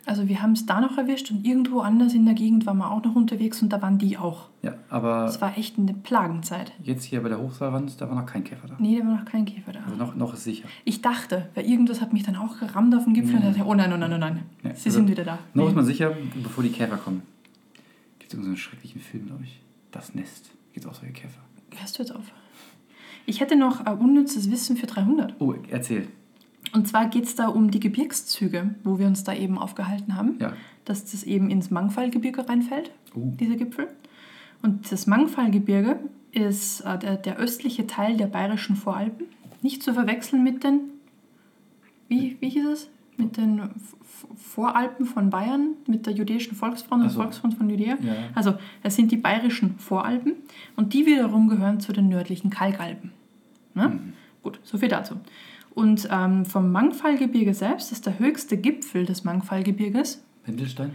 Also 0.08 0.26
wir 0.26 0.40
haben 0.40 0.52
es 0.52 0.64
da 0.64 0.80
noch 0.80 0.96
erwischt 0.96 1.30
und 1.30 1.44
irgendwo 1.46 1.80
anders 1.80 2.14
in 2.14 2.24
der 2.24 2.32
Gegend 2.34 2.64
waren 2.64 2.78
wir 2.78 2.90
auch 2.90 3.04
noch 3.04 3.14
unterwegs 3.14 3.60
und 3.62 3.68
da 3.72 3.82
waren 3.82 3.98
die 3.98 4.16
auch. 4.16 4.48
Ja, 4.62 4.74
aber 4.88 5.26
Es 5.26 5.40
war 5.42 5.58
echt 5.58 5.78
eine 5.78 5.92
Plagenzeit. 5.92 6.72
jetzt 6.82 7.04
hier 7.04 7.22
bei 7.22 7.28
der 7.28 7.38
Hochseilwand, 7.38 8.00
da 8.00 8.08
war 8.08 8.16
noch 8.16 8.24
kein 8.26 8.42
Käfer 8.42 8.68
da. 8.68 8.76
Nee, 8.78 8.98
da 8.98 9.06
war 9.06 9.16
noch 9.18 9.24
kein 9.26 9.44
Käfer 9.44 9.72
da. 9.72 9.80
Also 9.84 9.96
noch, 9.96 10.14
noch 10.16 10.32
ist 10.32 10.44
sicher. 10.44 10.66
Ich 10.84 11.02
dachte, 11.02 11.48
weil 11.54 11.66
irgendwas 11.66 12.00
hat 12.00 12.12
mich 12.14 12.22
dann 12.22 12.36
auch 12.36 12.58
gerammt 12.58 12.94
auf 12.94 13.04
dem 13.04 13.12
Gipfel 13.12 13.36
und 13.36 13.44
dachte, 13.44 13.62
oh 13.66 13.74
nein, 13.74 13.92
oh 13.92 13.96
nein, 13.98 14.12
oh 14.12 14.18
nein. 14.18 14.42
Ja, 14.62 14.74
Sie 14.74 14.86
also 14.86 14.90
sind 14.92 15.10
wieder 15.10 15.24
da. 15.24 15.38
Noch 15.52 15.64
Nee. 15.64 15.68
ist 15.70 15.76
man 15.76 15.84
sicher, 15.84 16.16
bevor 16.42 16.64
die 16.64 16.70
Käfer 16.70 16.96
kommen. 16.96 17.20
Gibt 18.18 18.32
es 18.32 18.34
irgendeinen 18.34 18.56
schrecklichen 18.56 19.00
Film, 19.02 19.26
glaube 19.26 19.44
ich. 19.44 19.60
Das 19.90 20.14
Nest. 20.14 20.50
Gibt 20.72 20.86
es 20.86 20.90
auch 20.90 20.94
solche 20.94 21.12
Käfer. 21.12 21.40
Hörst 21.76 21.98
du 21.98 22.02
jetzt 22.02 22.14
auf? 22.14 22.24
Ich 23.26 23.40
hätte 23.40 23.56
noch 23.56 23.86
äh, 23.86 23.90
unnützes 23.90 24.50
Wissen 24.50 24.78
für 24.78 24.86
300. 24.86 25.34
Oh, 25.38 25.54
erzähl. 25.68 26.08
Und 26.72 26.88
zwar 26.88 27.06
geht 27.08 27.24
es 27.24 27.34
da 27.34 27.48
um 27.48 27.70
die 27.70 27.80
Gebirgszüge, 27.80 28.74
wo 28.84 28.98
wir 28.98 29.06
uns 29.06 29.24
da 29.24 29.34
eben 29.34 29.58
aufgehalten 29.58 30.16
haben. 30.16 30.36
Ja. 30.40 30.52
Dass 30.84 31.04
das 31.10 31.24
eben 31.24 31.50
ins 31.50 31.70
Mangfallgebirge 31.70 32.48
reinfällt, 32.48 32.90
Oh. 33.14 33.32
dieser 33.38 33.56
Gipfel. 33.56 33.88
Und 34.62 34.90
das 34.90 35.06
Mangfallgebirge 35.06 35.98
ist 36.32 36.80
äh, 36.80 36.98
der, 36.98 37.16
der 37.16 37.36
östliche 37.38 37.86
Teil 37.86 38.16
der 38.16 38.26
bayerischen 38.26 38.76
Voralpen. 38.76 39.26
Nicht 39.62 39.82
zu 39.82 39.92
verwechseln 39.94 40.44
mit 40.44 40.64
den, 40.64 40.80
wie, 42.08 42.36
wie 42.40 42.48
hieß 42.48 42.66
es? 42.66 42.90
Mit 43.16 43.36
den 43.36 43.60
Voralpen 44.36 45.06
von 45.06 45.30
Bayern, 45.30 45.74
mit 45.86 46.06
der 46.06 46.12
jüdischen 46.12 46.54
Volksfront 46.54 47.02
und 47.02 47.10
so. 47.10 47.20
Volksfront 47.20 47.54
von 47.54 47.68
Judäa. 47.68 47.96
Ja. 48.00 48.14
Also, 48.34 48.54
das 48.82 48.94
sind 48.94 49.10
die 49.10 49.16
bayerischen 49.16 49.78
Voralpen 49.78 50.34
und 50.76 50.92
die 50.92 51.06
wiederum 51.06 51.48
gehören 51.48 51.80
zu 51.80 51.92
den 51.92 52.08
nördlichen 52.08 52.50
Kalkalpen. 52.50 53.12
Ne? 53.74 53.88
Mhm. 53.88 54.12
Gut, 54.42 54.60
so 54.62 54.78
viel 54.78 54.88
dazu. 54.88 55.16
Und 55.78 56.08
ähm, 56.10 56.44
vom 56.44 56.72
Mangfallgebirge 56.72 57.54
selbst 57.54 57.92
ist 57.92 58.04
der 58.04 58.18
höchste 58.18 58.56
Gipfel 58.56 59.06
des 59.06 59.22
Mangfallgebirges, 59.22 60.24
Wendelstein? 60.44 60.90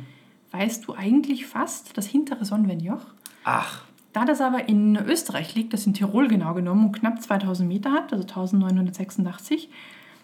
weißt 0.51 0.85
du 0.85 0.93
eigentlich 0.93 1.45
fast, 1.45 1.97
das 1.97 2.05
hintere 2.05 2.43
Sonnenwendjoch. 2.43 3.05
Ach. 3.45 3.85
Da 4.11 4.25
das 4.25 4.41
aber 4.41 4.67
in 4.67 4.97
Österreich 4.97 5.55
liegt, 5.55 5.71
das 5.71 5.87
in 5.87 5.93
Tirol 5.93 6.27
genau 6.27 6.53
genommen 6.53 6.87
und 6.87 6.91
knapp 6.91 7.21
2000 7.21 7.65
Meter 7.65 7.93
hat, 7.93 8.11
also 8.11 8.27
1986, 8.27 9.69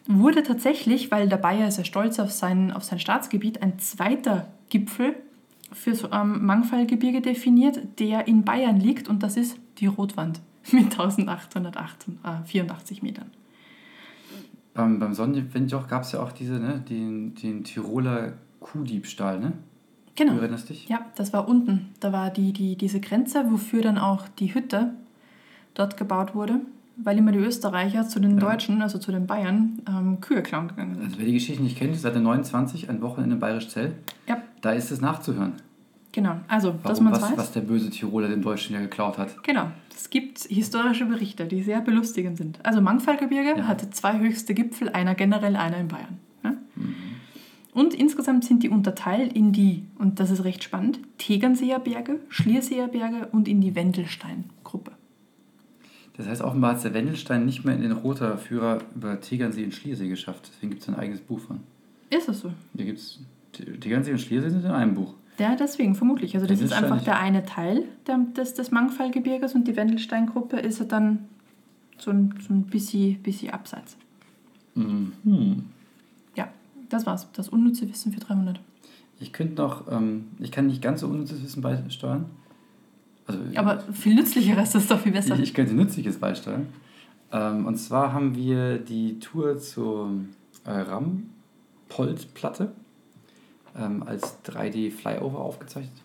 wurde 0.08 0.44
tatsächlich, 0.44 1.10
weil 1.10 1.30
der 1.30 1.38
Bayer 1.38 1.72
sehr 1.72 1.86
stolz 1.86 2.20
auf 2.20 2.34
sein, 2.34 2.74
auf 2.74 2.84
sein 2.84 3.00
Staatsgebiet, 3.00 3.64
ein 3.64 3.80
zweiter 3.80 4.50
Gipfel 4.70 5.16
fürs 5.72 6.04
ähm, 6.12 6.46
Mangfallgebirge 6.46 7.22
definiert, 7.22 7.80
der 8.00 8.28
in 8.28 8.44
Bayern 8.44 8.82
liegt 8.82 9.08
und 9.08 9.24
das 9.24 9.38
ist 9.38 9.58
die 9.78 9.86
Rotwand 9.86 10.42
mit 10.74 11.00
1884 11.00 13.02
Metern. 13.02 13.32
Beim, 14.80 14.98
beim 14.98 15.14
Sonnenwindjoch 15.14 15.88
gab 15.90 16.04
es 16.04 16.14
ja 16.14 16.22
auch 16.22 16.32
diese, 16.32 16.54
ne, 16.54 16.82
den, 16.90 17.36
den 17.36 17.66
Tiroler 17.66 18.32
Kuhdiebstahl, 18.62 19.38
ne? 19.38 19.52
Genau. 20.16 20.36
Du 20.36 20.40
erinnerst 20.40 20.70
dich? 20.70 20.88
Ja, 20.88 21.02
das 21.16 21.34
war 21.34 21.50
unten. 21.50 21.90
Da 22.00 22.14
war 22.14 22.30
die, 22.30 22.54
die, 22.54 22.78
diese 22.78 23.02
Grenze, 23.02 23.44
wofür 23.52 23.82
dann 23.82 23.98
auch 23.98 24.30
die 24.30 24.54
Hütte 24.54 24.94
dort 25.74 25.98
gebaut 25.98 26.34
wurde, 26.34 26.62
weil 26.96 27.18
immer 27.18 27.34
die 27.34 27.40
Österreicher 27.40 28.08
zu 28.08 28.22
den 28.22 28.36
Ja. 28.40 28.50
Deutschen, 28.52 28.82
also 28.82 29.00
zu 29.00 29.12
den 29.12 29.28
Bayern, 29.28 29.80
ähm, 29.86 30.22
Kühe 30.22 30.42
klauen 30.44 30.70
gegangen 30.70 30.96
sind. 30.96 31.04
Also 31.04 31.18
wer 31.20 31.26
die 31.26 31.34
Geschichte 31.34 31.62
nicht 31.62 31.78
kennt, 31.78 31.98
seit 31.98 32.14
der 32.16 32.22
29, 32.22 32.90
ein 32.90 33.02
Wochenende 33.02 33.36
in 33.36 33.40
Bayerisch 33.42 33.68
Zell, 33.68 33.96
Ja, 34.28 34.38
da 34.62 34.72
ist 34.72 34.92
es 34.92 35.02
nachzuhören. 35.02 35.54
Genau, 36.12 36.38
also, 36.48 36.72
dass 36.72 36.84
Warum, 36.84 37.04
man 37.06 37.14
es 37.14 37.22
was, 37.22 37.32
weiß. 37.32 37.38
was 37.38 37.52
der 37.52 37.62
böse 37.62 37.90
Tiroler 37.90 38.28
den 38.30 38.42
Deutschen 38.42 38.74
ja 38.74 38.82
geklaut 38.82 39.18
hat. 39.18 39.44
Genau, 39.44 39.68
es 39.96 40.10
gibt 40.10 40.40
historische 40.40 41.06
Berichte, 41.06 41.46
die 41.46 41.62
sehr 41.62 41.82
belustigend 41.82 42.38
sind. 42.38 42.60
Also 42.66 42.82
Mangfallgebirge 42.82 43.60
Ja. 43.60 43.68
hatte 43.68 43.90
zwei 43.92 44.18
höchste 44.20 44.54
Gipfel, 44.56 44.90
einer 44.90 45.14
generell, 45.14 45.56
einer 45.56 45.78
in 45.78 45.88
Bayern. 45.88 46.18
Ja? 46.44 46.54
Und 47.74 47.94
insgesamt 47.94 48.44
sind 48.44 48.64
die 48.64 48.70
unterteilt 48.70 49.34
in 49.34 49.52
die, 49.54 49.84
und 50.00 50.20
das 50.20 50.32
ist 50.32 50.44
recht 50.44 50.64
spannend, 50.64 51.00
Tegernseer 51.20 51.80
Berge, 51.80 52.20
Schlierseer 52.30 52.88
Berge 52.88 53.28
und 53.32 53.48
in 53.48 53.62
die 53.62 53.76
Wendelstein-Gruppe. 53.76 54.92
Das 56.18 56.28
heißt, 56.28 56.42
offenbar 56.42 56.76
hat 56.76 56.84
der 56.84 56.94
Wendelstein 56.94 57.46
nicht 57.46 57.64
mehr 57.64 57.76
in 57.76 57.82
den 57.84 57.92
roter 57.94 58.38
Führer 58.38 58.80
über 58.96 59.22
Tegernsee 59.22 59.64
und 59.64 59.74
Schliersee 59.74 60.10
geschafft. 60.10 60.50
Deswegen 60.52 60.72
gibt 60.72 60.82
es 60.82 60.90
ein 60.90 60.96
eigenes 60.96 61.22
Buch 61.22 61.40
von. 61.40 61.60
Ist 62.10 62.28
es 62.28 62.40
so? 62.42 62.52
Hier 62.76 62.86
gibt 62.86 62.98
es 63.00 63.20
Tegernsee 63.80 64.12
und 64.12 64.20
Schliersee 64.20 64.50
sind 64.50 64.66
in 64.66 64.72
einem 64.72 64.96
Buch. 64.96 65.14
Ja, 65.40 65.56
deswegen 65.56 65.96
vermutlich. 65.96 66.36
Also 66.36 66.46
das 66.46 66.60
ist 66.60 66.74
einfach 66.74 67.02
der 67.02 67.18
eine 67.18 67.46
Teil 67.46 67.86
der, 68.08 68.18
des, 68.18 68.56
des 68.56 68.72
Mangfallgebirges 68.72 69.56
und 69.56 69.68
die 69.68 69.76
Wendelstein-Gruppe 69.76 70.58
ist 70.58 70.80
ja 70.80 70.86
dann 70.86 71.30
so 71.98 72.12
ein, 72.12 72.36
so 72.46 72.54
ein 72.54 72.64
bisschen, 72.64 73.22
bisschen 73.22 73.52
abseits. 73.52 73.96
Mhm. 74.76 75.64
Ja, 76.36 76.50
das 76.90 77.06
war's. 77.06 77.28
Das 77.34 77.50
unnütze 77.50 77.88
Wissen 77.90 78.12
für 78.12 78.20
300. 78.20 78.60
Ich 79.22 79.34
könnte 79.34 79.56
noch, 79.56 79.92
ähm, 79.92 80.28
ich 80.40 80.52
kann 80.52 80.68
nicht 80.68 80.82
ganz 80.82 81.02
so 81.02 81.08
unnützes 81.08 81.44
Wissen 81.44 81.62
beisteuern. 81.62 82.26
Also, 83.26 83.40
Aber 83.56 83.80
viel 83.94 84.16
nützlicheres 84.16 84.76
ist 84.76 84.92
doch 84.92 85.00
viel 85.00 85.12
besser. 85.12 85.36
Ich, 85.36 85.42
ich 85.42 85.54
könnte 85.54 85.74
nützliches 85.74 86.18
beisteuern. 86.18 86.68
Ähm, 87.32 87.66
und 87.66 87.78
zwar 87.78 88.12
haben 88.12 88.36
wir 88.36 88.78
die 88.78 89.20
Tour 89.20 89.58
zur 89.58 90.12
äh, 90.66 90.72
Rampold-Platte 90.72 92.72
ähm, 93.80 94.04
als 94.04 94.38
3D-Flyover 94.46 95.40
aufgezeichnet 95.40 95.96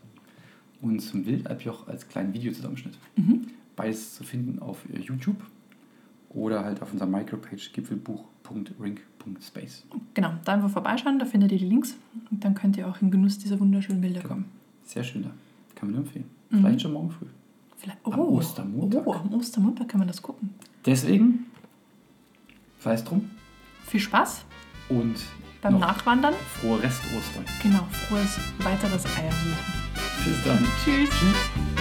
und 0.81 1.01
zum 1.01 1.27
Wildalpjoch 1.27 1.87
als 1.89 2.09
kleinen 2.09 2.33
Videozusammenschnitt. 2.33 2.97
Mhm. 3.17 3.49
Beides 3.77 4.15
zu 4.15 4.23
finden 4.25 4.61
auf 4.61 4.79
äh, 4.93 4.99
YouTube 5.01 5.37
oder 6.31 6.65
halt 6.65 6.81
auf 6.83 6.93
unserer 6.93 7.09
Micropage 7.09 7.71
gipfelbuch.ring.space. 7.73 9.85
Genau, 10.15 10.33
da 10.45 10.53
einfach 10.55 10.71
vorbeischauen, 10.71 11.19
da 11.19 11.25
findet 11.27 11.53
ihr 11.53 11.59
die 11.59 11.67
Links 11.67 11.97
und 12.31 12.43
dann 12.45 12.55
könnt 12.55 12.77
ihr 12.77 12.89
auch 12.89 13.01
in 13.03 13.11
Genuss 13.11 13.39
dieser 13.39 13.59
wunderschönen 13.61 14.01
Bilder 14.01 14.21
Genau. 14.21 14.35
kommen. 14.35 14.45
Sehr 14.85 15.03
schön 15.05 15.23
da. 15.23 15.31
Kann 15.75 15.89
man 15.91 15.97
nur 15.97 16.05
empfehlen. 16.07 16.27
Mhm. 16.51 16.59
Vielleicht 16.59 16.83
schon 16.83 16.93
morgen 16.93 17.11
früh. 17.11 17.27
Vielleicht, 17.77 17.99
Am 18.05 18.19
Ostermontag. 18.21 19.07
Oh, 19.07 19.13
am 19.15 19.35
Ostermontag 19.35 19.89
kann 19.89 19.99
man 19.99 20.09
das 20.09 20.23
gucken. 20.23 20.51
Deswegen, 20.87 21.47
sei 22.79 22.95
es 22.95 23.05
drum 23.05 23.31
Viel 23.87 24.01
Spaß 24.01 24.45
und 24.89 25.17
beim 25.65 25.79
Nachwandern. 25.79 26.35
frohe 26.61 26.83
Rest-Ostern. 26.83 27.45
Genau, 27.63 27.89
frohes 28.09 28.39
weiteres 28.59 29.05
Eiersuchen. 29.17 29.57
Bis 30.25 30.45
dann. 30.45 30.67
Tschüss. 30.85 31.09
Tschüss. 31.09 31.74